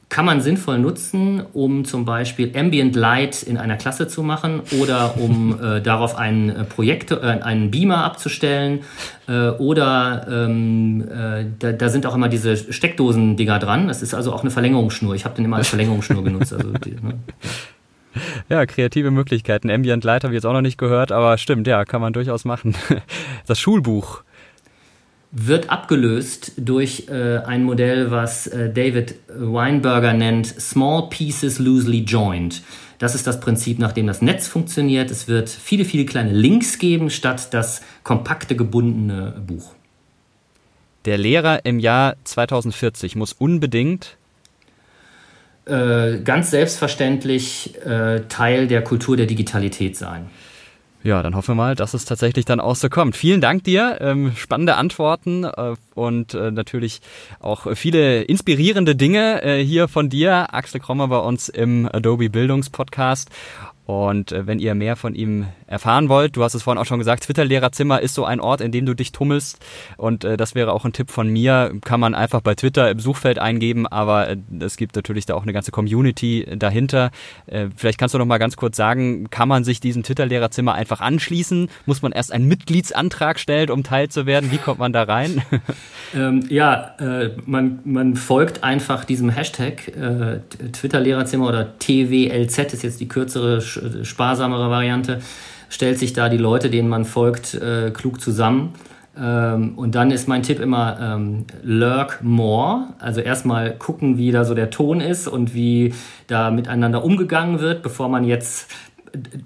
Kann 0.08 0.26
man 0.26 0.40
sinnvoll 0.40 0.78
nutzen, 0.78 1.42
um 1.54 1.84
zum 1.84 2.04
Beispiel 2.04 2.56
Ambient 2.56 2.94
Light 2.94 3.42
in 3.42 3.56
einer 3.56 3.76
Klasse 3.76 4.06
zu 4.06 4.22
machen 4.22 4.60
oder 4.80 5.16
um 5.18 5.58
äh, 5.62 5.80
darauf 5.80 6.16
einen 6.16 6.50
äh, 6.50 6.64
Projektor, 6.64 7.22
äh, 7.22 7.40
einen 7.42 7.70
Beamer 7.70 8.04
abzustellen 8.04 8.80
äh, 9.26 9.48
oder 9.48 10.26
ähm, 10.30 11.02
äh, 11.02 11.46
da, 11.58 11.72
da, 11.72 11.88
sind 11.88 12.06
auch 12.06 12.14
immer 12.14 12.28
diese 12.28 12.56
Steckdosen-Dinger 12.56 13.58
dran. 13.58 13.88
Das 13.88 14.02
ist 14.02 14.14
also 14.14 14.32
auch 14.32 14.42
eine 14.42 14.50
Verlängerungsschnur. 14.50 15.14
Ich 15.14 15.24
habe 15.24 15.34
den 15.34 15.46
immer 15.46 15.56
als 15.56 15.68
Verlängerungsschnur 15.68 16.22
genutzt. 16.24 16.52
Also 16.52 16.70
die, 16.72 16.92
ne? 16.92 17.14
Ja, 18.48 18.66
kreative 18.66 19.10
Möglichkeiten. 19.10 19.70
Ambient 19.70 20.04
Light 20.04 20.24
habe 20.24 20.34
ich 20.34 20.36
jetzt 20.36 20.46
auch 20.46 20.52
noch 20.52 20.60
nicht 20.60 20.78
gehört, 20.78 21.12
aber 21.12 21.38
stimmt, 21.38 21.66
ja, 21.66 21.84
kann 21.84 22.00
man 22.00 22.12
durchaus 22.12 22.44
machen. 22.44 22.74
Das 23.46 23.58
Schulbuch 23.58 24.22
wird 25.36 25.68
abgelöst 25.68 26.52
durch 26.56 27.08
äh, 27.08 27.38
ein 27.38 27.64
Modell, 27.64 28.10
was 28.10 28.46
äh, 28.46 28.72
David 28.72 29.16
Weinberger 29.28 30.12
nennt 30.12 30.46
Small 30.46 31.08
Pieces 31.10 31.58
Loosely 31.58 32.04
Joined. 32.04 32.62
Das 32.98 33.16
ist 33.16 33.26
das 33.26 33.40
Prinzip, 33.40 33.80
nach 33.80 33.92
dem 33.92 34.06
das 34.06 34.22
Netz 34.22 34.46
funktioniert. 34.46 35.10
Es 35.10 35.26
wird 35.26 35.50
viele, 35.50 35.84
viele 35.84 36.06
kleine 36.06 36.32
Links 36.32 36.78
geben, 36.78 37.10
statt 37.10 37.52
das 37.52 37.82
kompakte 38.04 38.54
gebundene 38.54 39.42
Buch. 39.44 39.74
Der 41.04 41.18
Lehrer 41.18 41.66
im 41.66 41.80
Jahr 41.80 42.14
2040 42.24 43.16
muss 43.16 43.32
unbedingt 43.32 44.16
äh, 45.66 46.18
ganz 46.18 46.50
selbstverständlich 46.50 47.74
äh, 47.84 48.20
Teil 48.28 48.66
der 48.66 48.82
Kultur 48.82 49.16
der 49.16 49.26
Digitalität 49.26 49.96
sein. 49.96 50.26
Ja, 51.04 51.22
dann 51.22 51.36
hoffen 51.36 51.48
wir 51.48 51.54
mal, 51.56 51.74
dass 51.74 51.92
es 51.92 52.06
tatsächlich 52.06 52.46
dann 52.46 52.60
auch 52.60 52.76
so 52.76 52.88
kommt. 52.88 53.14
Vielen 53.14 53.42
Dank 53.42 53.62
dir, 53.64 53.98
ähm, 54.00 54.32
spannende 54.36 54.76
Antworten 54.76 55.44
äh, 55.44 55.74
und 55.94 56.32
äh, 56.32 56.50
natürlich 56.50 57.02
auch 57.40 57.66
viele 57.76 58.22
inspirierende 58.22 58.96
Dinge 58.96 59.42
äh, 59.42 59.62
hier 59.62 59.86
von 59.88 60.08
dir, 60.08 60.54
Axel 60.54 60.80
Krommer 60.80 61.08
bei 61.08 61.18
uns 61.18 61.50
im 61.50 61.86
Adobe 61.92 62.30
Bildungspodcast. 62.30 63.28
Und 63.86 64.32
äh, 64.32 64.46
wenn 64.46 64.58
ihr 64.58 64.74
mehr 64.74 64.96
von 64.96 65.14
ihm 65.14 65.46
erfahren 65.66 66.08
wollt, 66.08 66.36
du 66.36 66.42
hast 66.42 66.54
es 66.54 66.62
vorhin 66.62 66.80
auch 66.80 66.86
schon 66.86 66.98
gesagt, 66.98 67.24
Twitter-Lehrerzimmer 67.24 68.00
ist 68.00 68.14
so 68.14 68.24
ein 68.24 68.40
Ort, 68.40 68.60
in 68.62 68.72
dem 68.72 68.86
du 68.86 68.94
dich 68.94 69.12
tummelst. 69.12 69.58
Und 69.98 70.24
äh, 70.24 70.36
das 70.38 70.54
wäre 70.54 70.72
auch 70.72 70.86
ein 70.86 70.92
Tipp 70.92 71.10
von 71.10 71.28
mir. 71.28 71.72
Kann 71.82 72.00
man 72.00 72.14
einfach 72.14 72.40
bei 72.40 72.54
Twitter 72.54 72.90
im 72.90 72.98
Suchfeld 72.98 73.38
eingeben, 73.38 73.86
aber 73.86 74.28
äh, 74.28 74.36
es 74.60 74.78
gibt 74.78 74.96
natürlich 74.96 75.26
da 75.26 75.34
auch 75.34 75.42
eine 75.42 75.52
ganze 75.52 75.70
Community 75.70 76.46
dahinter. 76.56 77.10
Vielleicht 77.76 77.98
kannst 77.98 78.14
du 78.14 78.18
noch 78.18 78.26
mal 78.26 78.38
ganz 78.38 78.56
kurz 78.56 78.76
sagen, 78.76 79.28
kann 79.30 79.48
man 79.48 79.64
sich 79.64 79.80
diesem 79.80 80.02
Twitter-Lehrerzimmer 80.02 80.74
einfach 80.74 81.00
anschließen? 81.00 81.68
Muss 81.86 82.02
man 82.02 82.12
erst 82.12 82.32
einen 82.32 82.46
Mitgliedsantrag 82.48 83.38
stellen, 83.38 83.70
um 83.70 83.82
Teil 83.82 84.08
zu 84.08 84.26
werden? 84.26 84.50
Wie 84.50 84.58
kommt 84.58 84.78
man 84.78 84.92
da 84.92 85.02
rein? 85.02 85.42
ähm, 86.14 86.44
ja, 86.48 86.94
man, 87.46 87.80
man 87.84 88.16
folgt 88.16 88.62
einfach 88.62 89.04
diesem 89.04 89.30
Hashtag 89.30 89.92
Twitter-Lehrerzimmer 90.72 91.48
oder 91.48 91.78
TWLZ 91.78 92.72
ist 92.72 92.82
jetzt 92.82 93.00
die 93.00 93.08
kürzere 93.08 93.60
sparsamere 94.02 94.70
Variante, 94.70 95.20
stellt 95.68 95.98
sich 95.98 96.12
da 96.12 96.28
die 96.28 96.38
Leute, 96.38 96.70
denen 96.70 96.88
man 96.88 97.04
folgt, 97.04 97.54
äh, 97.54 97.90
klug 97.90 98.20
zusammen. 98.20 98.74
Ähm, 99.16 99.74
und 99.76 99.94
dann 99.94 100.10
ist 100.10 100.28
mein 100.28 100.42
Tipp 100.42 100.60
immer 100.60 100.98
ähm, 101.00 101.44
lurk 101.62 102.20
more. 102.22 102.88
Also 102.98 103.20
erstmal 103.20 103.76
gucken, 103.76 104.18
wie 104.18 104.32
da 104.32 104.44
so 104.44 104.54
der 104.54 104.70
Ton 104.70 105.00
ist 105.00 105.28
und 105.28 105.54
wie 105.54 105.94
da 106.26 106.50
miteinander 106.50 107.04
umgegangen 107.04 107.60
wird, 107.60 107.82
bevor 107.82 108.08
man 108.08 108.24
jetzt 108.24 108.70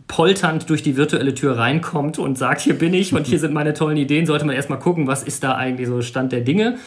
polternd 0.06 0.70
durch 0.70 0.82
die 0.82 0.96
virtuelle 0.96 1.34
Tür 1.34 1.58
reinkommt 1.58 2.18
und 2.18 2.38
sagt, 2.38 2.62
hier 2.62 2.78
bin 2.78 2.94
ich 2.94 3.12
und 3.12 3.26
hier 3.26 3.38
sind 3.40 3.52
meine 3.52 3.74
tollen 3.74 3.98
Ideen, 3.98 4.24
sollte 4.26 4.46
man 4.46 4.56
erstmal 4.56 4.78
gucken, 4.78 5.06
was 5.06 5.22
ist 5.22 5.44
da 5.44 5.54
eigentlich 5.54 5.88
so 5.88 6.00
Stand 6.00 6.32
der 6.32 6.40
Dinge. 6.40 6.78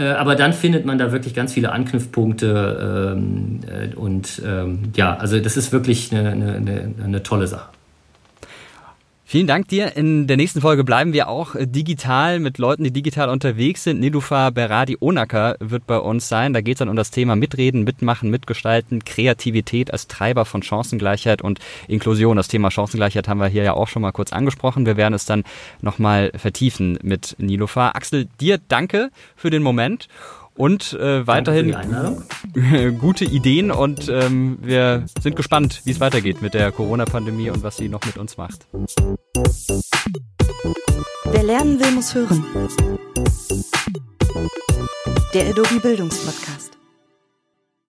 Äh, 0.00 0.12
aber 0.12 0.34
dann 0.34 0.54
findet 0.54 0.86
man 0.86 0.96
da 0.96 1.12
wirklich 1.12 1.34
ganz 1.34 1.52
viele 1.52 1.72
Anknüpfpunkte 1.72 3.14
ähm, 3.16 3.60
äh, 3.66 3.94
und 3.94 4.40
ähm, 4.46 4.84
ja, 4.96 5.14
also 5.16 5.38
das 5.38 5.58
ist 5.58 5.72
wirklich 5.72 6.10
eine, 6.10 6.30
eine, 6.30 6.94
eine 7.04 7.22
tolle 7.22 7.46
Sache. 7.46 7.68
Vielen 9.30 9.46
Dank 9.46 9.68
dir. 9.68 9.96
In 9.96 10.26
der 10.26 10.36
nächsten 10.36 10.60
Folge 10.60 10.82
bleiben 10.82 11.12
wir 11.12 11.28
auch 11.28 11.54
digital 11.56 12.40
mit 12.40 12.58
Leuten, 12.58 12.82
die 12.82 12.90
digital 12.90 13.28
unterwegs 13.28 13.84
sind. 13.84 14.00
Nilufa 14.00 14.50
Beradi 14.50 14.96
Onaka 14.98 15.54
wird 15.60 15.86
bei 15.86 15.98
uns 15.98 16.28
sein. 16.28 16.52
Da 16.52 16.60
geht 16.60 16.74
es 16.74 16.78
dann 16.80 16.88
um 16.88 16.96
das 16.96 17.12
Thema 17.12 17.36
Mitreden, 17.36 17.84
Mitmachen, 17.84 18.28
Mitgestalten, 18.28 19.04
Kreativität 19.04 19.92
als 19.92 20.08
Treiber 20.08 20.44
von 20.46 20.64
Chancengleichheit 20.64 21.42
und 21.42 21.60
Inklusion. 21.86 22.38
Das 22.38 22.48
Thema 22.48 22.72
Chancengleichheit 22.72 23.28
haben 23.28 23.38
wir 23.38 23.46
hier 23.46 23.62
ja 23.62 23.74
auch 23.74 23.86
schon 23.86 24.02
mal 24.02 24.10
kurz 24.10 24.32
angesprochen. 24.32 24.84
Wir 24.84 24.96
werden 24.96 25.14
es 25.14 25.26
dann 25.26 25.44
nochmal 25.80 26.32
vertiefen 26.34 26.98
mit 27.04 27.36
Nilufa. 27.38 27.90
Axel, 27.90 28.26
dir 28.40 28.58
danke 28.66 29.12
für 29.36 29.50
den 29.50 29.62
Moment 29.62 30.08
und 30.56 30.92
äh, 30.94 31.26
weiterhin 31.26 31.74
gute 32.98 33.24
Ideen 33.24 33.70
und 33.70 34.08
ähm, 34.08 34.58
wir 34.60 35.04
sind 35.20 35.36
gespannt, 35.36 35.82
wie 35.84 35.90
es 35.90 36.00
weitergeht 36.00 36.42
mit 36.42 36.54
der 36.54 36.72
Corona-Pandemie 36.72 37.50
und 37.50 37.62
was 37.62 37.76
sie 37.76 37.88
noch 37.88 38.04
mit 38.04 38.18
uns 38.18 38.36
macht. 38.36 38.66
Wer 41.24 41.42
lernen 41.42 41.78
will, 41.78 41.90
muss 41.92 42.14
hören. 42.14 42.44
Der 45.32 45.48
Adobe 45.48 45.80
Bildungspodcast. 45.80 46.79